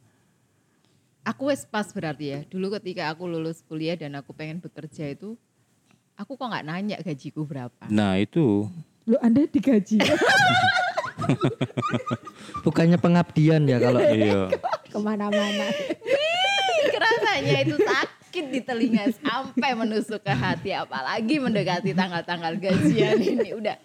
Aku 1.26 1.50
wes 1.50 1.66
pas 1.66 1.90
berarti 1.90 2.30
ya. 2.30 2.40
Dulu 2.46 2.70
ketika 2.78 3.10
aku 3.10 3.26
lulus 3.26 3.66
kuliah 3.66 3.98
dan 3.98 4.14
aku 4.14 4.30
pengen 4.30 4.62
bekerja 4.62 5.10
itu, 5.10 5.34
aku 6.14 6.38
kok 6.38 6.46
nggak 6.46 6.62
nanya 6.64 6.96
gajiku 7.02 7.42
berapa. 7.42 7.90
Nah 7.90 8.14
itu 8.22 8.70
Loh 9.06 9.20
Anda 9.22 9.46
digaji 9.46 10.02
Bukannya 12.66 12.98
pengabdian 12.98 13.62
ya 13.66 13.78
kalau 13.78 14.02
iya. 14.02 14.50
ke 14.90 14.98
mana-mana. 14.98 15.66
Rasanya 16.96 17.56
itu 17.62 17.76
sakit 17.78 18.44
di 18.50 18.60
telinga 18.62 19.10
sampai 19.22 19.74
menusuk 19.74 20.22
ke 20.22 20.34
hati. 20.34 20.70
Apalagi 20.74 21.38
mendekati 21.38 21.94
tanggal-tanggal 21.94 22.58
gajian 22.58 23.18
ini. 23.22 23.54
Udah 23.54 23.78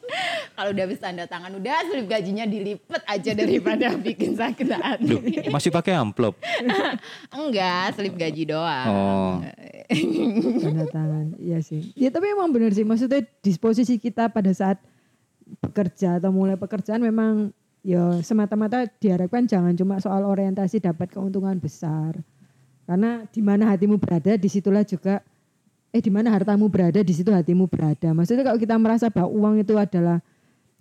kalau 0.58 0.74
udah 0.74 0.86
bisa 0.86 1.10
tanda 1.10 1.26
tangan 1.26 1.54
udah 1.58 1.78
slip 1.88 2.06
gajinya 2.10 2.46
dilipet 2.46 3.02
aja 3.06 3.32
daripada 3.34 3.94
bikin 3.98 4.38
sakit 4.38 4.68
hati. 4.78 5.14
Loh, 5.14 5.22
masih 5.54 5.72
pakai 5.74 5.98
amplop. 5.98 6.38
Enggak, 7.34 7.98
slip 7.98 8.18
gaji 8.18 8.44
doang. 8.50 8.88
Oh. 8.90 9.34
Tanda 10.64 10.86
tangan. 10.88 11.36
Iya 11.42 11.60
sih. 11.60 11.92
Ya 12.00 12.10
tapi 12.14 12.32
emang 12.32 12.50
benar 12.54 12.72
sih. 12.72 12.86
Maksudnya 12.86 13.26
disposisi 13.44 14.00
kita 14.00 14.32
pada 14.32 14.52
saat 14.56 14.80
bekerja 15.60 16.22
atau 16.22 16.32
mulai 16.32 16.56
pekerjaan 16.56 17.04
memang 17.04 17.52
ya 17.82 18.22
semata-mata 18.22 18.86
diharapkan 19.02 19.44
jangan 19.50 19.74
cuma 19.74 19.98
soal 19.98 20.24
orientasi 20.24 20.80
dapat 20.80 21.12
keuntungan 21.12 21.58
besar. 21.58 22.16
Karena 22.86 23.26
di 23.28 23.42
mana 23.42 23.72
hatimu 23.72 23.98
berada, 23.98 24.36
di 24.36 24.48
situlah 24.48 24.84
juga 24.84 25.20
eh 25.92 26.00
di 26.00 26.08
mana 26.08 26.32
hartamu 26.32 26.72
berada, 26.72 27.04
di 27.04 27.12
situ 27.12 27.32
hatimu 27.32 27.68
berada. 27.68 28.16
Maksudnya 28.16 28.48
kalau 28.48 28.60
kita 28.60 28.76
merasa 28.80 29.12
bahwa 29.12 29.28
uang 29.28 29.56
itu 29.60 29.76
adalah 29.76 30.24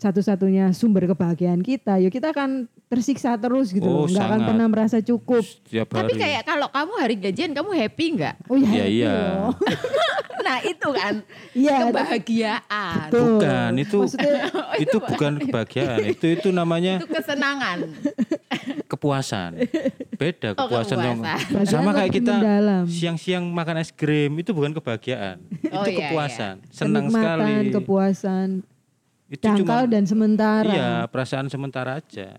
satu-satunya 0.00 0.72
sumber 0.72 1.04
kebahagiaan 1.04 1.60
kita, 1.60 2.00
ya 2.00 2.08
kita 2.08 2.32
akan 2.32 2.64
tersiksa 2.88 3.36
terus 3.36 3.68
gitu 3.68 3.84
Oh, 3.84 4.04
loh, 4.04 4.08
nggak 4.08 4.26
akan 4.32 4.40
pernah 4.48 4.66
merasa 4.66 4.96
cukup. 5.04 5.44
Tapi 5.68 6.16
kayak 6.16 6.48
kalau 6.48 6.72
kamu 6.72 6.92
hari 6.96 7.14
gajian 7.20 7.52
kamu 7.52 7.70
happy 7.76 8.06
nggak? 8.16 8.34
Oh 8.48 8.56
ya, 8.56 8.64
Iya, 8.64 8.80
happy 8.80 8.96
iya. 8.96 9.14
nah 10.40 10.58
itu 10.60 10.88
kan 10.90 11.14
Iya, 11.50 11.76
tapi- 11.76 11.88
kebahagiaan. 11.90 12.96
Betul. 13.06 13.22
Bukan, 13.36 13.70
itu 13.76 13.98
Maksudnya 14.00 14.34
itu 14.76 14.96
bukan 14.98 15.32
kebahagiaan, 15.38 15.98
itu 16.06 16.26
itu 16.30 16.48
namanya 16.50 16.92
Itu 16.96 17.08
kesenangan. 17.08 17.78
kepuasan. 18.86 19.50
Beda 20.14 20.52
Oh, 20.52 20.66
kepuasan 20.66 20.96
dong. 20.98 21.18
kepuasan. 21.20 21.64
Sama 21.64 21.80
Bagian 21.86 21.96
kayak 21.96 22.12
kita 22.12 22.34
mendalam. 22.34 22.84
siang-siang 22.86 23.44
makan 23.46 23.76
es 23.78 23.90
krim 23.90 24.32
itu 24.36 24.50
bukan 24.50 24.72
kebahagiaan. 24.72 25.36
Oh, 25.70 25.82
itu 25.82 25.90
iya, 25.92 25.98
kepuasan. 26.04 26.54
Senang 26.68 27.06
kenikmatan, 27.06 27.38
sekali. 27.38 27.70
kepuasan, 27.72 28.48
Itu 29.26 29.42
dangkal 29.42 29.62
cuma 29.80 29.86
dan 29.88 30.04
sementara. 30.04 30.68
Iya, 30.68 30.90
perasaan 31.06 31.46
sementara 31.46 31.96
aja. 31.96 32.34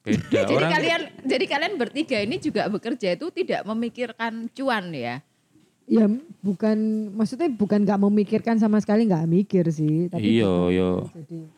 Beda 0.00 0.32
jadi 0.32 0.52
orang 0.54 0.72
kalian 0.72 1.00
jadi 1.22 1.44
kalian 1.46 1.72
bertiga 1.76 2.18
ini 2.18 2.40
juga 2.40 2.64
bekerja 2.66 3.12
itu 3.12 3.28
tidak 3.30 3.60
memikirkan 3.64 4.48
cuan 4.48 4.88
ya. 4.90 5.20
Ya 5.90 6.06
bukan, 6.38 7.10
maksudnya 7.18 7.50
bukan 7.50 7.82
nggak 7.82 7.98
memikirkan 7.98 8.56
sama 8.62 8.78
sekali 8.78 9.10
nggak 9.10 9.26
mikir 9.26 9.66
sih. 9.74 10.06
Tapi 10.06 10.38
Iya, 10.38 10.54
iya. 10.70 10.90
Jadi 11.10 11.50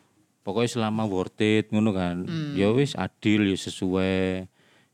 pokoknya 0.43 0.69
selama 0.69 1.07
worth 1.07 1.39
it 1.39 1.71
ngono 1.71 1.95
kan 1.95 2.27
ya 2.53 2.69
wis 2.75 2.93
adil 2.99 3.47
ya 3.47 3.57
sesuai 3.57 4.45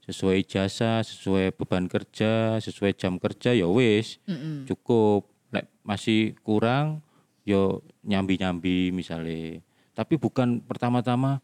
sesuai 0.05 0.35
ijazah 0.45 1.01
sesuai 1.01 1.57
beban 1.57 1.89
kerja 1.89 2.61
sesuai 2.61 2.93
jam 2.93 3.17
kerja 3.17 3.57
ya 3.57 3.65
wis 3.65 4.21
Mm-mm. 4.29 4.69
cukup 4.69 5.25
Lek 5.49 5.65
masih 5.81 6.37
kurang 6.45 7.01
yo 7.45 7.81
nyambi 8.05 8.37
nyambi 8.37 8.93
misalnya 8.93 9.57
tapi 9.97 10.21
bukan 10.21 10.61
pertama-tama 10.61 11.41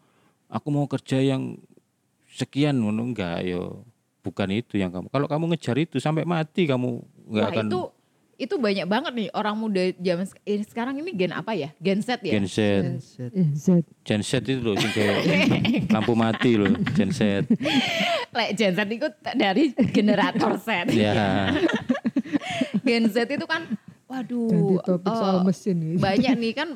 aku 0.49 0.69
mau 0.69 0.85
kerja 0.85 1.17
yang 1.17 1.57
sekian 2.29 2.77
ngono 2.77 3.09
enggak 3.09 3.41
yo 3.41 3.81
bukan 4.25 4.49
itu 4.51 4.75
yang 4.75 4.89
kamu 4.89 5.05
kalau 5.07 5.29
kamu 5.29 5.53
ngejar 5.53 5.77
itu 5.77 5.97
sampai 5.97 6.25
mati 6.25 6.65
kamu 6.65 6.97
nggak 7.29 7.45
akan 7.51 7.65
itu 7.67 7.81
itu 8.35 8.55
banyak 8.57 8.83
banget 8.83 9.13
nih 9.15 9.29
orang 9.31 9.55
muda 9.55 9.79
zaman 9.95 10.25
sek- 10.25 10.43
eh, 10.43 10.59
sekarang 10.61 10.97
ini 10.97 11.13
gen 11.13 11.31
apa 11.31 11.55
ya? 11.55 11.71
Gen 11.77 12.03
Z 12.03 12.19
ya? 12.19 12.35
genset 12.35 12.83
eh, 13.31 13.47
Z. 13.53 13.79
genset 14.03 14.43
itu 14.43 14.59
loh 14.59 14.75
kayak 14.75 15.23
lampu 15.93 16.13
mati 16.13 16.57
loh 16.57 16.67
genset 16.91 17.47
Lek 18.35 18.49
Gen 18.53 18.75
Z 18.75 18.83
itu 18.83 19.07
dari 19.31 19.63
generator 19.87 20.59
Z. 20.59 20.91
ya 20.91 21.47
Gen 22.83 23.07
Z 23.07 23.23
itu 23.23 23.45
kan 23.45 23.71
waduh 24.05 24.83
topik 24.83 25.07
eh, 25.07 25.15
soal 25.15 25.37
mesin 25.41 25.77
ini. 25.79 25.95
banyak 25.95 26.33
nih 26.35 26.53
kan 26.53 26.69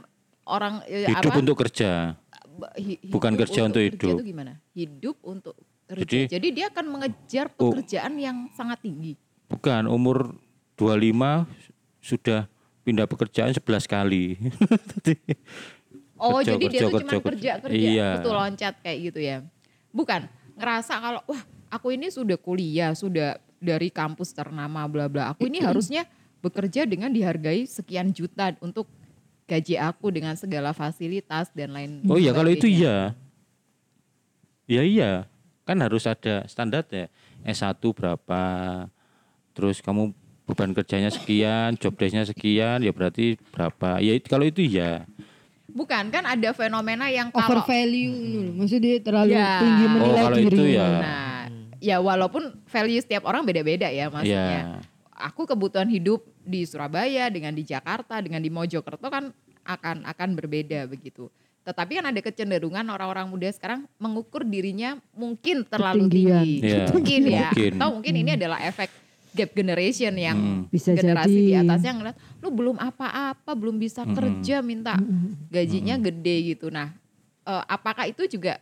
orang 0.46 0.80
eh, 0.86 1.06
hidup 1.08 1.30
apa? 1.30 1.40
untuk 1.40 1.56
kerja 1.60 2.16
Ba- 2.56 2.72
hi- 2.74 3.00
bukan 3.06 3.36
kerja 3.36 3.62
untuk 3.66 3.80
kerja 3.82 3.92
hidup. 3.94 4.16
itu 4.16 4.24
gimana? 4.26 4.54
Hidup 4.72 5.16
untuk. 5.22 5.56
Jadi- 5.90 6.30
Jadi, 6.30 6.48
dia 6.54 6.66
akan 6.70 6.86
mengejar 6.88 7.50
Oh. 7.56 7.74
pekerjaan 7.74 8.14
yang 8.16 8.46
sangat 8.54 8.78
tinggi. 8.80 9.18
Bukan, 9.50 9.90
umur 9.90 10.38
25 10.78 11.50
sudah 11.98 12.46
pindah 12.84 13.06
pekerjaan 13.06 13.50
11 13.50 13.86
kali. 13.86 14.38
Oh, 16.16 16.44
Kerja, 16.44 16.54
jadi 16.54 16.66
dia 16.68 16.80
kerja, 16.80 16.84
tuh 16.86 17.00
cuma 17.00 17.12
kerja, 17.16 17.22
kerja 17.24 17.52
kerja, 17.64 17.80
Iya. 17.90 18.08
betul 18.20 18.34
loncat 18.36 18.74
kayak 18.84 18.98
gitu 19.02 19.20
ya. 19.20 19.38
Bukan 19.90 20.28
ngerasa 20.54 20.94
kalau 21.00 21.22
wah 21.26 21.42
aku 21.70 21.96
ini 21.96 22.12
sudah 22.12 22.36
kuliah, 22.36 22.92
sudah 22.92 23.40
dari 23.56 23.88
kampus 23.88 24.36
ternama 24.36 24.84
bla 24.86 25.08
bla. 25.08 25.32
Aku 25.32 25.48
ini 25.48 25.64
harusnya 25.64 26.04
bekerja 26.40 26.84
dengan 26.84 27.08
dihargai 27.10 27.64
sekian 27.64 28.12
juta 28.12 28.52
untuk 28.60 28.92
gaji 29.48 29.80
aku 29.80 30.12
dengan 30.12 30.36
segala 30.36 30.76
fasilitas 30.76 31.50
dan 31.52 31.72
lain 31.72 32.04
Oh 32.06 32.20
iya, 32.20 32.32
kalau 32.32 32.52
itu 32.52 32.68
iya. 32.68 33.16
Ya 34.68 34.84
iya, 34.84 35.24
kan 35.70 35.78
harus 35.86 36.10
ada 36.10 36.42
standarnya. 36.50 37.14
S1 37.46 37.78
berapa, 37.78 38.42
terus 39.54 39.86
kamu 39.86 40.10
beban 40.50 40.74
kerjanya 40.74 41.14
sekian, 41.14 41.78
job 41.78 41.94
desk-nya 41.94 42.26
sekian, 42.26 42.82
ya 42.82 42.90
berarti 42.90 43.38
berapa. 43.54 44.02
Ya 44.02 44.18
itu 44.18 44.26
kalau 44.26 44.50
itu 44.50 44.66
ya. 44.66 45.06
Bukan 45.70 46.10
kan 46.10 46.26
ada 46.26 46.50
fenomena 46.58 47.14
yang 47.14 47.30
kalau 47.30 47.62
Over 47.62 47.70
value 47.70 48.10
loh. 48.10 48.50
Maksudnya 48.58 48.82
dia 48.82 48.96
terlalu 49.06 49.38
Ya. 49.38 49.62
tinggi 49.62 49.86
Oh, 49.86 49.92
menilai 49.94 50.22
kalau 50.26 50.38
diri. 50.42 50.50
itu 50.58 50.64
ya. 50.74 50.88
Nah, 50.90 51.42
ya 51.78 51.98
walaupun 52.02 52.44
value 52.66 52.98
setiap 52.98 53.30
orang 53.30 53.46
beda-beda 53.46 53.86
ya 53.94 54.10
maksudnya. 54.10 54.50
Ya. 54.50 54.82
Aku 55.30 55.46
kebutuhan 55.46 55.86
hidup 55.86 56.26
di 56.42 56.66
Surabaya 56.66 57.30
dengan 57.30 57.54
di 57.54 57.62
Jakarta 57.62 58.18
dengan 58.18 58.42
di 58.42 58.50
Mojokerto 58.50 59.06
kan 59.14 59.30
akan 59.62 60.10
akan 60.10 60.30
berbeda 60.34 60.90
begitu. 60.90 61.30
Tetapi 61.60 61.92
kan 62.00 62.06
ada 62.08 62.20
kecenderungan 62.20 62.86
orang-orang 62.86 63.30
muda 63.30 63.46
sekarang 63.48 63.86
mengukur 63.96 64.42
dirinya 64.42 64.98
mungkin 65.12 65.64
terlalu 65.64 66.08
Ketinggian. 66.08 66.44
tinggi. 66.44 66.66
Ya, 66.66 66.84
Mungkin 66.88 67.22
ya. 67.22 67.40
mungkin. 67.48 67.72
Atau 67.76 67.90
mungkin 67.94 68.14
ini 68.16 68.32
adalah 68.34 68.60
efek 68.62 68.90
gap 69.30 69.52
generation 69.54 70.14
yang 70.14 70.38
Hmm. 70.38 70.62
Bisa 70.68 70.90
generasi 70.92 71.30
di 71.30 71.54
jadi. 71.54 71.62
atasnya 71.62 71.92
ngeliat 71.94 72.18
lu 72.40 72.50
belum 72.50 72.78
apa-apa, 72.78 73.52
belum 73.54 73.78
bisa 73.78 74.02
Mm-mm. 74.02 74.18
kerja 74.18 74.56
minta 74.60 74.98
gajinya 75.48 75.96
gede 75.96 76.36
gitu. 76.50 76.68
Nah, 76.68 76.90
eh, 77.44 77.64
apakah 77.68 78.06
itu 78.06 78.26
juga 78.26 78.58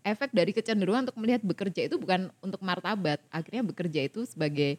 efek 0.00 0.30
dari 0.30 0.54
kecenderungan 0.54 1.10
untuk 1.10 1.18
melihat 1.18 1.42
bekerja 1.42 1.82
itu 1.82 1.98
bukan 1.98 2.30
untuk 2.38 2.62
martabat, 2.62 3.18
akhirnya 3.28 3.66
bekerja 3.66 4.06
itu 4.06 4.22
sebagai 4.22 4.78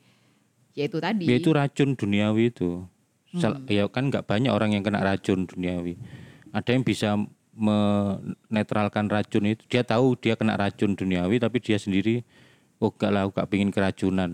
ya 0.72 0.88
itu 0.88 0.98
tadi. 0.98 1.28
Ya 1.28 1.36
itu 1.36 1.52
racun 1.52 1.92
duniawi 1.92 2.48
itu. 2.48 2.88
Hmm. 3.36 3.68
Ya 3.68 3.84
kan 3.92 4.08
nggak 4.08 4.24
banyak 4.24 4.48
orang 4.48 4.72
yang 4.72 4.88
kena 4.88 5.04
racun 5.04 5.44
duniawi. 5.44 6.00
Ada 6.56 6.72
yang 6.72 6.88
bisa 6.88 7.20
menetralkan 7.58 9.10
racun 9.10 9.50
itu. 9.50 9.66
Dia 9.66 9.82
tahu 9.82 10.14
dia 10.16 10.38
kena 10.38 10.56
racun 10.56 10.94
duniawi 10.94 11.42
tapi 11.42 11.58
dia 11.58 11.82
sendiri 11.82 12.22
oh 12.78 12.94
enggak 12.94 13.12
lah 13.12 13.22
aku 13.26 13.42
gak 13.42 13.50
pengen 13.50 13.74
keracunan. 13.74 14.32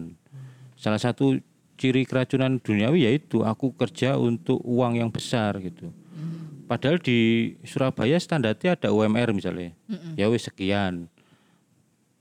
Salah 0.76 1.00
satu 1.00 1.40
ciri 1.80 2.04
keracunan 2.04 2.60
duniawi 2.60 3.08
yaitu 3.08 3.42
aku 3.42 3.72
kerja 3.74 4.20
untuk 4.20 4.60
uang 4.62 5.00
yang 5.00 5.10
besar 5.10 5.58
gitu. 5.64 5.90
Padahal 6.64 6.98
di 6.98 7.54
Surabaya 7.68 8.16
standarnya 8.20 8.80
ada 8.80 8.90
UMR 8.92 9.36
misalnya. 9.36 9.76
Ya 10.16 10.32
wis 10.32 10.48
sekian. 10.48 11.12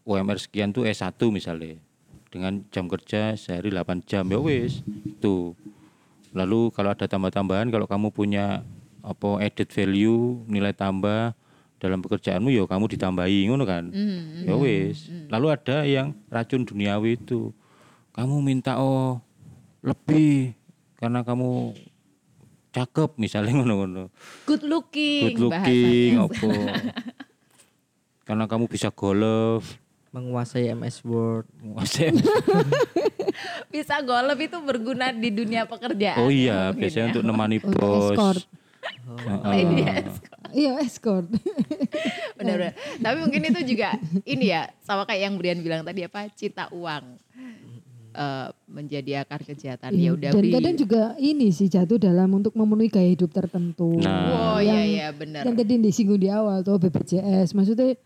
UMR 0.02 0.38
sekian 0.38 0.74
tuh 0.74 0.82
S1 0.82 1.14
misalnya. 1.30 1.78
Dengan 2.32 2.64
jam 2.74 2.90
kerja 2.90 3.38
sehari 3.38 3.70
8 3.70 4.02
jam 4.02 4.26
ya 4.26 4.38
wis. 4.42 4.82
Itu. 5.06 5.54
Lalu 6.34 6.72
kalau 6.74 6.90
ada 6.90 7.06
tambah-tambahan 7.06 7.70
kalau 7.70 7.86
kamu 7.86 8.08
punya 8.10 8.66
apa 9.02 9.28
added 9.38 9.68
value, 9.68 10.18
nilai 10.46 10.70
tambah 10.70 11.34
dalam 11.76 11.98
pekerjaanmu 11.98 12.48
ya 12.48 12.62
kamu 12.64 12.86
ditambahi 12.88 13.46
ngono 13.46 13.62
kan. 13.62 13.90
Hmm, 13.90 14.46
Ya 14.46 14.54
wis. 14.54 15.10
Lalu 15.26 15.46
ada 15.50 15.82
yang 15.82 16.14
racun 16.26 16.62
duniawi 16.62 17.16
itu. 17.16 17.50
Kamu 18.10 18.38
minta 18.38 18.76
oh 18.76 19.18
lebih 19.80 20.54
karena 20.94 21.20
kamu 21.20 21.74
cakep 22.70 23.10
misalnya 23.16 23.52
ngono-ngono. 23.58 24.14
good 24.44 24.62
looking, 24.62 25.34
Good 25.34 25.42
looking 25.42 26.10
apa. 26.16 26.50
karena 28.24 28.46
kamu 28.46 28.64
bisa 28.66 28.88
golf. 28.88 29.82
menguasai 30.08 30.68
MS 30.70 31.02
Word. 31.02 31.48
Menguasai- 31.56 32.12
Bisa 33.72 33.96
golf 33.98 34.36
itu 34.36 34.60
berguna 34.60 35.08
di 35.08 35.32
dunia 35.32 35.64
pekerjaan. 35.64 36.20
Oh 36.20 36.28
ya 36.28 36.28
iya, 36.28 36.58
biasanya 36.70 37.02
ya. 37.02 37.10
untuk 37.10 37.24
nemani 37.24 37.56
Untuk 37.56 37.80
bos. 38.12 38.44
Lady 39.46 39.82
escort. 39.84 40.40
Iya 40.52 40.72
escort. 40.84 41.28
Benar-benar. 42.38 42.74
Tapi 43.00 43.16
mungkin 43.20 43.40
itu 43.48 43.60
juga 43.76 43.96
ini 44.28 44.52
ya 44.52 44.68
sama 44.84 45.08
kayak 45.08 45.20
yang 45.30 45.34
Brian 45.40 45.60
bilang 45.64 45.82
tadi 45.84 46.04
apa 46.04 46.28
cita 46.32 46.68
uang 46.72 47.20
Eh, 48.12 48.48
menjadi 48.68 49.24
akar 49.24 49.40
kejahatan. 49.40 49.96
Ya 49.96 49.96
Iya, 49.96 50.10
udah 50.12 50.30
Dan 50.36 50.44
kadang 50.52 50.76
juga 50.76 51.02
ini 51.16 51.48
sih 51.48 51.72
jatuh 51.72 51.96
dalam 51.96 52.28
untuk 52.36 52.52
memenuhi 52.52 52.92
gaya 52.92 53.08
hidup 53.08 53.32
tertentu. 53.32 53.96
Nah. 54.04 54.56
Oh 54.56 54.60
iya 54.60 54.84
iya 54.84 55.08
benar. 55.16 55.48
Yang 55.48 55.64
tadi 55.64 55.72
disinggung 55.80 56.20
di 56.20 56.28
awal 56.28 56.60
tuh 56.60 56.76
BPJS. 56.76 57.56
Maksudnya 57.56 57.96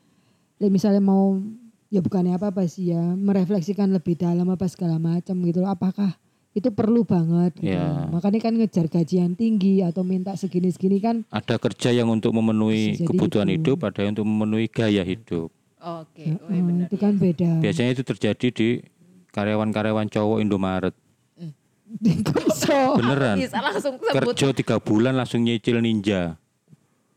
ya 0.63 0.69
misalnya 0.71 1.03
mau 1.03 1.43
ya 1.91 1.99
bukannya 1.99 2.39
apa-apa 2.39 2.71
sih 2.71 2.95
ya 2.95 3.03
merefleksikan 3.03 3.91
lebih 3.91 4.15
dalam 4.15 4.47
apa 4.47 4.71
segala 4.71 5.03
macam 5.03 5.43
gitu 5.43 5.59
loh. 5.67 5.75
Apakah 5.75 6.15
itu 6.57 6.73
perlu 6.73 7.05
banget 7.05 7.53
gitu. 7.61 7.77
Ya. 7.77 8.09
Makanya 8.09 8.41
kan 8.41 8.57
ngejar 8.57 8.89
gaji 8.89 9.21
yang 9.21 9.37
tinggi 9.37 9.85
atau 9.85 10.01
minta 10.01 10.33
segini-segini 10.33 11.05
kan 11.05 11.17
Ada 11.29 11.61
kerja 11.61 11.93
yang 11.93 12.09
untuk 12.09 12.33
memenuhi 12.33 12.97
kebutuhan 12.97 13.53
itu. 13.53 13.77
hidup, 13.77 13.85
ada 13.85 14.01
yang 14.01 14.17
untuk 14.17 14.25
memenuhi 14.25 14.67
gaya 14.73 15.05
hidup. 15.05 15.53
Oke, 15.77 16.25
oh, 16.41 16.49
iya 16.49 16.61
mm, 16.65 16.67
benar. 16.67 16.87
itu 16.89 16.97
kan 16.97 17.13
beda. 17.21 17.51
Biasanya 17.61 17.91
itu 17.93 18.03
terjadi 18.03 18.47
di 18.49 18.69
karyawan-karyawan 19.37 20.09
cowok 20.09 20.41
Indomaret. 20.41 20.97
Beneran. 22.99 23.37
Bisa 23.39 23.61
langsung 23.63 23.95
sebut. 24.01 24.11
Kerja 24.11 24.47
tiga 24.57 24.77
bulan 24.81 25.15
langsung 25.15 25.45
nyicil 25.45 25.79
ninja. 25.79 26.41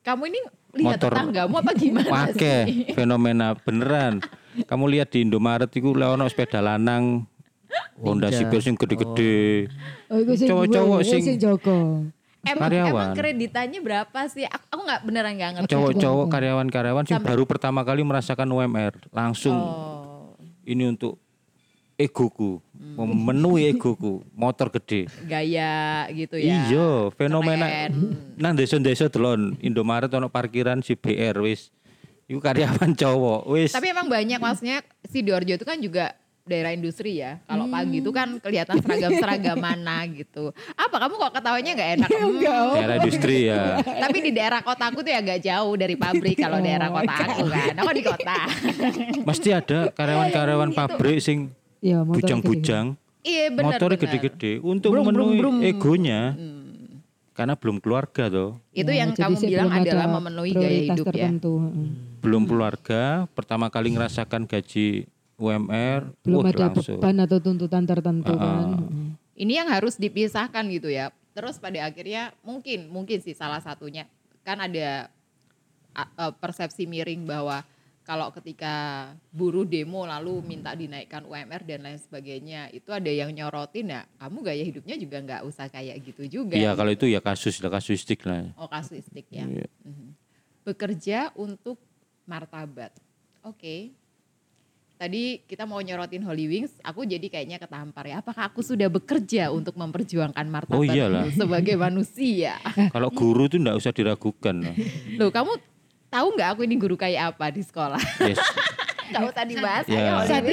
Kamu 0.03 0.29
ini 0.29 0.39
lihat 0.77 1.01
Motor. 1.01 1.11
tetanggamu 1.15 1.55
apa 1.57 1.71
gimana 1.73 2.09
Wake 2.13 2.53
sih? 2.69 2.93
fenomena 2.93 3.57
beneran. 3.57 4.21
Kamu 4.69 4.85
lihat 4.91 5.09
di 5.15 5.25
Indomaret 5.25 5.71
itu 5.73 5.89
ono 5.89 6.25
sepeda 6.29 6.61
lanang 6.61 7.25
Honda. 8.03 8.29
Civic 8.29 8.59
sing 8.59 8.73
gede-gede. 8.73 9.67
Oh, 10.07 10.21
Cowok-cowok 10.23 10.99
sing- 11.03 11.35
Joko. 11.35 12.07
Emang, 12.39 12.71
Karyawan. 12.71 12.87
emang 12.87 13.09
kreditannya 13.13 13.79
berapa 13.79 14.19
sih? 14.25 14.47
Aku, 14.47 14.63
aku 14.71 14.81
nggak 14.81 15.01
beneran 15.03 15.33
nggak 15.35 15.51
ngerti. 15.59 15.69
Cowok-cowok 15.69 16.25
karyawan-karyawan 16.29 17.03
sing 17.03 17.17
Sampai- 17.17 17.29
baru 17.29 17.43
pertama 17.43 17.83
kali 17.83 18.01
merasakan 18.01 18.47
UMR 18.47 18.95
langsung 19.09 19.53
Oh. 19.53 20.39
ini 20.63 20.87
untuk 20.87 21.19
egoku, 21.95 22.63
Hmm. 22.71 22.95
memenuhi 23.11 23.67
egoku, 23.69 24.23
motor 24.31 24.71
gede. 24.71 25.11
Gaya 25.21 26.07
gitu 26.09 26.39
ya. 26.39 26.63
Iya, 26.65 27.11
fenomena 27.11 27.91
nang 28.33 28.55
desa-desa 28.55 29.11
delon 29.11 29.59
Indomaret 29.59 30.07
ono 30.09 30.31
parkiran 30.31 30.79
si 30.79 30.95
BR 30.95 31.35
wis. 31.43 31.75
Iku 32.25 32.39
karyawan 32.39 32.95
cowok 33.03 33.51
wis. 33.51 33.75
Tapi 33.75 33.91
emang 33.91 34.07
banyak 34.07 34.39
maksudnya 34.39 34.79
Sidoarjo 35.03 35.59
itu 35.59 35.65
kan 35.67 35.75
juga 35.77 36.15
daerah 36.49 36.71
industri 36.71 37.15
ya. 37.15 37.37
Kalau 37.43 37.63
Hmm. 37.63 37.75
pagi 37.75 37.97
itu 37.97 38.09
kan 38.09 38.27
kelihatan 38.35 38.81
seragam-seragam 38.81 39.55
mana 39.55 40.01
gitu. 40.17 40.49
Apa 40.73 40.95
kamu 40.99 41.13
kok 41.15 41.31
ketawanya 41.31 41.71
nggak 41.71 41.89
enak? 41.95 42.09
Hmm, 42.09 42.37
daerah 42.73 42.95
industri 42.97 43.37
ya. 43.45 43.61
Tapi 43.79 44.17
di 44.19 44.31
daerah 44.31 44.59
kotaku 44.59 44.99
tuh 44.99 45.11
ya 45.11 45.19
agak 45.19 45.39
jauh 45.39 45.73
dari 45.75 45.93
pabrik 45.93 46.35
kalau 46.35 46.57
daerah 46.57 46.89
kota 46.89 47.13
aku 47.23 47.45
kan. 47.47 47.73
Aku 47.77 47.91
di 47.93 48.03
kota. 48.03 48.37
Mesti 49.29 49.49
ada 49.51 49.79
karyawan-karyawan 49.89 50.69
pabrik 50.71 51.19
sing 51.19 51.53
Ya, 51.79 52.03
motor 52.03 52.19
bujang-bujang, 52.19 52.99
Iya 53.21 53.45
benar. 53.49 53.79
motornya 53.79 53.95
benar. 53.95 54.11
gede-gede 54.11 54.53
untuk 54.59 54.91
Brum, 54.91 54.99
brum, 55.05 55.15
memenuhi 55.15 55.37
brum. 55.39 55.55
egonya. 55.61 56.35
Hmm. 56.35 56.99
Karena 57.31 57.55
belum 57.55 57.79
keluarga 57.79 58.27
toh. 58.27 58.59
Itu 58.69 58.91
Ya, 58.91 58.99
yang 58.99 59.09
jadi 59.09 59.23
kamu 59.23 59.35
bilang 59.41 59.69
adalah 59.71 60.07
memenuhi 60.11 60.51
gaya 60.51 60.67
hidup 60.85 61.07
ya. 61.07 61.31
tertentu. 61.31 61.53
heeh. 61.61 61.87
Belum 62.19 62.43
keluarga, 62.43 63.01
pertama 63.31 63.71
kali 63.71 63.95
ngerasakan 63.95 64.43
gaji 64.43 65.07
UMR, 65.39 66.11
Belum 66.21 66.43
ada 66.43 66.69
langsung. 66.69 66.99
beban 66.99 67.17
atau 67.23 67.39
tuntutan 67.39 67.83
tertentu 67.83 68.35
Ah, 68.35 68.75
kan. 68.75 69.15
Ini 69.33 69.63
yang 69.63 69.69
harus 69.71 69.95
dipisahkan 69.95 70.67
gitu 70.67 70.91
ya. 70.91 71.15
Terus 71.31 71.55
pada 71.55 71.79
akhirnya 71.81 72.35
mungkin 72.43 72.91
mungkin 72.91 73.23
sih 73.23 73.31
salah 73.31 73.63
satunya 73.63 74.03
kan 74.43 74.59
ada 74.59 75.07
e, 75.95 76.25
persepsi 76.37 76.83
miring 76.83 77.23
bahwa 77.23 77.63
kalau 78.03 78.33
ketika 78.33 79.05
buruh 79.29 79.63
demo 79.63 80.01
lalu 80.03 80.41
minta 80.41 80.73
dinaikkan 80.73 81.23
UMR 81.23 81.61
dan 81.61 81.85
lain 81.85 82.01
sebagainya 82.01 82.73
itu 82.73 82.89
ada 82.89 83.07
yang 83.07 83.29
nyorotin 83.29 83.93
ya 83.93 84.01
kamu 84.17 84.37
gaya 84.41 84.63
hidupnya 84.65 84.95
juga 84.97 85.17
nggak 85.21 85.41
usah 85.45 85.69
kayak 85.69 85.95
gitu 86.03 86.41
juga. 86.41 86.57
Iya 86.57 86.73
kalau 86.73 86.91
itu 86.91 87.05
ya 87.05 87.21
kasus 87.21 87.61
lah 87.63 87.71
kasuistik 87.71 88.25
lah. 88.27 88.49
Oh 88.57 88.67
kasuistik 88.67 89.29
ya. 89.31 89.45
Iya. 89.45 89.69
Mhm. 89.87 90.07
Bekerja 90.65 91.31
untuk 91.37 91.79
martabat. 92.25 92.91
Oke. 93.45 93.93
Tadi 94.99 95.47
kita 95.47 95.63
mau 95.63 95.79
nyorotin 95.79 96.19
Holy 96.27 96.51
Wings, 96.51 96.75
aku 96.83 97.07
jadi 97.07 97.23
kayaknya 97.31 97.55
ketampar 97.55 98.03
ya. 98.03 98.19
Apakah 98.19 98.51
aku 98.51 98.59
sudah 98.59 98.91
bekerja 98.91 99.47
untuk 99.47 99.79
memperjuangkan 99.79 100.43
martabat 100.43 100.75
Oh, 100.75 100.83
iyalah. 100.83 101.31
sebagai 101.31 101.79
manusia? 101.87 102.59
Kalau 102.91 103.07
guru 103.07 103.47
itu 103.47 103.55
enggak 103.55 103.79
usah 103.79 103.95
diragukan. 103.95 104.59
Loh, 105.15 105.31
kamu 105.31 105.55
tahu 106.11 106.27
nggak 106.35 106.49
aku 106.51 106.61
ini 106.67 106.75
guru 106.75 106.99
kayak 106.99 107.31
apa 107.31 107.47
di 107.47 107.63
sekolah? 107.63 108.01
Yes. 108.19 108.43
Nggak 109.09 109.25
usah 109.33 109.45
dibahas. 109.47 109.85
Ya. 109.89 110.21
satu 110.21 110.51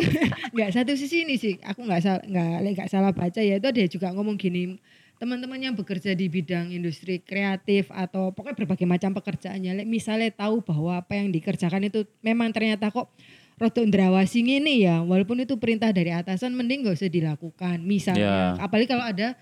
nggak 0.57 0.70
satu 0.72 0.92
sisi 0.97 1.28
ini 1.28 1.36
sih 1.36 1.61
aku 1.61 1.84
nggak 1.84 2.01
salah 2.01 2.22
nggak 2.24 2.49
nggak 2.72 2.88
salah 2.88 3.12
baca 3.12 3.36
ya 3.36 3.61
itu 3.61 3.68
ada 3.68 3.84
juga 3.84 4.09
ngomong 4.16 4.40
gini 4.40 4.80
teman-teman 5.20 5.61
yang 5.61 5.74
bekerja 5.76 6.16
di 6.16 6.24
bidang 6.32 6.72
industri 6.72 7.20
kreatif 7.20 7.92
atau 7.92 8.32
pokoknya 8.32 8.57
berbagai 8.57 8.88
macam 8.88 9.12
pekerjaannya 9.12 9.84
Lek, 9.84 9.86
misalnya 9.86 10.32
tahu 10.32 10.64
bahwa 10.64 10.97
apa 10.97 11.20
yang 11.20 11.28
dikerjakan 11.28 11.84
itu 11.84 12.09
memang 12.24 12.49
ternyata 12.49 12.88
kok 12.88 13.12
rodo 13.57 13.80
ndrawasi 13.80 14.44
ini 14.44 14.84
ya 14.84 15.00
walaupun 15.00 15.40
itu 15.40 15.57
perintah 15.57 15.88
dari 15.88 16.12
atasan 16.12 16.52
mending 16.52 16.84
gak 16.84 16.96
usah 16.96 17.09
dilakukan 17.09 17.80
misalnya 17.80 18.20
Ya. 18.20 18.61
apalagi 18.61 18.84
kalau 18.86 19.00
ada 19.00 19.32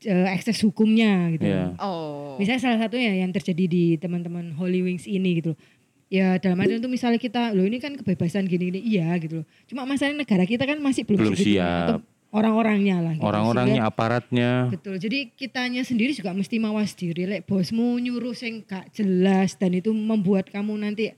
eh, 0.00 0.28
ekses 0.32 0.60
hukumnya 0.60 1.32
gitu 1.32 1.44
Ya. 1.44 1.72
Oh. 1.76 2.36
Misalnya 2.36 2.60
salah 2.60 2.78
satunya 2.80 3.12
yang 3.14 3.30
terjadi 3.30 3.64
di 3.64 3.84
teman-teman 3.94 4.52
Holy 4.52 4.80
Wings 4.80 5.04
ini 5.04 5.38
gitu 5.38 5.52
loh. 5.54 5.58
Ya 6.08 6.36
dalam 6.36 6.60
arti 6.60 6.76
itu 6.76 6.86
misalnya 6.86 7.16
kita, 7.16 7.50
loh 7.50 7.64
ini 7.64 7.78
kan 7.78 7.96
kebebasan 7.96 8.44
gini-gini, 8.44 8.78
iya 8.78 9.16
gitu 9.16 9.42
loh. 9.42 9.46
Cuma 9.64 9.82
masalahnya 9.82 10.22
negara 10.22 10.44
kita 10.44 10.62
kan 10.62 10.78
masih 10.78 11.02
belum, 11.02 11.32
Belum 11.32 11.34
siap. 11.34 11.64
Atau 11.64 11.98
orang-orangnya 12.30 12.96
lah. 13.00 13.14
Gitu. 13.16 13.24
Orang-orangnya, 13.24 13.80
Sehingga- 13.80 13.88
aparatnya. 13.88 14.50
Betul, 14.68 14.94
jadi 14.98 15.18
kitanya 15.30 15.82
sendiri 15.82 16.12
juga 16.12 16.30
mesti 16.30 16.56
mawas 16.58 16.92
diri. 16.92 17.24
Lek 17.24 17.46
bosmu 17.46 17.96
nyuruh 17.96 18.34
sing 18.34 18.62
gak 18.62 18.92
jelas 18.92 19.56
dan 19.56 19.72
itu 19.72 19.90
membuat 19.90 20.50
kamu 20.50 20.74
nanti 20.76 21.14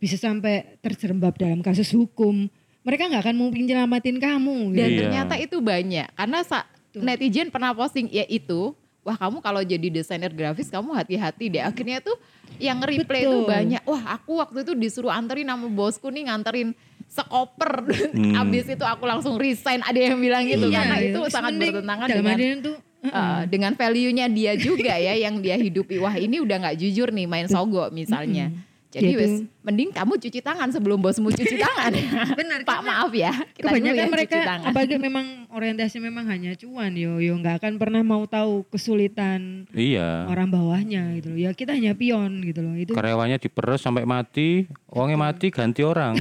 bisa 0.00 0.16
sampai 0.16 0.80
terjerembab 0.80 1.36
dalam 1.36 1.60
kasus 1.60 1.92
hukum. 1.92 2.48
Mereka 2.80 3.12
nggak 3.12 3.22
akan 3.28 3.36
mungkin 3.36 3.68
nyelamatin 3.68 4.16
kamu. 4.16 4.72
Dan 4.72 4.88
Iya. 4.88 4.98
ternyata 5.04 5.34
itu 5.36 5.60
banyak. 5.60 6.08
Karena 6.16 6.40
sa- 6.40 6.66
netizen 6.96 7.52
pernah 7.52 7.70
posting 7.70 8.08
ya 8.08 8.24
itu 8.26 8.72
wah 9.00 9.16
kamu 9.16 9.40
kalau 9.40 9.60
jadi 9.62 9.88
desainer 9.92 10.32
grafis 10.32 10.72
kamu 10.72 10.96
hati-hati 10.96 11.52
deh. 11.52 11.62
Akhirnya 11.62 12.00
tuh 12.00 12.16
yang 12.56 12.80
nge-replay 12.80 13.28
itu 13.28 13.38
banyak. 13.44 13.82
Wah 13.84 14.16
aku 14.16 14.40
waktu 14.40 14.64
itu 14.64 14.72
disuruh 14.72 15.12
anterin 15.12 15.46
sama 15.46 15.68
bosku 15.68 16.08
nih 16.08 16.32
nganterin 16.32 16.72
sekoper. 17.06 17.84
Hmm. 18.16 18.40
abis 18.40 18.64
itu 18.72 18.84
aku 18.86 19.04
langsung 19.04 19.36
resign. 19.36 19.84
Ada 19.84 20.12
yang 20.12 20.18
bilang 20.18 20.48
gitu 20.48 20.72
Iya, 20.72 20.76
karena 20.80 20.96
iya. 20.96 21.08
itu 21.12 21.20
Terus 21.20 21.32
sangat 21.32 21.52
mending 21.52 21.70
bertentangan 21.76 22.08
dengan 22.08 22.36
tuh, 22.64 22.76
uh, 23.06 23.42
dengan 23.44 23.72
value-nya 23.76 24.26
dia 24.30 24.52
juga 24.56 24.94
ya 24.96 25.14
yang 25.18 25.42
dia 25.44 25.60
hidupi. 25.60 26.00
Wah 26.00 26.16
ini 26.16 26.40
udah 26.40 26.56
nggak 26.64 26.76
jujur 26.80 27.12
nih 27.12 27.26
main 27.28 27.46
sogo 27.46 27.86
misalnya 27.92 28.48
jadi 28.90 29.06
Gitu. 29.06 29.18
wes 29.18 29.32
mending 29.62 29.94
kamu 29.94 30.18
cuci 30.18 30.40
tangan 30.40 30.66
sebelum 30.68 30.98
bosmu 30.98 31.30
cuci 31.30 31.56
tangan 31.56 31.94
Benar, 32.40 32.66
pak 32.66 32.80
karena 32.80 32.90
maaf 32.90 33.12
ya 33.14 33.30
kita 33.54 33.62
dulu 33.62 33.70
kebanyakan 33.70 33.96
yang 33.96 34.10
mereka 34.10 34.34
cuci 34.34 34.48
tangan 34.50 34.66
apalagi 34.66 34.96
memang 34.98 35.26
orientasi 35.48 35.96
memang 35.98 36.24
hanya 36.26 36.52
cuan 36.54 36.92
yo 36.94 37.18
yo 37.18 37.32
nggak 37.34 37.62
akan 37.62 37.72
pernah 37.76 38.02
mau 38.02 38.26
tahu 38.26 38.66
kesulitan 38.66 39.70
Iya. 39.70 40.26
orang 40.26 40.50
bawahnya 40.50 41.14
gitu 41.16 41.30
loh 41.30 41.38
ya 41.38 41.50
kita 41.54 41.72
hanya 41.72 41.94
pion 41.94 42.42
gitu 42.42 42.60
loh 42.60 42.74
itu 42.74 42.90
Karyawannya 42.90 43.38
diperes 43.38 43.80
sampai 43.80 44.02
mati, 44.02 44.66
uangnya 44.90 45.16
mati 45.16 45.48
ganti 45.48 45.80
orang. 45.80 46.18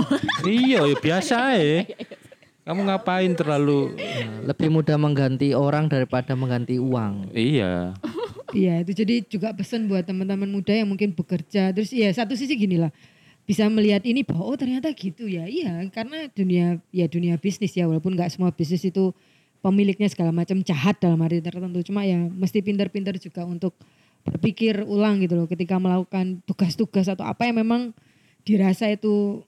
iya, 0.46 0.86
ya 0.86 0.96
biasa 0.96 1.36
ya. 1.58 1.82
Kamu 2.62 2.86
ngapain 2.86 3.34
terlalu? 3.34 3.92
Lebih 4.46 4.70
mudah 4.70 4.94
mengganti 4.94 5.50
orang 5.50 5.90
daripada 5.90 6.38
mengganti 6.38 6.78
uang. 6.78 7.34
Iya. 7.34 7.98
Iya 8.52 8.84
itu 8.84 8.92
jadi 8.92 9.14
juga 9.24 9.48
pesan 9.56 9.88
buat 9.88 10.04
teman-teman 10.04 10.44
muda 10.44 10.76
yang 10.76 10.88
mungkin 10.92 11.16
bekerja. 11.16 11.72
Terus 11.72 11.88
ya 11.92 12.12
satu 12.12 12.36
sisi 12.36 12.52
gini 12.52 12.76
lah. 12.76 12.92
Bisa 13.48 13.66
melihat 13.66 14.04
ini 14.06 14.22
bahwa 14.22 14.44
oh 14.44 14.56
ternyata 14.60 14.92
gitu 14.92 15.24
ya. 15.26 15.48
Iya 15.48 15.88
karena 15.88 16.28
dunia 16.30 16.78
ya 16.92 17.08
dunia 17.08 17.40
bisnis 17.40 17.72
ya 17.72 17.88
walaupun 17.88 18.12
nggak 18.12 18.28
semua 18.28 18.52
bisnis 18.52 18.84
itu 18.84 19.16
pemiliknya 19.64 20.06
segala 20.12 20.30
macam 20.30 20.60
jahat 20.60 21.00
dalam 21.00 21.18
arti 21.24 21.40
tertentu. 21.40 21.80
Cuma 21.80 22.04
ya 22.04 22.20
mesti 22.20 22.60
pintar-pintar 22.60 23.16
juga 23.16 23.48
untuk 23.48 23.72
berpikir 24.22 24.84
ulang 24.84 25.24
gitu 25.24 25.34
loh. 25.34 25.48
Ketika 25.48 25.80
melakukan 25.80 26.44
tugas-tugas 26.44 27.08
atau 27.08 27.24
apa 27.24 27.48
yang 27.48 27.64
memang 27.64 27.96
dirasa 28.44 28.90
itu 28.92 29.42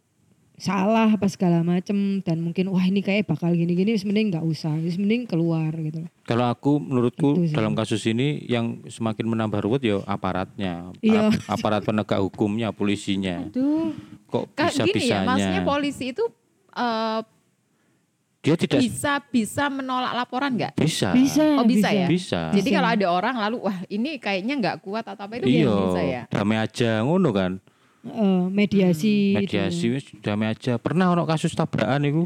salah 0.65 1.13
apa 1.13 1.29
segala 1.29 1.61
macam 1.61 1.93
dan 2.19 2.41
mungkin 2.41 2.73
wah 2.73 2.81
ini 2.81 2.99
kayak 2.99 3.29
bakal 3.29 3.53
gini-gini 3.53 4.01
mending 4.01 4.33
nggak 4.33 4.41
usah 4.43 4.73
mending 4.73 5.29
keluar 5.29 5.69
gitu 5.75 6.01
loh. 6.01 6.11
Kalau 6.25 6.49
aku 6.49 6.81
menurutku 6.81 7.37
Itu 7.37 7.53
sih. 7.53 7.55
dalam 7.55 7.77
kasus 7.77 8.01
ini 8.05 8.41
yang 8.43 8.81
semakin 8.87 9.29
menambah 9.29 9.61
ruwet 9.61 9.85
ya 9.85 10.01
aparatnya, 10.03 10.89
Iya. 10.99 11.29
Ap- 11.29 11.61
aparat 11.61 11.85
penegak 11.85 12.17
hukumnya, 12.19 12.73
polisinya. 12.73 13.45
Aduh. 13.45 13.93
Kok 14.27 14.57
bisa 14.57 14.83
gini 14.83 15.05
ya, 15.05 15.21
maksudnya 15.23 15.61
bisanya? 15.61 15.69
polisi 15.69 16.05
itu 16.11 16.25
eh, 16.73 17.21
Dia 18.41 18.57
tidak 18.57 18.77
bisa 18.79 19.13
bisa 19.23 19.65
menolak 19.69 20.13
laporan 20.15 20.53
nggak? 20.53 20.77
bisa. 20.77 21.13
Bisa. 21.13 21.45
Oh, 21.57 21.65
bisa 21.65 21.89
ya? 21.89 22.05
Bisa. 22.05 22.41
Jadi 22.51 22.69
Bisa. 22.69 22.77
kalau 22.77 22.89
ada 22.89 23.07
orang 23.07 23.35
lalu 23.37 23.57
wah 23.63 23.79
ini 23.87 24.17
kayaknya 24.17 24.55
nggak 24.59 24.77
kuat 24.81 25.05
atau 25.05 25.23
apa 25.23 25.39
itu 25.39 25.49
Iya, 25.61 25.73
bisa 25.73 26.01
ya? 26.03 26.23
damai 26.29 26.57
aja 26.57 27.01
ngono 27.01 27.33
kan. 27.33 27.53
Eh, 28.05 28.45
mediasi 28.53 29.33
itu. 29.33 29.41
Mediasi 29.41 29.87
wis 29.97 30.05
damai 30.21 30.53
aja. 30.53 30.77
Pernah 30.77 31.17
ono 31.17 31.25
kasus 31.25 31.57
tabrakan 31.57 32.05
iku. 32.05 32.25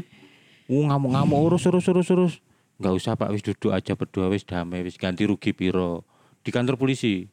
Uh, 0.69 0.85
ngamuk-ngamuk 0.85 1.39
urus 1.39 1.63
urus 1.71 1.87
urus 1.87 2.09
urus. 2.11 2.33
Enggak 2.77 2.93
usah 2.99 3.13
Pak, 3.15 3.31
wis 3.31 3.43
duduk 3.43 3.71
aja 3.71 3.95
berdua 3.95 4.27
wis 4.27 4.43
damai, 4.43 4.83
wis 4.83 4.99
ganti 4.99 5.23
rugi 5.23 5.55
piro. 5.55 6.03
Di 6.43 6.51
kantor 6.51 6.75
polisi. 6.75 7.27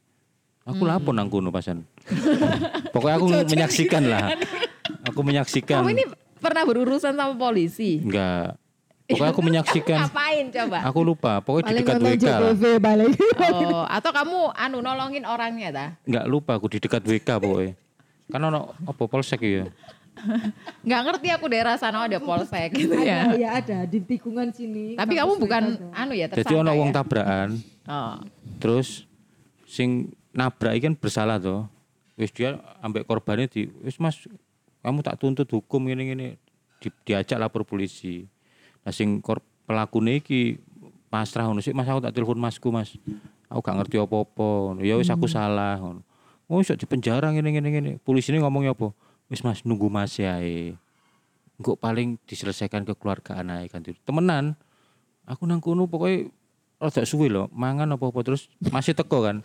Aku 0.66 0.82
lapor 0.82 1.14
nang 1.14 1.30
kono 1.30 1.54
pasan. 1.54 1.86
Pokoknya 2.94 3.16
aku 3.22 3.26
menyaksikan 3.46 4.02
lah. 4.02 4.34
Aku 5.06 5.22
menyaksikan. 5.22 5.82
Kamu 5.82 5.94
ini 5.94 6.04
pernah 6.42 6.66
berurusan 6.66 7.14
sama 7.14 7.34
polisi? 7.38 8.02
Enggak. 8.02 8.58
Pokoknya 9.06 9.30
aku 9.30 9.42
menyaksikan. 9.46 9.98
Ngapain 10.10 10.44
coba? 10.50 10.78
Aku 10.90 11.00
lupa, 11.06 11.38
pokoknya 11.38 11.62
di 11.62 11.66
Paling 11.70 11.86
dekat 11.86 11.96
nonton 12.02 12.18
WK 12.18 12.26
lah. 12.26 12.78
Balik. 12.82 13.10
Oh, 13.54 13.86
atau 13.86 14.10
kamu 14.10 14.38
anu 14.58 14.78
nolongin 14.82 15.22
orangnya 15.22 15.68
ta? 15.70 15.86
Enggak 16.02 16.26
lupa 16.26 16.58
aku 16.58 16.66
di 16.66 16.82
dekat 16.82 17.06
WK 17.06 17.38
pokoknya. 17.38 17.85
Kan 18.26 18.40
ono 18.42 18.74
apa 18.74 19.02
polsek 19.06 19.40
ya. 19.42 19.64
Nggak 20.80 21.00
ngerti 21.06 21.28
aku 21.28 21.46
daerah 21.46 21.76
sana 21.76 22.08
ada 22.08 22.18
polsek 22.18 22.72
gitu 22.72 22.96
ya. 22.96 23.30
Ada, 23.30 23.36
ya 23.36 23.48
ada 23.60 23.78
di 23.84 24.00
tikungan 24.00 24.48
sini. 24.50 24.96
Tapi 24.96 25.12
kamu 25.14 25.32
bukan 25.36 25.62
ada. 25.76 25.86
anu 25.94 26.12
ya 26.16 26.26
tersangka 26.26 26.48
Jadi 26.48 26.54
ono 26.56 26.72
wong 26.72 26.90
ya? 26.90 26.94
tabrakan, 26.96 27.48
Oh. 27.86 28.18
terus 28.58 29.06
sing 29.62 30.10
nabrak 30.34 30.74
iki 30.74 30.90
kan 30.90 30.94
bersalah 30.96 31.38
toh. 31.38 31.68
Wis 32.16 32.32
dia 32.32 32.56
ambek 32.80 33.04
korbannya 33.04 33.46
di 33.46 33.68
wis 33.84 34.00
Mas 34.00 34.16
kamu 34.80 35.04
tak 35.04 35.20
tuntut 35.20 35.46
hukum 35.46 35.84
ngene 35.84 36.02
ngene 36.10 36.26
di, 36.80 36.88
diajak 37.04 37.36
lapor 37.36 37.62
polisi. 37.62 38.24
Nah 38.82 38.90
sing 38.90 39.20
kor, 39.20 39.44
pelakune 39.68 40.18
iki 40.18 40.56
pasrah 41.06 41.46
ngono 41.46 41.60
sih 41.60 41.76
Mas 41.76 41.86
aku 41.86 42.00
tak 42.00 42.16
telepon 42.16 42.40
Masku 42.40 42.72
Mas. 42.72 42.96
Aku 43.46 43.62
gak 43.62 43.78
ngerti 43.78 44.00
apa-apa. 44.00 44.74
Ya 44.82 44.98
wis 44.98 45.06
aku 45.06 45.30
salah 45.30 45.78
ngono. 45.78 46.02
Oh 46.46 46.62
iso 46.62 46.78
di 46.78 46.86
penjara 46.86 47.34
ngene 47.34 47.58
ngene 47.58 47.68
ngene. 47.74 47.90
Polisi 48.06 48.30
ini 48.30 48.38
ngomongnya 48.38 48.72
apa? 48.74 48.94
Wis 49.26 49.42
Mas 49.42 49.66
nunggu 49.66 49.90
Mas 49.90 50.14
ya. 50.14 50.38
Engko 51.58 51.74
paling 51.74 52.22
diselesaikan 52.28 52.86
kekeluargaan 52.86 53.50
ae 53.50 53.66
kan. 53.66 53.82
Temenan. 53.82 54.54
Aku 55.26 55.42
nang 55.42 55.58
kono 55.58 55.90
pokoknya 55.90 56.30
rada 56.78 57.02
suwe 57.02 57.26
loh, 57.26 57.50
mangan 57.50 57.98
apa-apa 57.98 58.22
terus 58.22 58.46
masih 58.70 58.94
teko 58.94 59.26
kan. 59.26 59.42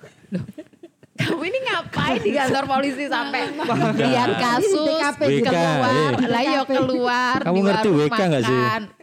Kamu 1.11 1.43
ini 1.43 1.59
ngapain 1.67 2.21
di 2.23 2.31
kantor 2.33 2.65
polisi 2.65 3.05
sampai 3.05 3.51
Enggak. 3.51 3.99
lihat 3.99 4.31
kasus 4.41 4.89
WK, 5.19 5.43
keluar, 5.43 6.11
eh. 6.17 6.29
lah 6.31 6.43
yo 6.47 6.61
keluar 6.65 7.37
Kamu 7.45 7.59
ngerti 7.61 7.89
WK 7.91 8.19
nggak 8.31 8.43
sih? 8.47 8.59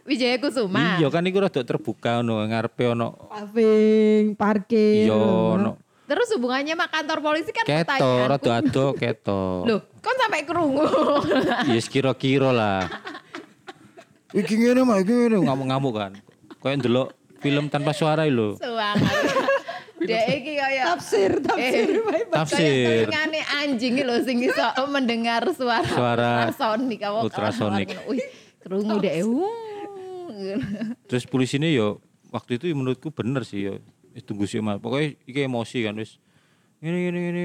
Wijaya 0.09 0.35
Kusuma. 0.41 0.97
Iya 0.99 1.07
kan 1.13 1.23
iku 1.29 1.37
rada 1.39 1.61
terbuka 1.61 2.19
ono 2.25 2.43
ngarepe 2.43 2.91
ono 2.91 3.13
Paving, 3.29 4.35
parkir. 4.35 5.05
iya 5.05 5.15
ono 5.15 5.88
Terus 6.09 6.27
hubungannya 6.33 6.73
sama 6.73 6.87
kantor 6.89 7.17
polisi 7.21 7.53
kan 7.53 7.61
keto 7.69 7.85
pertanyaanku. 7.85 8.31
rada 8.33 8.51
ado 8.57 8.85
keto. 8.97 9.41
Loh, 9.69 9.79
kok 10.01 10.13
sampai 10.17 10.41
kerungu? 10.41 10.81
Ya 11.69 11.81
kira-kira 11.85 12.49
lah. 12.49 12.89
Iki 14.33 14.53
ngene 14.57 14.81
mah 14.81 14.97
iki 15.05 15.13
ngene 15.13 15.37
ngamuk-ngamuk 15.45 15.93
kan. 15.93 16.11
Kayak 16.65 16.75
ndelok 16.81 17.07
film 17.37 17.69
tanpa 17.69 17.93
suara 17.93 18.25
lho. 18.25 18.57
Semangat. 18.57 19.05
Dek 20.09 20.25
iki 20.41 20.53
kaya 20.55 20.95
Tafsir, 20.95 21.43
tafsir. 21.43 21.87
Eh. 21.99 22.23
Tafsir. 22.31 23.05
Telingane 23.05 23.41
anjing 23.61 23.93
lho 24.01 24.15
sing 24.25 24.37
iso 24.41 24.65
mendengar 24.89 25.43
suara 25.53 25.85
Suara 25.85 26.31
ultrasonik 26.49 26.99
apa 27.05 27.17
ultrasonik. 27.21 27.87
Wih, 28.09 28.23
kerungu 28.63 28.97
deh. 28.97 29.21
Wuh. 29.27 30.57
Terus 31.05 31.27
polisi 31.27 31.59
ini 31.59 31.75
yo 31.75 31.99
waktu 32.31 32.57
itu 32.57 32.71
menurutku 32.73 33.11
bener 33.13 33.43
sih 33.45 33.69
yo. 33.69 33.73
Wis 34.19 34.27
tunggu 34.27 34.43
sih 34.43 34.59
mas. 34.59 34.83
Pokoknya 34.83 35.15
iki 35.23 35.47
emosi 35.47 35.87
kan 35.87 35.95
wis. 35.95 36.19
Ini 36.83 37.07
ini 37.07 37.19
ini. 37.31 37.43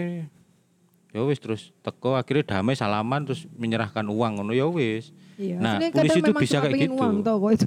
Ya 1.14 1.22
wis 1.22 1.38
terus 1.38 1.70
teko 1.86 2.18
akhirnya 2.18 2.58
damai 2.58 2.74
salaman 2.74 3.22
terus 3.22 3.46
menyerahkan 3.54 4.02
uang 4.02 4.42
ngono 4.42 4.50
ya 4.50 4.66
wis. 4.66 5.14
Iya, 5.38 5.62
Nah, 5.62 5.78
aslinya 5.78 5.94
polisi 5.94 6.18
itu 6.18 6.32
bisa 6.34 6.56
kayak 6.58 6.74
gitu. 6.74 6.98
Uang 6.98 7.22
tau 7.22 7.38
kok 7.38 7.50
itu. 7.54 7.66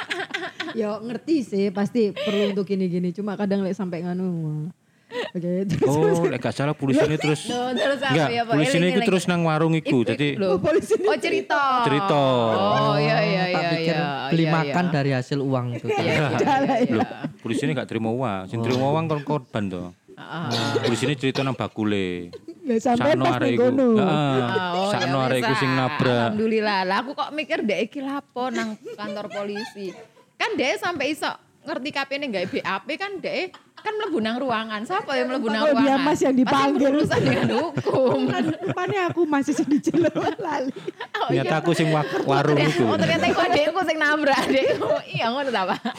ya 0.80 0.96
ngerti 1.04 1.36
sih 1.44 1.64
pasti 1.68 2.16
perlu 2.16 2.56
untuk 2.56 2.64
gini-gini. 2.64 3.12
Cuma 3.12 3.36
kadang 3.36 3.60
lek 3.60 3.76
sampai 3.76 4.00
nganu. 4.00 4.72
Oke, 5.14 5.52
terus 5.70 5.86
Oh, 5.86 6.26
lek 6.26 6.42
gak 6.42 6.54
salah 6.54 6.74
polisi 6.74 7.02
ini 7.06 7.16
terus 7.18 7.46
Loh, 7.46 7.70
terus 7.70 8.00
apa 8.02 8.10
Enggak, 8.10 8.28
ya, 8.34 8.42
Pak? 8.42 8.54
polisi 8.58 8.76
ini 8.82 8.88
terus 8.98 9.24
nang 9.30 9.42
warung 9.46 9.74
iku. 9.78 10.02
Jadi 10.02 10.34
Loh, 10.34 10.58
polisi 10.58 10.94
Oh 10.98 11.16
cerita. 11.18 11.86
Cerita. 11.86 12.24
Oh 12.54 12.96
iya 12.98 13.18
iya 13.22 13.42
tak 13.50 13.62
iya 13.62 13.70
pikir 13.74 13.96
iya. 13.96 14.08
beli 14.30 14.44
iya, 14.44 14.52
makan 14.52 14.84
iya. 14.84 14.92
dari 14.92 15.10
hasil 15.14 15.38
uang 15.38 15.66
itu. 15.78 15.86
Iya, 15.90 16.02
iya, 16.02 16.28
iya, 16.34 16.76
iya. 16.82 16.94
Loh, 16.98 17.06
polisi 17.38 17.62
ini 17.66 17.72
gak 17.78 17.88
terima 17.88 18.10
uang. 18.10 18.42
Sing 18.50 18.58
terima 18.62 18.86
uang 18.90 19.04
kan 19.06 19.20
korban 19.22 19.64
toh. 19.70 19.88
Ah, 20.14 20.46
Polisi 20.78 21.10
ini 21.10 21.18
cerita 21.18 21.42
nang 21.42 21.58
bakule. 21.58 22.30
sampai 22.64 23.12
Sakno 23.12 23.24
pas 23.28 23.42
iku. 23.44 23.60
kono. 23.68 23.88
Heeh. 23.98 24.38
Ah, 24.40 24.72
oh, 24.78 24.88
Sakno 24.88 25.18
ya 25.20 25.26
arek 25.28 25.38
iku 25.42 25.54
sing 25.58 25.70
nabrak. 25.74 26.32
Alhamdulillah. 26.32 26.80
Lah 26.86 26.96
aku 27.02 27.10
kok 27.18 27.30
mikir 27.34 27.60
dek 27.66 27.80
iki 27.90 28.00
lapo 28.00 28.48
nang 28.48 28.78
kantor 28.94 29.26
polisi. 29.28 29.90
Kan 30.38 30.54
dek 30.56 30.80
sampai 30.80 31.12
iso 31.12 31.28
ngerti 31.66 31.90
KPN 31.90 32.22
nggak 32.30 32.46
BAP 32.54 32.88
kan 32.96 33.12
dek 33.20 33.52
kan 33.84 33.92
mlebu 33.94 34.18
nang 34.18 34.40
ruangan. 34.40 34.80
Siapa 34.80 35.12
yang 35.12 35.28
mlebu 35.28 35.46
nang 35.46 35.64
ruangan? 35.68 35.84
dia 35.84 35.96
Mas 36.00 36.20
yang 36.24 36.32
dipanggil. 36.32 36.72
Pasti 36.72 36.84
berurusan 36.88 37.20
dengan 37.20 37.48
hukum. 37.52 38.18
Rupanya 38.64 39.00
aku 39.12 39.20
masih 39.28 39.52
sedih 39.52 39.80
celok 39.84 40.16
lali. 40.40 40.72
Oh, 41.20 41.28
Ternyata 41.28 41.54
aku 41.60 41.70
sing 41.76 41.92
wa- 41.92 42.08
warung 42.24 42.56
ternyata, 42.56 42.72
iku. 42.74 42.84
oh 42.88 42.96
ternyata 42.96 43.24
iku 43.28 43.40
adekku 43.44 43.80
sing 43.84 43.96
nabrak 44.00 44.38
adekku. 44.40 44.88
Iya 45.04 45.26
ngono 45.28 45.50
ta, 45.52 45.62
Pak? 45.68 45.80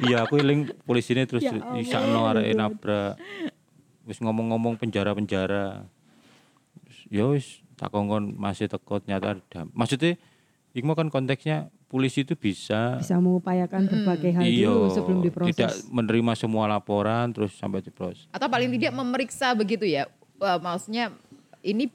Iya, 0.00 0.24
aku 0.24 0.40
eling 0.40 0.72
polisi 0.88 1.12
ini 1.12 1.28
terus 1.28 1.44
Ya 1.44 1.52
isakno 1.76 2.24
arek 2.24 2.56
nabrak. 2.56 3.20
Wis 4.08 4.16
ngomong-ngomong 4.16 4.80
penjara-penjara. 4.80 5.84
Terus, 6.80 6.98
Ya 7.12 7.28
wis 7.28 7.46
tak 7.76 7.92
kongkon 7.92 8.40
masih 8.40 8.72
teko 8.72 9.04
ternyata 9.04 9.36
ada. 9.36 9.68
Maksudnya 9.76 10.16
iku 10.72 10.96
kan 10.96 11.12
konteksnya 11.12 11.68
polisi 11.90 12.22
itu 12.22 12.38
bisa 12.38 13.02
Bisa 13.02 13.18
mengupayakan 13.18 13.90
berbagai 13.90 14.30
hal 14.38 14.46
iya, 14.46 14.70
dulu 14.70 14.86
sebelum 14.94 15.18
diproses. 15.26 15.50
tidak 15.50 15.74
menerima 15.90 16.32
semua 16.38 16.70
laporan 16.70 17.34
terus 17.34 17.58
sampai 17.58 17.82
diproses. 17.82 18.30
Atau 18.30 18.46
paling 18.46 18.70
tidak 18.78 18.94
memeriksa 18.94 19.50
begitu 19.58 19.82
ya. 19.82 20.06
Wah, 20.38 20.62
maksudnya 20.62 21.10
ini 21.66 21.90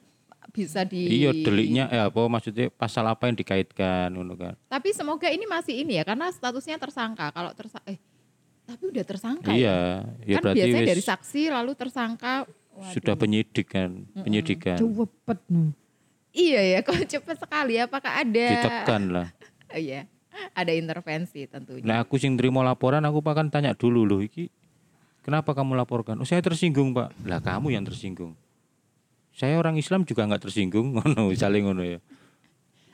bisa 0.51 0.83
di 0.83 1.23
Iya, 1.23 1.31
deliknya 1.31 1.87
ya 1.91 2.03
apa 2.11 2.19
maksudnya 2.27 2.67
pasal 2.75 3.07
apa 3.07 3.31
yang 3.31 3.39
dikaitkan 3.39 4.11
ngono 4.11 4.35
kan. 4.35 4.53
Tapi 4.67 4.91
semoga 4.91 5.31
ini 5.31 5.47
masih 5.47 5.83
ini 5.87 5.99
ya 5.99 6.03
karena 6.03 6.27
statusnya 6.27 6.75
tersangka. 6.75 7.31
Kalau 7.31 7.55
tersangka 7.55 7.87
eh 7.87 7.99
tapi 8.65 8.83
udah 8.91 9.05
tersangka 9.07 9.51
ya. 9.51 9.55
Iya, 9.55 9.77
ya 10.25 10.35
kan 10.35 10.43
berarti 10.43 10.59
biasanya 10.59 10.83
wis 10.83 10.91
dari 10.91 11.03
saksi 11.03 11.41
lalu 11.55 11.71
tersangka. 11.75 12.33
Waduh. 12.75 12.91
sudah 12.91 13.15
penyidik 13.15 13.71
kan, 13.71 14.03
penyidikan. 14.11 14.75
Cepet. 14.75 15.39
Iya 16.35 16.61
ya, 16.75 16.79
kok 16.83 16.99
cepet 17.07 17.37
sekali. 17.39 17.79
Apakah 17.79 18.19
ada? 18.19 18.47
Ditekan 18.51 19.01
lah. 19.07 19.27
Oh, 19.75 19.81
iya, 19.83 20.07
ada 20.55 20.71
intervensi 20.71 21.43
tentunya. 21.51 21.83
Nah 21.83 22.07
aku 22.07 22.15
sing 22.15 22.39
terima 22.39 22.63
laporan 22.63 23.03
aku 23.03 23.19
akan 23.19 23.51
tanya 23.51 23.75
dulu 23.75 24.07
loh 24.07 24.23
iki 24.23 24.47
kenapa 25.19 25.51
kamu 25.51 25.75
laporkan? 25.75 26.15
Oh 26.15 26.23
saya 26.23 26.39
tersinggung 26.39 26.95
pak. 26.95 27.11
Lah 27.27 27.43
kamu 27.43 27.75
yang 27.75 27.83
tersinggung. 27.83 28.39
Saya 29.35 29.59
orang 29.59 29.75
Islam 29.75 30.07
juga 30.07 30.23
nggak 30.23 30.47
tersinggung 30.47 30.87
ngono 30.95 31.27
saling 31.35 31.67
ngono 31.67 31.83
ya. 31.83 31.99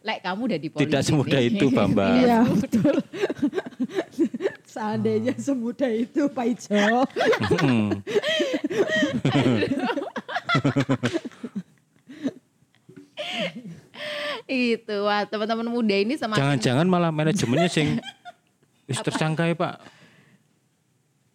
Lek 0.02 0.26
kamu 0.26 0.42
udah 0.50 0.58
di 0.58 0.74
polisi. 0.74 0.90
Tidak 0.90 1.02
semudah 1.06 1.38
nih. 1.38 1.54
itu 1.54 1.70
Bambang. 1.70 2.18
Iya 2.18 2.50
betul. 2.50 2.98
Seandainya 4.74 5.38
semudah 5.38 5.92
itu 5.94 6.26
Pak 6.34 6.46
Ijo. 6.50 6.82
Itu, 14.48 14.96
wah 15.06 15.24
teman-teman 15.26 15.68
muda 15.70 15.96
ini 15.96 16.16
semakin 16.18 16.40
Jangan-jangan 16.40 16.86
malah 16.88 17.12
manajemennya 17.14 17.70
sing 17.72 18.00
wis 18.90 19.00
tersangka 19.00 19.48
ya 19.48 19.56
pak. 19.56 19.80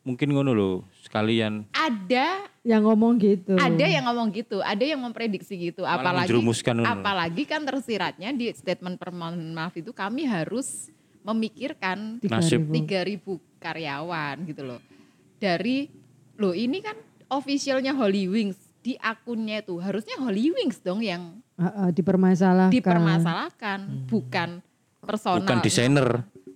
Mungkin 0.07 0.31
ngono 0.31 0.55
loh 0.55 0.75
sekalian 1.03 1.67
ada 1.75 2.47
Yang 2.67 2.83
ngomong 2.83 3.13
gitu. 3.23 3.55
ada 3.59 3.87
yang 3.87 4.05
ngomong 4.11 4.29
gitu, 4.35 4.59
ada 4.59 4.83
yang 4.83 4.99
memprediksi 4.99 5.55
gitu. 5.55 5.87
Malah 5.87 6.27
Apalagi 6.27 6.35
apalagi 6.83 7.43
kan 7.47 7.63
tersiratnya 7.63 8.35
di 8.35 8.51
statement 8.51 8.99
permohonan 8.99 9.55
maaf 9.55 9.75
itu 9.79 9.95
kami 9.95 10.27
harus 10.27 10.91
memikirkan 11.23 12.19
Tiga 12.23 12.39
nasib. 12.39 12.67
ribu. 12.67 13.39
3000 13.39 13.63
karyawan 13.63 14.37
gitu 14.47 14.63
loh. 14.63 14.81
Dari 15.39 15.91
loh 16.39 16.55
ini 16.55 16.79
kan 16.83 16.95
officialnya 17.31 17.95
Holy 17.95 18.27
Wings 18.31 18.59
di 18.87 18.95
akunnya 19.03 19.67
itu 19.67 19.83
harusnya 19.83 20.15
Holy 20.15 20.55
Wings 20.55 20.79
dong 20.79 21.03
yang 21.03 21.43
Ah, 21.59 21.89
ah, 21.89 21.91
dipermasalahkan. 21.91 22.71
dipermasalahkan, 22.71 23.79
bukan 24.07 24.63
personal, 25.03 25.43
bukan 25.43 25.59
desainer. 25.59 26.09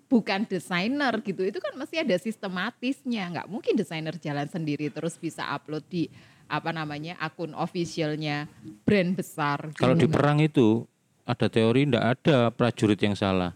bukan 0.07 0.41
desainer 0.47 1.11
gitu. 1.22 1.43
Itu 1.43 1.59
kan 1.59 1.74
mesti 1.74 1.99
ada 1.99 2.14
sistematisnya. 2.14 3.35
Nggak 3.35 3.47
mungkin 3.51 3.74
desainer 3.74 4.14
jalan 4.14 4.47
sendiri 4.47 4.87
terus 4.91 5.18
bisa 5.18 5.43
upload 5.51 5.83
di 5.91 6.07
apa 6.47 6.70
namanya 6.70 7.18
akun 7.18 7.51
officialnya 7.51 8.47
brand 8.85 9.18
besar. 9.18 9.74
Kalau 9.74 9.99
gitu. 9.99 10.05
di 10.05 10.07
perang 10.07 10.39
itu 10.39 10.87
ada 11.24 11.47
teori 11.47 11.87
ndak 11.87 12.05
ada 12.20 12.51
prajurit 12.51 12.99
yang 12.99 13.14
salah. 13.14 13.55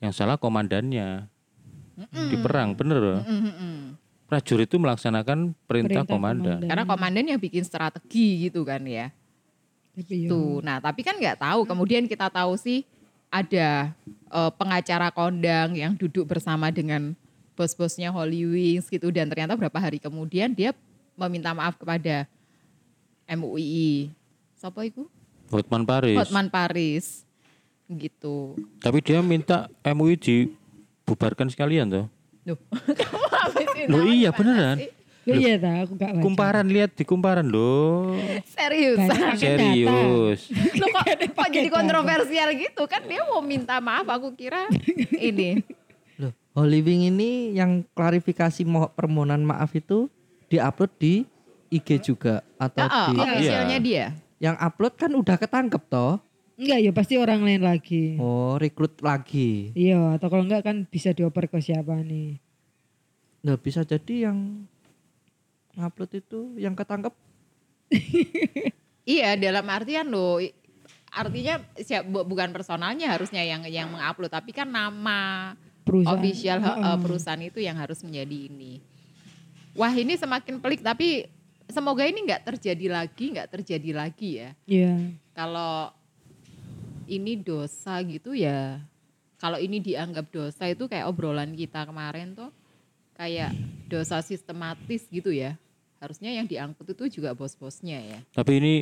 Yang 0.00 0.12
salah 0.16 0.36
komandannya. 0.36 1.24
Di 2.10 2.36
perang 2.36 2.74
bener 2.74 2.98
loh. 2.98 3.20
Mm-mm. 3.24 3.96
Prajurit 4.28 4.68
itu 4.68 4.76
melaksanakan 4.76 5.56
perintah, 5.64 6.04
Perintah 6.04 6.04
komandan. 6.04 6.60
komandan. 6.60 6.68
Karena 6.68 6.84
komandan 6.84 7.24
yang 7.32 7.40
bikin 7.40 7.64
strategi 7.64 8.44
gitu 8.44 8.60
kan 8.60 8.84
ya. 8.84 9.08
Tapi 9.96 10.28
ya, 10.28 10.28
Tuh. 10.28 10.60
Nah, 10.60 10.76
tapi 10.84 11.00
kan 11.00 11.16
nggak 11.16 11.40
tahu. 11.40 11.64
Kemudian 11.64 12.04
kita 12.04 12.28
tahu 12.28 12.60
sih 12.60 12.84
ada 13.32 13.96
eh, 14.28 14.50
pengacara 14.52 15.08
kondang 15.08 15.72
yang 15.72 15.96
duduk 15.96 16.28
bersama 16.28 16.68
dengan 16.68 17.16
bos-bosnya 17.56 18.12
Holy 18.12 18.44
Wings 18.46 18.86
gitu 18.86 19.10
dan 19.10 19.26
ternyata 19.26 19.58
berapa 19.58 19.74
hari 19.82 19.98
kemudian 19.98 20.54
dia 20.54 20.70
meminta 21.18 21.50
maaf 21.50 21.74
kepada 21.74 22.30
MUI. 23.26 24.14
Siapa 24.54 24.86
itu? 24.86 25.10
Hotman 25.50 25.82
Paris. 25.82 26.16
Hotman 26.20 26.48
Paris. 26.52 27.24
Gitu. 27.88 28.54
Tapi 28.78 29.00
dia 29.00 29.18
minta 29.24 29.66
MUI 29.82 30.14
dibubarkan 30.20 31.50
sekalian 31.50 31.88
tuh. 31.88 32.06
Loh, 32.48 32.58
kamu 32.98 33.26
habis 33.30 33.68
itu 33.76 33.88
Loh 33.88 34.04
iya 34.04 34.30
beneran. 34.30 34.76
Ya 35.22 35.34
iya 35.36 35.54
dah, 35.54 35.84
aku 35.84 35.92
gak 35.94 36.08
baca. 36.10 36.24
Kumparan 36.24 36.66
lihat 36.66 36.90
di 36.92 37.04
kumparan 37.04 37.44
loh. 37.44 38.16
Serius. 38.48 38.96
Serius. 39.36 40.40
Loh, 40.74 40.88
kok, 40.88 41.04
kok 41.36 41.48
jadi 41.50 41.68
kontroversial 41.68 42.48
gitu 42.54 42.82
kan 42.84 43.04
dia 43.04 43.20
mau 43.22 43.38
minta 43.38 43.76
maaf 43.78 44.08
aku 44.08 44.32
kira 44.32 44.72
ini. 45.12 45.60
Loh, 46.18 46.32
Holy 46.54 46.80
Wing 46.80 47.06
ini 47.06 47.52
yang 47.52 47.84
klarifikasi 47.92 48.64
mo- 48.64 48.88
permohonan 48.88 49.44
maaf 49.44 49.70
itu 49.72 50.08
diupload 50.48 50.92
di 50.96 51.14
IG 51.68 52.00
juga 52.02 52.40
atau 52.56 52.82
Ah, 52.82 53.06
di 53.06 53.20
officialnya 53.20 53.78
dia. 53.78 54.06
yang 54.38 54.56
upload 54.56 54.96
kan 54.96 55.12
udah 55.12 55.36
ketangkep 55.36 55.82
toh. 55.86 56.16
Enggak 56.58 56.78
ya 56.82 56.90
pasti 56.90 57.14
orang 57.14 57.46
lain 57.46 57.62
lagi. 57.62 58.18
Oh, 58.18 58.58
rekrut 58.58 58.98
lagi. 58.98 59.70
Iya, 59.72 60.18
atau 60.18 60.26
kalau 60.26 60.42
enggak 60.42 60.66
kan 60.66 60.76
bisa 60.84 61.14
dioper 61.14 61.46
ke 61.46 61.62
siapa 61.62 61.94
nih. 62.02 62.42
Nah, 63.46 63.54
bisa 63.54 63.86
jadi 63.86 64.26
yang 64.26 64.66
upload 65.78 66.10
itu 66.18 66.58
yang 66.58 66.74
ketangkep 66.74 67.14
Iya, 69.08 69.38
dalam 69.38 69.64
artian 69.70 70.10
lo 70.10 70.42
artinya 71.08 71.56
siap, 71.78 72.04
bu- 72.04 72.26
bukan 72.26 72.52
personalnya 72.52 73.08
harusnya 73.08 73.40
yang 73.40 73.64
yang 73.64 73.88
mengupload 73.88 74.28
tapi 74.28 74.52
kan 74.52 74.68
nama 74.68 75.54
Perusahaan. 75.80 76.20
official 76.20 76.58
perusahaan 77.00 77.40
itu 77.40 77.64
yang 77.64 77.78
harus 77.80 78.04
menjadi 78.04 78.52
ini. 78.52 78.82
Wah 79.72 79.94
ini 79.94 80.18
semakin 80.18 80.60
pelik 80.60 80.84
tapi 80.84 81.24
semoga 81.64 82.04
ini 82.04 82.28
nggak 82.28 82.44
terjadi 82.44 82.86
lagi, 82.92 83.24
nggak 83.32 83.48
terjadi 83.48 83.90
lagi 83.96 84.30
ya. 84.44 84.50
Iya. 84.68 84.94
Kalau 85.32 85.94
ini 87.08 87.40
dosa 87.40 87.98
gitu 88.04 88.36
ya, 88.36 88.84
kalau 89.40 89.56
ini 89.56 89.80
dianggap 89.80 90.28
dosa 90.28 90.68
itu 90.68 90.84
kayak 90.84 91.08
obrolan 91.08 91.56
kita 91.56 91.88
kemarin 91.88 92.36
tuh 92.36 92.52
kayak 93.16 93.50
dosa 93.88 94.20
sistematis 94.20 95.08
gitu 95.08 95.32
ya. 95.32 95.56
Harusnya 95.98 96.30
yang 96.30 96.46
diangkut 96.46 96.94
itu 96.94 97.18
juga 97.18 97.34
bos-bosnya 97.34 97.98
ya. 97.98 98.18
Tapi 98.30 98.52
ini 98.62 98.74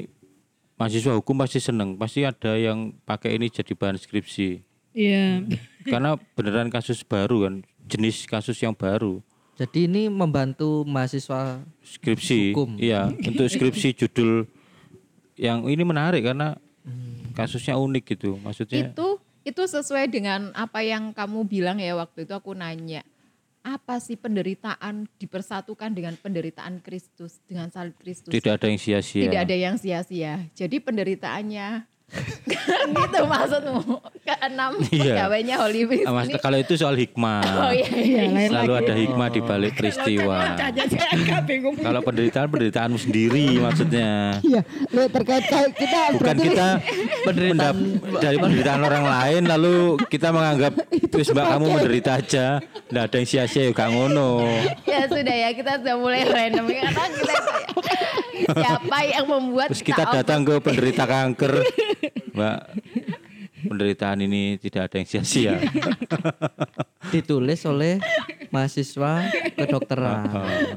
mahasiswa 0.77 1.17
hukum 1.17 1.41
pasti 1.41 1.63
seneng, 1.63 1.97
pasti 1.97 2.27
ada 2.29 2.53
yang 2.59 2.93
pakai 3.09 3.41
ini 3.41 3.49
jadi 3.49 3.73
bahan 3.73 3.97
skripsi. 3.97 4.61
Iya. 4.93 5.41
Karena 5.93 6.21
beneran 6.37 6.69
kasus 6.69 7.01
baru 7.01 7.49
kan, 7.49 7.55
jenis 7.89 8.29
kasus 8.29 8.61
yang 8.61 8.77
baru. 8.77 9.25
Jadi 9.57 9.89
ini 9.89 10.13
membantu 10.13 10.85
mahasiswa 10.85 11.65
Skripsi, 11.81 12.53
Hukum. 12.53 12.77
iya 12.77 13.09
untuk 13.09 13.49
skripsi 13.49 13.97
judul 13.97 14.45
yang 15.33 15.65
ini 15.65 15.81
menarik 15.81 16.29
karena 16.29 16.61
kasusnya 17.37 17.77
unik 17.77 18.05
gitu. 18.17 18.41
Maksudnya 18.41 18.89
Itu 18.89 19.21
itu 19.47 19.63
sesuai 19.63 20.11
dengan 20.11 20.51
apa 20.57 20.83
yang 20.83 21.15
kamu 21.15 21.47
bilang 21.47 21.79
ya 21.79 21.95
waktu 21.95 22.27
itu 22.27 22.33
aku 22.35 22.57
nanya. 22.57 23.05
Apa 23.67 23.99
sih 23.99 24.15
penderitaan 24.15 25.11
dipersatukan 25.19 25.91
dengan 25.91 26.15
penderitaan 26.15 26.79
Kristus, 26.83 27.43
dengan 27.51 27.67
salib 27.71 27.99
Kristus? 27.99 28.31
tidak 28.31 28.63
ada 28.63 28.71
yang 28.71 28.79
sia-sia. 28.79 29.23
Tidak 29.27 29.41
ada 29.43 29.57
yang 29.59 29.75
sia-sia. 29.75 30.35
Jadi 30.55 30.79
penderitaannya 30.79 31.96
gitu 32.97 33.21
maksudmu. 33.27 33.99
Keenam 34.23 34.79
Iya. 34.89 35.15
pegawainya 35.19 35.55
Holy 35.59 35.83
Wings 35.85 36.07
Ah, 36.07 36.15
Mas, 36.15 36.27
ini. 36.29 36.39
kalau 36.39 36.55
itu 36.57 36.75
soal 36.75 36.95
hikmah. 36.95 37.43
Oh 37.59 37.73
iya. 37.73 37.89
Iya, 37.89 38.23
lain 38.29 38.49
Selalu 38.49 38.73
lagi. 38.73 38.83
ada 38.83 38.95
hikmah 38.97 39.29
di 39.29 39.41
balik 39.41 39.73
peristiwa. 39.75 40.39
Kalau 41.83 42.01
penderitaan 42.01 42.47
penderitaanmu 42.47 42.99
sendiri 43.01 43.59
maksudnya. 43.59 44.39
Iya, 44.41 44.61
lo 44.89 45.03
terkait 45.09 45.45
kayak 45.45 45.71
kita 45.75 46.01
Bukan 46.15 46.37
kita 46.39 46.67
penderitaan 47.27 47.77
dari 48.17 48.37
penderitaan 48.39 48.83
orang 48.83 49.05
lain 49.05 49.43
lalu 49.47 49.75
kita 50.07 50.31
menganggap 50.31 50.73
wis 51.11 51.29
mbak 51.29 51.47
kamu 51.49 51.67
menderita 51.73 52.11
aja. 52.17 52.47
Nggak 52.87 53.05
ada 53.05 53.17
yang 53.17 53.29
sia-sia 53.29 53.63
ya 53.63 53.71
gak 53.73 53.91
ngono. 53.91 54.47
Ya 54.87 55.05
sudah 55.05 55.37
ya 55.37 55.51
kita 55.53 55.83
sudah 55.83 55.97
mulai 55.99 56.23
random 56.23 56.67
karena 56.69 57.05
kita 57.11 57.35
siapa 58.55 58.99
yang 59.05 59.27
membuat 59.27 59.69
Terus 59.69 59.83
kita 59.83 60.03
datang 60.07 60.41
ke 60.43 60.55
penderita 60.61 61.03
kanker. 61.05 61.67
Mbak, 62.37 62.59
penderitaan 63.65 64.19
ini 64.21 64.61
tidak 64.61 64.93
ada 64.93 64.97
yang 65.01 65.09
sia-sia. 65.09 65.57
ditulis 67.15 67.65
oleh 67.65 67.97
mahasiswa 68.53 69.25
kedokteran. 69.57 70.77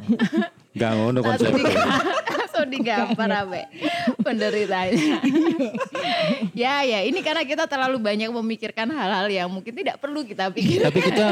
Gak 0.72 0.92
ngono 0.96 1.20
langsung 1.20 1.52
konsepnya. 1.52 1.68
diga- 1.68 2.16
langsung 2.40 2.68
digambar 2.70 3.30
apa 3.44 3.62
penderitaannya. 4.22 5.18
ya 6.64 6.86
ya 6.86 7.00
ini 7.04 7.20
karena 7.26 7.44
kita 7.44 7.66
terlalu 7.66 7.98
banyak 8.00 8.30
memikirkan 8.30 8.88
hal-hal 8.94 9.28
yang 9.28 9.50
mungkin 9.50 9.74
tidak 9.74 9.98
perlu 9.98 10.24
kita 10.24 10.54
pikirkan. 10.54 10.88
Tapi 10.94 11.00
kita 11.04 11.28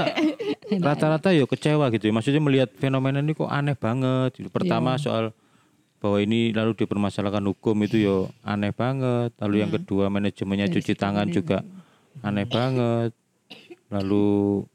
rata-rata 0.82 1.30
ya 1.32 1.46
kecewa 1.46 1.88
gitu 1.94 2.10
ya. 2.10 2.14
Maksudnya 2.16 2.42
melihat 2.42 2.70
fenomena 2.76 3.22
ini 3.22 3.32
kok 3.32 3.48
aneh 3.48 3.78
banget. 3.78 4.36
Pertama 4.50 4.98
soal 4.98 5.32
bahwa 5.98 6.18
ini 6.22 6.54
lalu 6.54 6.78
dipermasalahkan 6.78 7.42
hukum 7.42 7.76
itu 7.86 7.98
ya 8.06 8.18
aneh 8.46 8.74
banget. 8.74 9.34
Lalu 9.42 9.56
yang 9.66 9.72
kedua 9.74 10.14
manajemennya 10.14 10.70
cuci 10.70 10.94
tangan 10.94 11.28
juga 11.30 11.66
aneh 12.22 12.46
banget. 12.46 13.12
Lalu 13.90 14.66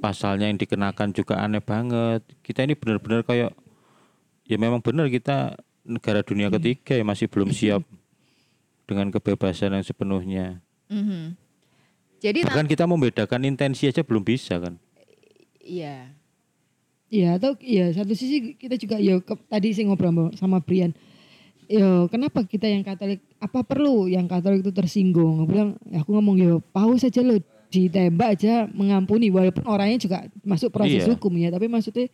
pasalnya 0.00 0.48
yang 0.48 0.56
dikenakan 0.56 1.12
juga 1.12 1.42
aneh 1.42 1.60
banget. 1.60 2.24
Kita 2.40 2.64
ini 2.64 2.72
benar-benar 2.78 3.26
kayak 3.28 3.52
ya 4.48 4.56
memang 4.56 4.80
benar 4.80 5.12
kita 5.12 5.60
negara 5.84 6.24
dunia 6.24 6.48
ketiga 6.48 6.96
ya 6.96 7.04
masih 7.04 7.28
belum 7.28 7.52
siap 7.52 7.84
dengan 8.88 9.12
kebebasan 9.12 9.76
yang 9.76 9.84
sepenuhnya. 9.84 10.64
Mhm. 10.88 11.36
Jadi 12.18 12.42
Bahkan 12.42 12.66
kita 12.66 12.88
membedakan 12.88 13.46
intensi 13.46 13.86
aja 13.86 14.02
belum 14.02 14.24
bisa 14.26 14.58
kan. 14.58 14.74
iya. 15.62 16.17
Iya 17.08 17.40
atau 17.40 17.56
ya 17.58 17.88
satu 17.90 18.12
sisi 18.12 18.52
kita 18.52 18.76
juga 18.76 18.96
ya 18.96 19.16
ke- 19.18 19.40
tadi 19.46 19.72
sih 19.72 19.82
ngobrol 19.82 20.12
sama- 20.34 20.60
Brian. 20.60 20.92
Ya 21.64 21.84
kenapa 22.06 22.44
kita 22.44 22.64
yang 22.64 22.80
Katolik 22.80 23.20
apa 23.38 23.60
perlu 23.60 24.04
yang 24.06 24.24
Katolik 24.24 24.60
itu 24.60 24.70
tersinggung? 24.70 25.40
Aku 25.40 25.48
bilang 25.48 25.70
ya 25.84 26.00
aku 26.00 26.10
ngomong 26.10 26.36
ya 26.36 26.52
paus 26.66 27.00
saja 27.00 27.20
lo 27.20 27.36
ditembak 27.68 28.28
aja 28.34 28.64
mengampuni 28.66 29.28
walaupun 29.28 29.64
orangnya 29.64 29.98
juga 29.98 30.18
masuk 30.42 30.68
proses 30.70 31.04
Iya. 31.04 31.08
hukum 31.10 31.32
ya 31.34 31.48
tapi 31.48 31.64
maksudnya 31.66 32.08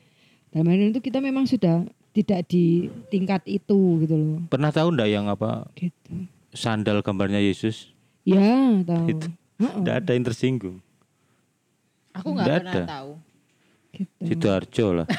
dalam 0.50 0.66
hal 0.66 0.90
itu 0.90 0.98
kita 1.00 1.18
memang 1.18 1.46
sudah 1.46 1.82
tidak 2.10 2.46
di 2.46 2.86
tingkat 3.08 3.42
itu 3.44 3.78
gitu 4.00 4.14
loh. 4.14 4.38
Pernah 4.48 4.70
tahu 4.70 4.90
ndak 4.90 5.06
yang 5.08 5.26
apa 5.26 5.66
Gitu. 5.74 6.26
sandal 6.50 6.98
gambarnya 7.00 7.38
Yesus? 7.38 7.90
Ya 8.22 8.42
tahu. 8.80 9.06
Itu. 9.08 9.26
Ndak 9.58 9.94
ada 10.00 10.10
yang 10.12 10.22
tersinggung. 10.24 10.78
Aku 12.12 12.30
nggak 12.30 12.42
Nggak 12.44 12.58
pernah 12.60 12.74
ada. 12.76 12.86
tahu. 12.88 13.10
Gitu. 13.94 14.22
Sidoarjo 14.24 14.86
lah. 14.94 15.06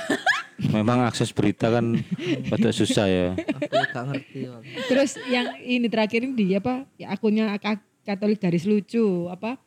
Memang 0.72 1.04
akses 1.04 1.30
berita 1.30 1.68
kan 1.68 2.00
agak 2.48 2.72
susah 2.72 3.06
ya. 3.06 3.28
Aku 3.36 3.76
gak 3.86 4.06
ngerti. 4.06 4.40
Bang. 4.46 4.64
Terus 4.86 5.20
yang 5.26 5.52
ini 5.58 5.88
terakhir 5.88 6.24
ini 6.24 6.34
di 6.34 6.46
apa? 6.54 6.88
Ya 6.96 7.12
akunnya 7.12 7.52
Ka- 7.58 7.84
Katolik 8.02 8.38
garis 8.38 8.64
lucu 8.64 9.28
apa? 9.28 9.60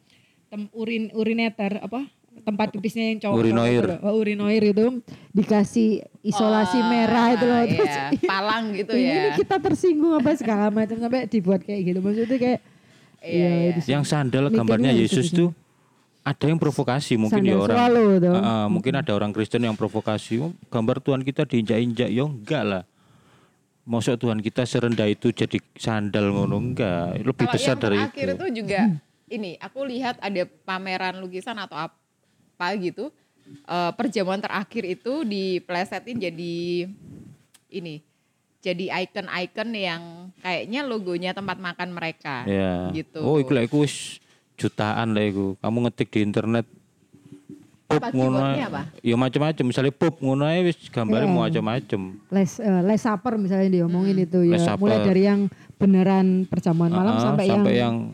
Tem, 0.49 0.65
urin 0.73 1.13
urineter 1.13 1.77
apa? 1.79 2.09
Tempat 2.39 2.71
pipisnya 2.71 3.11
yang 3.11 3.19
cowok. 3.21 3.37
Urinoir. 3.37 3.69
itu 3.75 3.91
loh. 3.91 4.01
Oh, 4.01 4.15
urinoir 4.17 4.63
itu 4.65 4.87
dikasih 5.29 5.89
isolasi 6.23 6.79
merah 6.81 7.35
itu 7.35 7.45
loh. 7.45 7.63
Terus 7.67 7.93
Iya, 8.15 8.25
palang 8.25 8.65
gitu 8.73 8.93
ini 8.95 9.11
ya. 9.11 9.35
kita 9.35 9.57
tersinggung 9.59 10.15
apa 10.15 10.31
segala 10.35 10.71
macam 10.71 10.97
sampai 10.97 11.27
dibuat 11.27 11.61
kayak 11.61 11.83
gitu. 11.85 11.99
Maksudnya 11.99 12.39
kayak 12.39 12.61
Iya, 13.19 13.45
ya, 13.45 13.51
iya. 13.75 13.83
Yang 13.91 14.05
sandal 14.07 14.49
gambarnya 14.49 14.95
Yesus 14.95 15.29
tuh 15.29 15.51
ada 16.29 16.45
yang 16.45 16.61
provokasi 16.61 17.17
mungkin 17.17 17.41
ya 17.41 17.57
Sandal 17.57 17.65
orang. 17.65 17.77
swallow 17.81 18.09
tuh. 18.21 18.35
Ah, 18.37 18.45
ah, 18.45 18.67
mungkin 18.69 18.93
ada 18.95 19.13
orang 19.17 19.33
Kristen 19.33 19.65
yang 19.65 19.73
provokasi. 19.73 20.37
"Oh, 20.39 20.53
gambar 20.69 21.01
Tuhan 21.01 21.25
kita 21.25 21.49
diinjak-injak 21.49 22.09
ya 22.09 22.25
enggak 22.25 22.63
lah. 22.63 22.83
Masuk 23.89 24.21
Tuhan 24.21 24.45
kita 24.45 24.69
serendah 24.69 25.09
itu 25.09 25.33
jadi 25.33 25.57
sandal 25.75 26.29
ngono 26.29 26.61
enggak. 26.61 27.25
Lebih 27.25 27.47
Kalau 27.49 27.55
besar 27.57 27.75
yang 27.75 27.81
dari 27.81 27.97
terakhir 27.97 28.27
itu. 28.27 28.37
itu 28.37 28.47
juga 28.61 28.81
ini 29.29 29.51
aku 29.57 29.81
lihat 29.83 30.21
ada 30.21 30.43
pameran 30.45 31.17
lukisan 31.19 31.57
atau 31.57 31.77
apa 31.79 32.67
gitu. 32.77 33.09
Eh, 33.49 33.93
perjamuan 33.97 34.45
terakhir 34.45 34.85
itu 34.85 35.25
diplesetin 35.25 36.21
jadi 36.21 36.57
ini. 37.71 38.05
Jadi 38.59 38.91
icon-icon 38.91 39.71
yang 39.73 40.03
kayaknya 40.43 40.85
logonya 40.85 41.31
tempat 41.33 41.57
makan 41.57 41.89
mereka. 41.89 42.45
Ya. 42.45 42.93
Gitu. 42.93 43.23
Oh, 43.25 43.41
iku 43.41 43.57
lah 43.57 43.65
iku 43.65 43.87
wis 43.87 44.21
jutaan 44.59 45.15
lah 45.15 45.23
iku. 45.23 45.55
Kamu 45.59 45.87
ngetik 45.87 46.11
di 46.11 46.21
internet 46.21 46.67
pop 47.87 48.03
ngono. 48.13 48.53
Ya 49.01 49.17
macam-macam, 49.17 49.65
misalnya 49.65 49.95
pop 49.95 50.21
ngono 50.21 50.45
ae 50.45 50.61
wis 50.63 50.77
gambarnya 50.91 51.25
Iya. 51.25 51.33
mau 51.33 51.43
macam-macam. 51.43 52.01
les 52.29 52.53
eh, 52.59 52.83
les 52.85 53.01
supper 53.01 53.35
misalnya 53.39 53.69
diomongin 53.73 54.19
itu 54.19 54.45
ya. 54.45 54.77
Mulai 54.77 54.99
dari 55.01 55.23
yang 55.25 55.41
beneran 55.79 56.45
perjamuan 56.45 56.91
malam 56.91 57.17
Ah, 57.17 57.33
sampai, 57.33 57.49
yang, 57.79 58.13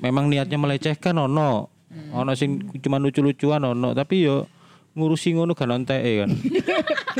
memang 0.00 0.30
niatnya 0.30 0.56
melecehkan 0.56 1.12
ono. 1.12 1.68
Hmm. 1.86 2.24
Ono 2.24 2.32
sing 2.32 2.62
cuma 2.78 2.96
lucu-lucuan 2.96 3.60
ono, 3.60 3.92
tapi 3.92 4.24
yo 4.24 4.46
ngurusi 4.96 5.36
ngono 5.36 5.52
kan 5.52 5.68
onteke 5.70 6.12
kan. 6.24 6.30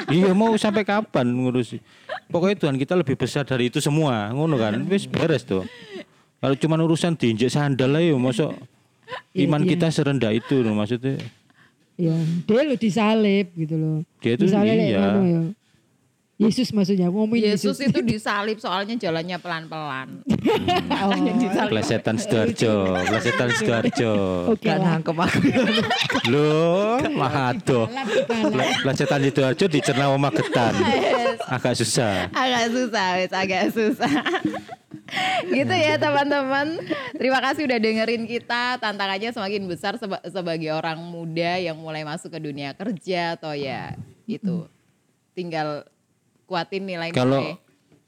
iya 0.09 0.32
mau 0.32 0.57
sampai 0.57 0.80
kapan 0.80 1.28
ngurusi? 1.28 1.76
Pokoknya 2.26 2.57
Tuhan 2.57 2.76
kita 2.76 2.97
lebih 2.97 3.14
besar 3.14 3.44
dari 3.44 3.68
itu 3.68 3.78
semua, 3.78 4.32
ngono 4.32 4.57
kan. 4.57 4.80
Wis 4.88 5.05
beres 5.05 5.44
tuh. 5.44 5.62
Kalau 6.37 6.55
cuma 6.61 6.76
urusan 6.76 7.16
diinjek 7.16 7.49
sandal 7.49 7.97
lah 7.97 8.03
yo 8.05 8.20
masuk 8.20 8.53
Iya, 9.37 9.47
iman 9.47 9.62
iya. 9.62 9.68
kita 9.76 9.87
serendah 9.95 10.32
itu 10.34 10.66
loh 10.66 10.74
maksudnya. 10.74 11.22
ya 11.97 12.12
dia 12.45 12.61
lo 12.68 12.76
disalib 12.76 13.47
gitu 13.57 13.74
loh. 13.78 13.97
Dia 14.20 14.37
itu 14.37 14.45
kayak 14.51 14.76
iya. 14.76 15.01
ya. 15.16 15.43
Yesus 16.37 16.68
maksudnya 16.68 17.09
ngomongin 17.09 17.57
Yesus 17.57 17.80
itu 17.80 18.05
disalib 18.05 18.61
soalnya 18.61 18.93
jalannya 18.95 19.41
pelan-pelan. 19.41 20.09
Oh, 20.97 21.12
Plesetan 21.66 22.16
Sidoarjo, 22.16 22.95
plesetan 23.05 23.51
Sidoarjo. 23.53 24.12
Oke 24.55 24.70
lah. 24.70 24.97
nangkep 24.97 25.16
aku. 25.16 25.39
Loh, 26.32 26.99
mahadoh. 27.11 27.87
Ple- 28.26 28.76
Plesetan 28.80 29.20
Sidoarjo 29.22 29.66
dicerna 29.66 30.09
oma 30.09 30.30
getan. 30.30 30.72
Agak 31.55 31.78
susah. 31.78 32.26
agak 32.34 32.64
susah, 32.70 33.09
wes 33.16 33.30
agak 33.30 33.62
susah. 33.70 34.11
gitu 35.47 35.70
ya 35.70 35.95
teman-teman. 35.97 36.78
Terima 37.14 37.39
kasih 37.41 37.64
udah 37.64 37.78
dengerin 37.78 38.26
kita. 38.26 38.76
Tantangannya 38.76 39.30
semakin 39.30 39.62
besar 39.64 39.95
seba- 39.97 40.22
sebagai 40.24 40.70
orang 40.70 40.99
muda 40.99 41.57
yang 41.57 41.78
mulai 41.78 42.03
masuk 42.03 42.34
ke 42.34 42.41
dunia 42.41 42.74
kerja 42.74 43.39
atau 43.39 43.55
ya 43.55 43.95
itu 44.26 44.66
tinggal 45.32 45.87
kuatin 46.47 46.82
nilai-nilai. 46.82 47.12
Kalau 47.12 47.59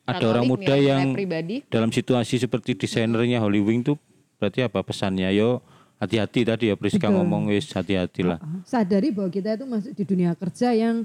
ada 0.07 0.25
orang 0.25 0.45
muda 0.47 0.65
nilai 0.65 0.81
yang 0.81 1.13
pribadi 1.13 1.61
dalam 1.67 1.91
situasi 1.91 2.39
seperti 2.39 2.73
desainernya 2.75 3.39
Holy 3.39 3.61
Wing 3.61 3.83
tuh 3.83 4.01
berarti 4.39 4.63
apa 4.63 4.81
pesannya? 4.81 5.29
Yo 5.31 5.61
hati-hati 5.99 6.47
tadi 6.47 6.65
ya 6.67 6.79
Priska 6.79 7.07
Betul. 7.07 7.17
ngomong 7.21 7.51
wis 7.51 7.69
hati-hati 7.69 8.23
lah. 8.23 8.39
sadari 8.63 9.11
bahwa 9.11 9.29
kita 9.29 9.53
itu 9.53 9.67
masuk 9.67 9.93
di 9.93 10.05
dunia 10.05 10.33
kerja 10.33 10.71
yang 10.71 11.03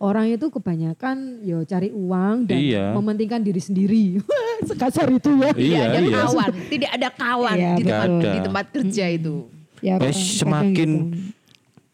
orang 0.00 0.32
itu 0.32 0.48
kebanyakan 0.48 1.44
yo 1.44 1.60
cari 1.62 1.92
uang 1.92 2.48
dan 2.48 2.56
Iya. 2.56 2.96
mementingkan 2.96 3.44
diri 3.44 3.60
sendiri. 3.60 4.04
Sekasar 4.64 5.08
itu 5.08 5.28
ya. 5.36 5.52
tidak 5.52 5.60
Iya, 5.60 5.80
ada 5.86 6.00
iya. 6.00 6.16
kawan 6.18 6.50
tidak 6.68 6.90
ada 6.90 7.08
kawan 7.12 7.56
Iya, 7.56 7.70
di 7.70 7.82
tempat 7.84 8.08
di 8.18 8.38
tempat 8.40 8.64
kerja 8.70 9.04
itu 9.08 9.36
Ya, 9.80 9.96
Eh, 9.96 10.08
kadang 10.08 10.16
semakin 10.16 10.90
gitu. 10.92 11.16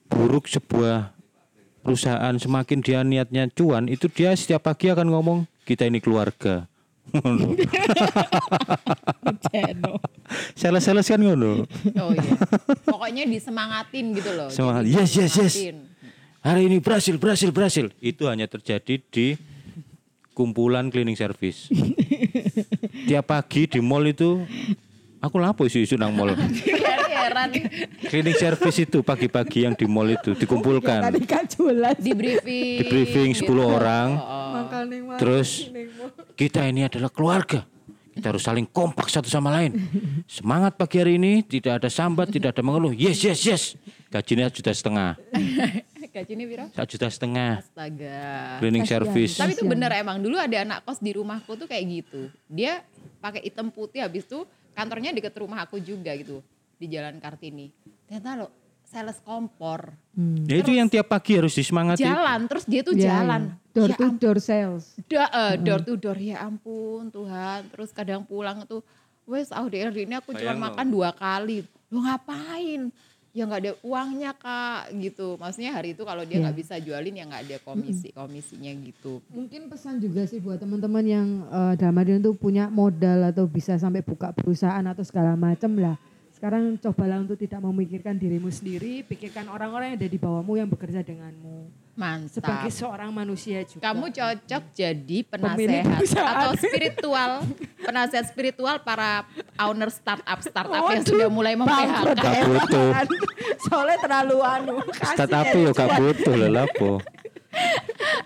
buruk 0.08 0.44
sebuah 0.46 1.14
perusahaan 1.86 2.34
semakin 2.34 2.78
dia 2.82 3.06
niatnya 3.06 3.46
cuan 3.54 3.86
itu 3.86 4.10
dia 4.10 4.34
setiap 4.34 4.66
pagi 4.66 4.90
akan 4.90 5.06
ngomong 5.06 5.38
kita 5.62 5.86
ini 5.86 6.02
keluarga. 6.02 6.66
Sales-sales 10.58 11.06
kan 11.06 11.22
ngono. 11.22 11.62
oh 12.02 12.10
iya 12.10 12.34
pokoknya 12.82 13.22
disemangatin 13.30 14.10
gitu 14.18 14.34
loh 14.34 14.50
Semangat. 14.50 14.82
Jadi 14.90 14.98
Yes, 14.98 15.10
yes, 15.14 15.32
yes. 15.38 15.54
Hari 16.42 16.66
ini 16.66 16.82
berhasil, 16.82 17.14
berhasil, 17.14 17.50
berhasil. 17.54 17.86
Itu 18.02 18.26
hanya 18.26 18.50
terjadi 18.50 18.98
di 18.98 19.38
kumpulan 20.34 20.90
cleaning 20.90 21.14
service. 21.14 21.70
Tiap 23.06 23.30
pagi 23.30 23.70
di 23.70 23.78
mall 23.78 24.10
itu 24.10 24.42
aku 25.22 25.38
lapo 25.38 25.62
isu-isu 25.62 25.94
nang 25.94 26.10
mall. 26.14 26.34
Heran 27.26 27.48
Cleaning 28.06 28.38
service 28.38 28.78
itu 28.78 29.02
pagi-pagi 29.02 29.66
yang 29.66 29.74
di 29.74 29.84
mall 29.84 30.06
itu 30.06 30.38
dikumpulkan. 30.38 31.10
Tadi 31.10 31.20
kan 31.26 31.44
jelas. 31.50 31.98
di 31.98 32.12
briefing 32.14 32.78
Di 32.80 32.84
briefing 32.86 33.30
10 33.34 33.46
orang. 33.58 34.08
Makanya 34.16 34.98
mah. 35.02 35.18
Terus 35.18 35.68
kita 36.38 36.62
ini 36.64 36.86
adalah 36.86 37.10
keluarga. 37.10 37.66
Kita 38.16 38.32
harus 38.32 38.48
saling 38.48 38.64
kompak 38.64 39.12
satu 39.12 39.28
sama 39.28 39.52
lain. 39.52 39.76
Semangat 40.24 40.80
pagi 40.80 40.96
hari 40.96 41.20
ini, 41.20 41.44
tidak 41.44 41.84
ada 41.84 41.92
sambat, 41.92 42.32
tidak 42.32 42.56
ada 42.56 42.64
mengeluh. 42.64 42.96
Yes, 42.96 43.20
yes, 43.20 43.44
yes. 43.44 43.62
Gajinya 44.08 44.48
juta 44.48 44.72
setengah. 44.72 45.20
gaji 46.16 46.32
ini 46.32 46.44
Viro 46.48 46.64
Satu 46.72 46.96
juta 46.96 47.12
setengah. 47.12 47.60
astaga 47.60 48.56
Cleaning 48.64 48.88
service. 48.88 49.36
Tapi 49.36 49.52
itu 49.52 49.68
bener 49.68 49.92
emang 50.00 50.16
dulu 50.16 50.40
ada 50.40 50.56
anak 50.64 50.80
kos 50.88 50.96
di 50.96 51.12
rumahku 51.12 51.60
tuh 51.60 51.68
kayak 51.68 51.84
gitu. 51.84 52.32
Dia 52.48 52.80
pakai 53.20 53.44
hitam 53.44 53.68
putih 53.68 54.00
habis 54.00 54.24
itu 54.24 54.48
kantornya 54.72 55.12
deket 55.12 55.36
rumah 55.36 55.64
aku 55.64 55.76
juga 55.80 56.12
gitu 56.16 56.40
di 56.76 56.86
Jalan 56.86 57.16
Kartini. 57.16 57.72
Ternyata 58.04 58.30
lo 58.36 58.48
sales 58.86 59.18
kompor. 59.18 59.90
Hmm. 60.14 60.46
Ya 60.46 60.56
itu 60.56 60.70
yang 60.70 60.86
tiap 60.86 61.06
pagi 61.06 61.34
harus 61.34 61.52
disemangati. 61.52 62.00
Jalan 62.00 62.46
terus 62.46 62.64
dia 62.64 62.80
tuh 62.80 62.94
Ya, 62.94 63.18
jalan. 63.18 63.50
ya. 63.50 63.74
Door 63.74 63.90
Ya 63.90 63.96
to 63.98 64.06
door 64.14 64.38
sales. 64.38 64.84
da- 65.04 65.28
eh, 65.28 65.54
door 65.58 65.80
to 65.80 65.94
door 65.94 66.16
ya 66.16 66.40
ampun 66.40 67.10
Tuhan. 67.10 67.66
Terus 67.68 67.90
kadang 67.90 68.22
pulang 68.22 68.62
tuh 68.64 68.80
wes 69.24 69.50
AUDR 69.50 69.90
ini 69.92 70.14
aku 70.14 70.32
cuma 70.32 70.70
makan 70.70 70.86
dua 70.86 71.10
kali. 71.10 71.66
Lo 71.88 72.00
ngapain? 72.00 72.88
Ya 73.36 73.44
nggak 73.44 73.60
ada 73.60 73.72
uangnya 73.82 74.32
kak 74.32 74.96
gitu. 74.96 75.36
Maksudnya 75.36 75.68
hari 75.70 75.92
itu 75.92 76.00
kalau 76.02 76.24
dia 76.24 76.40
Ya. 76.40 76.48
nggak 76.48 76.56
bisa 76.56 76.74
jualin 76.78 77.12
ya 77.12 77.24
nggak 77.26 77.42
ada 77.44 77.56
komisi 77.60 78.08
komisinya 78.10 78.72
gitu. 78.80 79.20
Mungkin 79.28 79.68
pesan 79.68 80.00
juga 80.00 80.24
sih 80.24 80.40
buat 80.40 80.56
teman-teman 80.56 81.04
yang 81.04 81.26
eh, 81.44 81.74
dalam 81.76 81.96
artian 81.96 82.22
tuh 82.22 82.32
punya 82.32 82.70
modal 82.70 83.26
atau 83.26 83.44
bisa 83.44 83.76
sampai 83.76 84.00
buka 84.00 84.32
perusahaan 84.32 84.80
atau 84.82 85.02
segala 85.02 85.34
macam 85.34 85.74
lah. 85.74 86.00
Sekarang 86.36 86.76
cobalah 86.76 87.24
untuk 87.24 87.40
tidak 87.40 87.64
memikirkan 87.64 88.20
dirimu 88.20 88.52
sendiri, 88.52 89.00
pikirkan 89.08 89.48
orang-orang 89.48 89.96
yang 89.96 90.04
ada 90.04 90.08
di 90.12 90.20
bawahmu 90.20 90.60
yang 90.60 90.68
bekerja 90.68 91.00
denganmu. 91.00 91.72
Mantap. 91.96 92.28
Sebagai 92.28 92.70
seorang 92.76 93.08
manusia 93.08 93.64
juga. 93.64 93.80
Kamu 93.80 94.12
cocok 94.12 94.64
jadi 94.76 95.18
penasehat 95.32 96.04
atau 96.12 96.52
spiritual, 96.60 97.40
penasehat 97.80 98.28
spiritual 98.28 98.76
para 98.84 99.24
owner 99.56 99.88
startup 99.88 100.44
startup 100.44 100.84
yang 100.92 101.00
Waduh, 101.00 101.08
sudah 101.08 101.28
mulai 101.32 101.56
mem-PHK. 101.56 102.04
Gak 102.20 102.44
butuh. 102.52 102.88
Soalnya 103.64 103.96
terlalu 104.04 104.36
anu. 104.44 104.76
Start 104.92 105.32
apa 105.32 105.56
ya 105.56 105.70
gak 105.72 105.90
butuh 106.04 106.34
lah 106.36 106.50
lapo. 106.52 107.00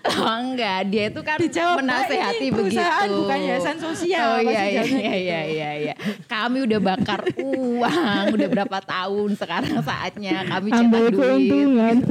Oh 0.03 0.33
enggak, 0.35 0.79
dia 0.87 1.07
itu 1.07 1.21
kan 1.21 1.37
Dijawab, 1.37 1.75
"Mbak, 1.75 1.83
menasehati 1.83 2.37
ini 2.41 2.49
perusahaan, 2.49 3.01
begitu. 3.03 3.19
bukan 3.21 3.37
yayasan 3.39 3.77
sosial." 3.77 4.27
Oh 4.27 4.39
iya 4.41 4.63
iya 4.65 4.83
iya 4.83 5.13
iya 5.15 5.39
iya 5.43 5.69
iya. 5.77 5.93
Kami 6.25 6.63
udah 6.63 6.79
bakar 6.79 7.21
uang, 7.37 8.23
udah 8.31 8.47
berapa 8.49 8.77
tahun 8.81 9.29
sekarang 9.35 9.79
saatnya 9.79 10.43
kami 10.45 10.67
cetak 10.69 10.83
Ambil 10.83 11.05
duit. 11.07 11.17
keuntungan. 11.17 11.95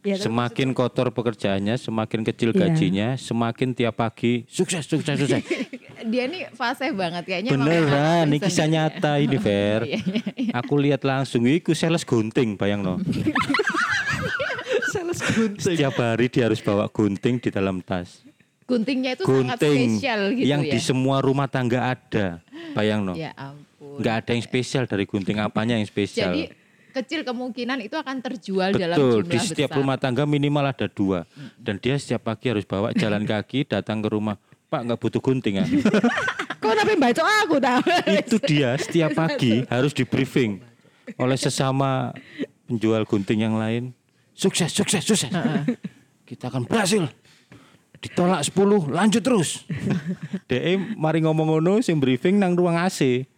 ya, 0.00 0.14
tapi 0.16 0.22
Semakin 0.22 0.68
kotor 0.70 1.08
pekerjaannya, 1.10 1.74
semakin 1.76 2.20
kecil 2.24 2.50
Iya. 2.50 2.60
gajinya, 2.62 3.08
semakin 3.14 3.68
tiap 3.70 3.94
pagi 3.96 4.46
sukses, 4.46 4.84
sukses, 4.84 5.16
sukses. 5.16 5.42
Dia 6.02 6.24
nih 6.24 6.48
fase 6.50 6.88
banget 6.90 7.28
kayaknya. 7.28 7.50
Beneran, 7.52 8.24
ini 8.24 8.40
kisah 8.40 8.64
nyata 8.64 9.20
ini 9.20 9.36
Fer. 9.36 9.84
Iya, 9.90 10.00
iya, 10.34 10.52
Aku 10.56 10.74
lihat 10.74 11.04
langsung, 11.04 11.44
iku 11.44 11.76
sales 11.76 12.02
gunting, 12.02 12.56
bayang 12.56 12.80
no. 12.80 12.96
Gunting. 15.40 15.64
Setiap 15.64 15.94
hari 15.96 16.26
dia 16.28 16.44
harus 16.46 16.60
bawa 16.60 16.84
gunting 16.92 17.40
di 17.40 17.48
dalam 17.48 17.80
tas. 17.80 18.20
Guntingnya 18.68 19.18
itu 19.18 19.26
sangat 19.26 19.58
Gunting 19.58 19.98
spesial 19.98 20.20
gitu 20.38 20.46
yang 20.46 20.62
ya. 20.62 20.70
di 20.70 20.78
semua 20.78 21.16
rumah 21.18 21.50
tangga 21.50 21.90
ada, 21.90 22.38
bayang 22.70 23.02
no. 23.02 23.18
Ya 23.18 23.34
ampun. 23.34 23.98
Nggak 23.98 24.14
ada 24.22 24.30
yang 24.38 24.44
spesial 24.46 24.84
dari 24.86 25.04
gunting 25.10 25.42
apanya 25.42 25.74
yang 25.74 25.88
spesial. 25.90 26.30
Jadi 26.30 26.54
kecil 26.90 27.20
kemungkinan 27.26 27.82
itu 27.82 27.98
akan 27.98 28.22
terjual 28.22 28.70
dalam 28.74 28.94
Betul, 28.94 29.26
jumlah 29.26 29.32
di 29.34 29.38
setiap 29.42 29.70
besar. 29.74 29.78
rumah 29.82 29.96
tangga 29.98 30.22
minimal 30.22 30.70
ada 30.70 30.86
dua. 30.86 31.26
Dan 31.58 31.82
dia 31.82 31.98
setiap 31.98 32.30
pagi 32.30 32.46
harus 32.50 32.62
bawa 32.62 32.94
jalan 32.94 33.26
kaki 33.26 33.66
datang 33.66 34.02
ke 34.02 34.08
rumah. 34.10 34.38
Pak 34.70 34.86
nggak 34.86 34.98
butuh 35.02 35.18
gunting 35.18 35.58
ya? 35.58 35.66
Kok 36.62 36.74
tapi 36.76 36.94
baca 36.94 37.22
aku 37.42 37.56
tahu. 37.58 37.82
Itu 38.06 38.36
dia 38.46 38.78
setiap 38.78 39.18
pagi 39.18 39.66
harus 39.66 39.90
di 39.90 40.06
briefing 40.06 40.62
oleh 41.18 41.34
sesama 41.34 42.14
penjual 42.70 43.02
gunting 43.02 43.42
yang 43.42 43.58
lain. 43.58 43.90
Sukses, 44.40 44.72
sukses, 44.72 45.04
sukses. 45.04 45.28
Kita 46.24 46.48
akan 46.48 46.64
berhasil. 46.64 47.04
Ditolak 48.00 48.40
10, 48.48 48.88
lanjut 48.88 49.20
terus. 49.20 49.68
DE 50.48 50.80
mari 50.96 51.20
ngomong 51.20 51.52
ngono 51.52 51.84
sing 51.84 52.00
briefing 52.00 52.40
nang 52.40 52.56
ruang 52.56 52.72
AC. 52.72 53.28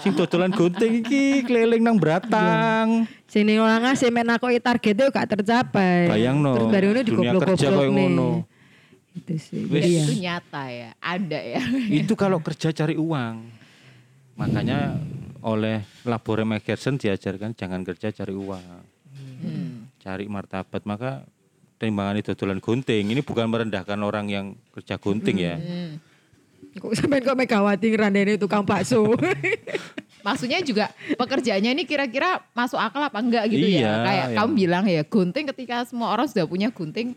Sing 0.00 0.16
dodolan 0.16 0.48
gunting 0.56 1.04
iki 1.04 1.44
keliling 1.44 1.84
nang 1.84 2.00
Bratang. 2.00 3.04
Sini 3.28 3.60
orang 3.60 3.84
ngasih 3.84 4.08
men 4.08 4.32
aku 4.32 4.48
targetnya 4.56 5.12
gak 5.12 5.36
tercapai. 5.36 6.08
Bayang 6.08 6.40
no, 6.40 6.56
Terus 6.56 6.68
baru 6.72 6.86
ini 6.96 7.02
dunia 7.04 7.04
digoblok-goblok 7.04 7.48
kerja 7.52 7.68
kayak 7.68 7.90
nih. 7.92 7.92
ngono. 7.92 8.30
Itu 9.12 9.34
sih. 9.36 9.60
Wis. 9.68 9.84
Ya. 9.84 10.04
Itu 10.08 10.14
nyata 10.16 10.64
ya, 10.72 10.90
ada 10.96 11.40
ya. 11.44 11.60
itu 12.00 12.12
kalau 12.16 12.40
kerja 12.40 12.72
cari 12.72 12.96
uang. 12.96 13.34
Makanya 14.40 14.96
oleh 15.44 15.84
Labore 16.08 16.48
Megerson 16.48 16.96
diajarkan 16.96 17.52
jangan 17.52 17.84
kerja 17.84 18.08
cari 18.16 18.32
uang. 18.32 18.85
Cari 20.06 20.30
martabat. 20.30 20.86
Maka 20.86 21.26
timbangan 21.76 22.14
itu 22.14 22.30
dodolan 22.30 22.62
gunting. 22.62 23.10
Ini 23.10 23.26
bukan 23.26 23.50
merendahkan 23.50 23.98
orang 23.98 24.30
yang 24.30 24.46
kerja 24.70 24.94
gunting 24.96 25.34
ya. 25.34 25.58
Kok 26.78 26.94
sampai 26.94 27.18
kok 27.18 27.34
Megawati 27.34 27.90
ngerandeni 27.90 28.38
tukang 28.38 28.62
bakso. 28.62 29.02
Maksudnya 30.26 30.62
juga 30.62 30.90
pekerjaannya 31.14 31.70
ini 31.72 31.82
kira-kira 31.82 32.42
masuk 32.50 32.78
akal 32.78 32.98
apa 32.98 33.18
enggak 33.18 33.46
gitu 33.46 33.62
Iya, 33.62 33.78
ya. 33.78 33.92
Kayak 34.02 34.24
yang- 34.24 34.34
kamu 34.36 34.50
bilang 34.54 34.84
ya 34.84 35.02
gunting 35.02 35.44
ketika 35.54 35.86
semua 35.86 36.10
orang 36.10 36.26
sudah 36.26 36.42
punya 36.44 36.68
gunting 36.68 37.14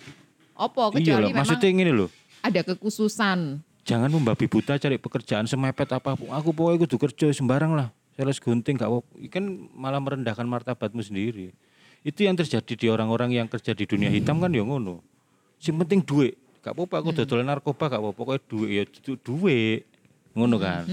opo 0.53 0.93
Iya 0.93 0.93
kecuali 0.93 1.17
loh, 1.17 1.29
memang 1.33 1.41
maksudnya 1.41 1.69
ini 1.71 1.89
loh. 1.89 2.09
ada 2.41 2.61
kekhususan. 2.61 3.65
Jangan 3.81 4.09
membabi 4.13 4.45
buta 4.45 4.77
cari 4.77 5.01
pekerjaan 5.01 5.49
semepet 5.49 5.89
apa 5.89 6.13
pun. 6.13 6.29
Aku 6.29 6.53
pokoknya 6.53 6.85
kudu 6.85 6.97
kerja 7.01 7.33
sembarang 7.33 7.73
lah. 7.73 7.89
Sales 8.13 8.37
gunting 8.37 8.75
gak 8.75 8.85
apa 8.85 8.99
Kan 9.27 9.45
malah 9.73 9.97
merendahkan 9.97 10.45
martabatmu 10.45 11.01
sendiri. 11.01 11.49
Itu 11.99 12.23
yang 12.23 12.33
terjadi 12.33 12.73
di 12.73 12.87
orang-orang 12.87 13.33
yang 13.33 13.47
kerja 13.47 13.71
di 13.71 13.83
dunia 13.83 14.07
hitam 14.07 14.39
kan 14.39 14.49
ya 14.49 14.63
ngono. 14.63 15.03
Sing 15.57 15.75
penting 15.75 15.99
duit. 15.99 16.39
Gak 16.59 16.75
apa-apa 16.75 16.95
aku 16.99 17.09
dodolan 17.13 17.47
narkoba 17.47 17.87
gak 17.87 17.99
apa-apa. 17.99 18.15
Pokoknya 18.15 18.41
duit 18.45 18.69
ya 18.71 18.83
du- 19.03 19.19
duit. 19.19 19.83
Ngono 20.31 20.55
kan. 20.57 20.87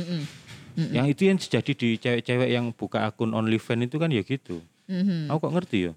Yang 0.76 1.06
itu 1.08 1.22
yang 1.24 1.38
terjadi 1.38 1.72
di 1.72 1.88
cewek-cewek 1.96 2.48
yang 2.50 2.68
buka 2.70 3.06
akun 3.06 3.32
OnlyFans 3.32 3.86
itu 3.86 3.96
kan 3.96 4.10
ya 4.10 4.20
gitu. 4.20 4.60
Mhm. 4.86 5.26
Aku 5.28 5.38
kok 5.42 5.54
ngerti 5.54 5.78
ya. 5.88 5.92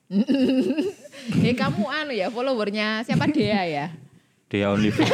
Eh 1.41 1.53
kamu 1.61 1.83
anu 1.85 2.11
ya 2.11 2.29
followernya 2.29 3.03
siapa 3.03 3.27
Dea 3.27 3.61
ya? 3.65 3.85
Dia 4.47 4.71
OnlyFans. 4.71 5.09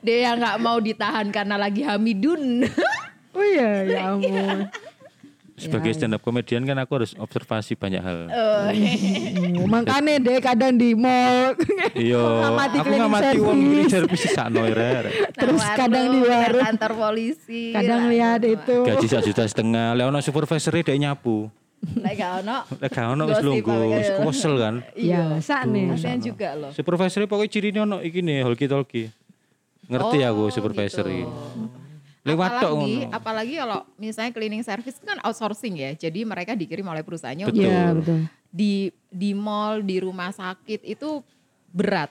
Dea 0.00 0.30
nggak 0.34 0.56
mau 0.58 0.78
ditahan 0.78 1.30
karena 1.30 1.56
lagi 1.56 1.82
Hamidun. 1.82 2.62
oh 3.34 3.44
iya, 3.44 3.70
ya 3.84 4.00
ampun. 4.14 4.70
Sebagai 5.56 5.88
stand 5.90 6.12
up 6.12 6.20
comedian 6.20 6.62
kan 6.62 6.76
aku 6.76 7.00
harus 7.00 7.16
observasi 7.16 7.74
banyak 7.74 7.98
hal. 7.98 8.28
Oh, 8.28 8.68
Oh, 9.56 9.64
makanya 9.66 10.20
deh 10.20 10.36
kadang 10.38 10.76
di 10.76 10.92
mall. 10.92 11.56
Iya, 11.92 12.20
aku 12.52 12.52
ngamati 12.52 12.76
uang 12.76 13.10
service. 13.10 13.40
cleaning 13.40 13.88
service 13.88 14.22
sisa 14.22 14.44
noire. 14.46 15.08
Terus 15.40 15.58
Nah, 15.58 15.72
kadang 15.74 16.04
di 16.06 16.20
warung, 16.20 16.60
kantor 16.62 16.92
polisi. 16.94 17.72
Kadang 17.72 18.06
lihat 18.06 18.44
itu. 18.44 18.76
Gaji 18.84 19.06
sak 19.06 19.22
juta 19.24 19.42
setengah, 19.42 19.96
Leona 19.96 20.20
supervisor 20.20 20.76
dia 20.76 20.92
nyapu. 20.94 21.48
Lek 22.04 22.14
gak 22.14 22.44
ono. 22.44 22.58
Lek 22.76 22.90
gak 22.90 23.06
ono 23.10 23.22
wis 23.24 23.40
lungguh, 23.40 23.80
wis 23.92 24.08
kesel 24.12 24.54
kan. 24.56 24.74
Ya, 24.92 25.40
sakne. 25.40 25.88
Kasihan 25.90 26.20
juga 26.20 26.48
loh. 26.52 26.70
Supervisor 26.70 27.24
pokoknya 27.24 27.48
cirinya 27.50 27.80
ono 27.82 27.98
iki 28.00 28.20
nih, 28.20 28.44
holki 28.44 28.68
tolki. 28.68 29.08
Ngerti 29.86 30.18
Oh, 30.20 30.28
aku 30.28 30.44
supervisor 30.50 31.06
gitu. 31.06 31.24
iki. 31.24 31.85
Lewat 32.26 32.50
apalagi, 32.52 32.94
apalagi 33.08 33.54
kalau 33.54 33.80
misalnya 33.96 34.32
cleaning 34.34 34.60
service 34.60 34.98
kan 34.98 35.22
outsourcing 35.22 35.78
ya. 35.78 35.90
Jadi 35.94 36.26
mereka 36.26 36.52
dikirim 36.52 36.82
oleh 36.82 37.00
perusahaannya 37.00 37.46
Betul. 37.46 37.54
untuk 37.56 37.70
Iya, 37.70 37.86
betul. 37.94 38.18
di 38.50 38.72
di 39.06 39.30
mall, 39.30 39.80
di 39.80 39.96
rumah 39.96 40.34
sakit 40.34 40.82
itu 40.82 41.22
berat. 41.70 42.10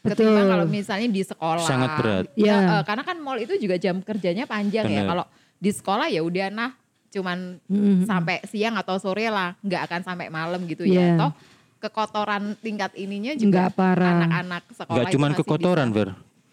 Betul. 0.00 0.28
Ketimbang 0.28 0.46
kalau 0.46 0.66
misalnya 0.66 1.08
di 1.08 1.22
sekolah. 1.24 1.64
Sangat 1.64 1.90
berat. 1.96 2.24
Ya, 2.32 2.44
Iya. 2.44 2.56
eh, 2.76 2.82
karena 2.84 3.02
kan 3.02 3.16
mall 3.16 3.36
itu 3.36 3.56
juga 3.56 3.76
jam 3.76 4.00
kerjanya 4.00 4.44
panjang 4.44 4.84
ya. 4.86 5.02
Bener. 5.02 5.08
Kalau 5.08 5.24
di 5.56 5.70
sekolah 5.72 6.06
ya 6.08 6.20
udah 6.20 6.48
nah 6.48 6.70
cuman 7.10 7.58
Mm-mm. 7.66 8.06
sampai 8.06 8.38
siang 8.46 8.76
atau 8.76 8.94
sore 8.96 9.26
lah, 9.26 9.56
nggak 9.60 9.82
akan 9.88 10.00
sampai 10.04 10.28
malam 10.28 10.60
gitu 10.64 10.84
Iya. 10.84 11.16
ya. 11.16 11.18
Toh 11.18 11.32
kekotoran 11.80 12.60
tingkat 12.60 12.92
ininya 12.92 13.32
juga 13.32 13.72
anak-anak 13.72 14.68
sekolah 14.70 14.94
Enggak 15.00 15.08
itu 15.08 15.14
cuman 15.16 15.30
kekotoran, 15.32 15.88
bisa. 15.88 15.96
Ver. 15.96 16.08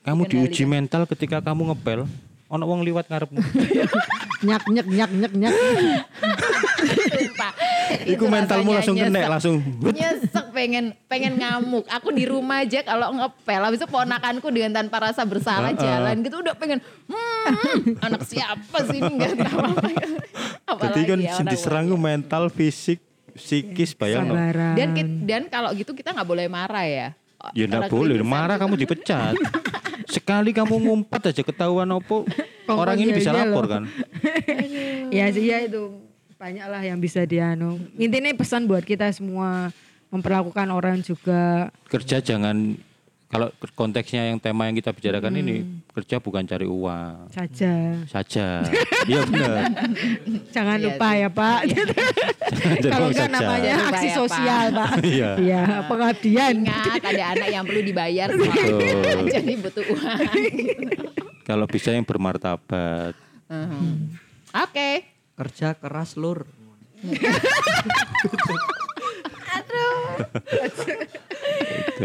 Kamu 0.08 0.22
diuji 0.24 0.64
mental 0.64 1.04
ketika 1.04 1.44
kamu 1.44 1.76
ngepel, 1.76 2.08
ono 2.48 2.64
wong 2.64 2.82
liwat 2.88 3.06
ngarepmu. 3.12 3.39
Nyak 4.38 4.70
nyak 4.70 4.86
nyak 4.86 5.12
nyak 5.18 5.34
nyak. 5.34 5.54
Sumpah. 6.78 7.52
Iku 8.06 8.30
mentalmu 8.30 8.70
langsung 8.70 8.93
kena, 8.93 9.34
langsung. 9.34 9.66
Nyesek 9.82 10.54
pengen 10.54 10.93
pengen 11.10 11.41
ngamuk. 11.41 11.89
Aku 11.89 12.14
di 12.14 12.30
rumah 12.30 12.62
aja 12.62 12.86
kalau 12.86 13.18
ngepel 13.18 13.62
habis 13.66 13.82
itu 13.82 13.89
ponakanku 13.89 14.54
dengan 14.54 14.78
tanpa 14.78 15.10
rasa 15.10 15.26
bersalah 15.26 15.74
jalan 15.74 16.22
gitu 16.22 16.38
udah 16.45 16.54
pengen 16.54 16.86
hmm, 17.10 17.98
anak 18.06 18.30
siapa 18.30 18.78
sih 18.86 19.02
ini? 19.02 19.10
Nggak 19.18 19.41
tahu 19.41 19.58
apa. 20.70 20.84
Jadi 20.93 21.02
kan 21.10 21.18
ya 21.18 21.34
diserang 21.41 21.89
mental, 21.98 22.54
fisik, 22.54 23.02
psikis 23.38 23.98
bayang 23.98 24.30
dan 24.78 24.89
dan 25.26 25.41
kalau 25.50 25.74
gitu 25.74 25.93
kita 25.93 26.14
nggak 26.14 26.28
boleh 26.28 26.45
marah 26.45 26.86
ya 26.86 27.08
Ya 27.54 27.70
enggak 27.70 27.94
boleh, 27.94 28.20
marah 28.26 28.58
kamu 28.58 28.76
dipecat. 28.76 29.38
Sekali 30.16 30.56
kamu 30.56 30.74
ngumpet 30.88 31.30
aja 31.30 31.44
ketahuan 31.44 31.88
opo, 31.94 32.26
orang 32.66 32.98
ini 32.98 33.12
bisa 33.14 33.30
iya 33.30 33.46
lapor 33.46 33.66
kan. 33.70 33.84
ya 35.18 35.26
sih 35.30 35.46
ya 35.52 35.62
itu 35.68 35.94
banyak 36.40 36.66
lah 36.66 36.82
yang 36.82 36.98
bisa 36.98 37.28
dianu. 37.28 37.78
Intinya 38.00 38.32
pesan 38.34 38.66
buat 38.66 38.82
kita 38.82 39.12
semua 39.14 39.70
memperlakukan 40.08 40.68
orang 40.72 41.04
juga 41.04 41.68
Kerja 41.92 42.24
jangan 42.24 42.80
kalau 43.28 43.47
konteksnya 43.73 44.32
yang 44.32 44.39
tema 44.39 44.65
yang 44.65 44.75
kita 44.75 44.89
bicarakan 44.89 45.30
Hmm. 45.30 45.41
ini 45.41 45.55
kerja 45.91 46.15
bukan 46.17 46.43
cari 46.43 46.63
uang 46.63 47.28
saja. 47.28 47.73
saja. 48.07 48.47
Iya 49.09 49.23
benar. 49.23 49.67
Jangan 50.49 50.78
Iya 50.78 50.86
lupa 50.86 51.09
sih. 51.09 51.19
ya 51.19 51.30
Pak. 51.30 51.59
Jadi 51.67 52.88
Kalau 52.88 53.05
uang 53.05 53.13
enggak 53.13 53.28
saja. 53.28 53.36
namanya 53.38 53.73
Lupa 53.73 53.88
aksi 53.89 54.07
ya, 54.07 54.09
Pak. 54.09 54.17
sosial 54.17 54.65
Pak. 54.71 54.91
Iya. 55.11 55.30
Iya, 55.38 55.61
pengabdian. 55.86 56.53
ingat 56.57 57.01
ada 57.01 57.23
anak 57.30 57.47
yang 57.49 57.63
perlu 57.63 57.82
dibayar 57.82 58.28
jadi 59.28 59.53
butuh 59.57 59.84
uang 59.86 60.19
Kalau 61.43 61.65
bisa 61.65 61.91
yang 61.91 62.03
bermartabat. 62.03 63.11
Mhm. 63.47 64.15
oke 64.53 64.89
Kerja 65.36 65.71
keras 65.73 66.15
lur. 66.15 66.47
Itu. 69.68 70.93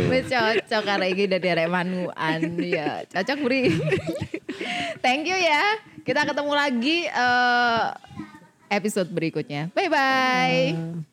Wis 0.08 0.26
cocok 0.28 0.82
karena 0.82 1.06
ini 1.08 1.24
dari 1.28 1.48
arek 1.52 1.68
manuan 1.68 2.40
ya. 2.58 3.04
Cocok 3.08 3.38
Bri. 3.44 3.62
Thank 5.04 5.28
you 5.28 5.38
ya. 5.38 5.78
Kita 6.02 6.26
ketemu 6.26 6.52
lagi 6.52 7.06
eh, 7.06 7.84
episode 8.72 9.08
berikutnya. 9.12 9.70
Bye 9.76 9.90
bye. 9.92 11.10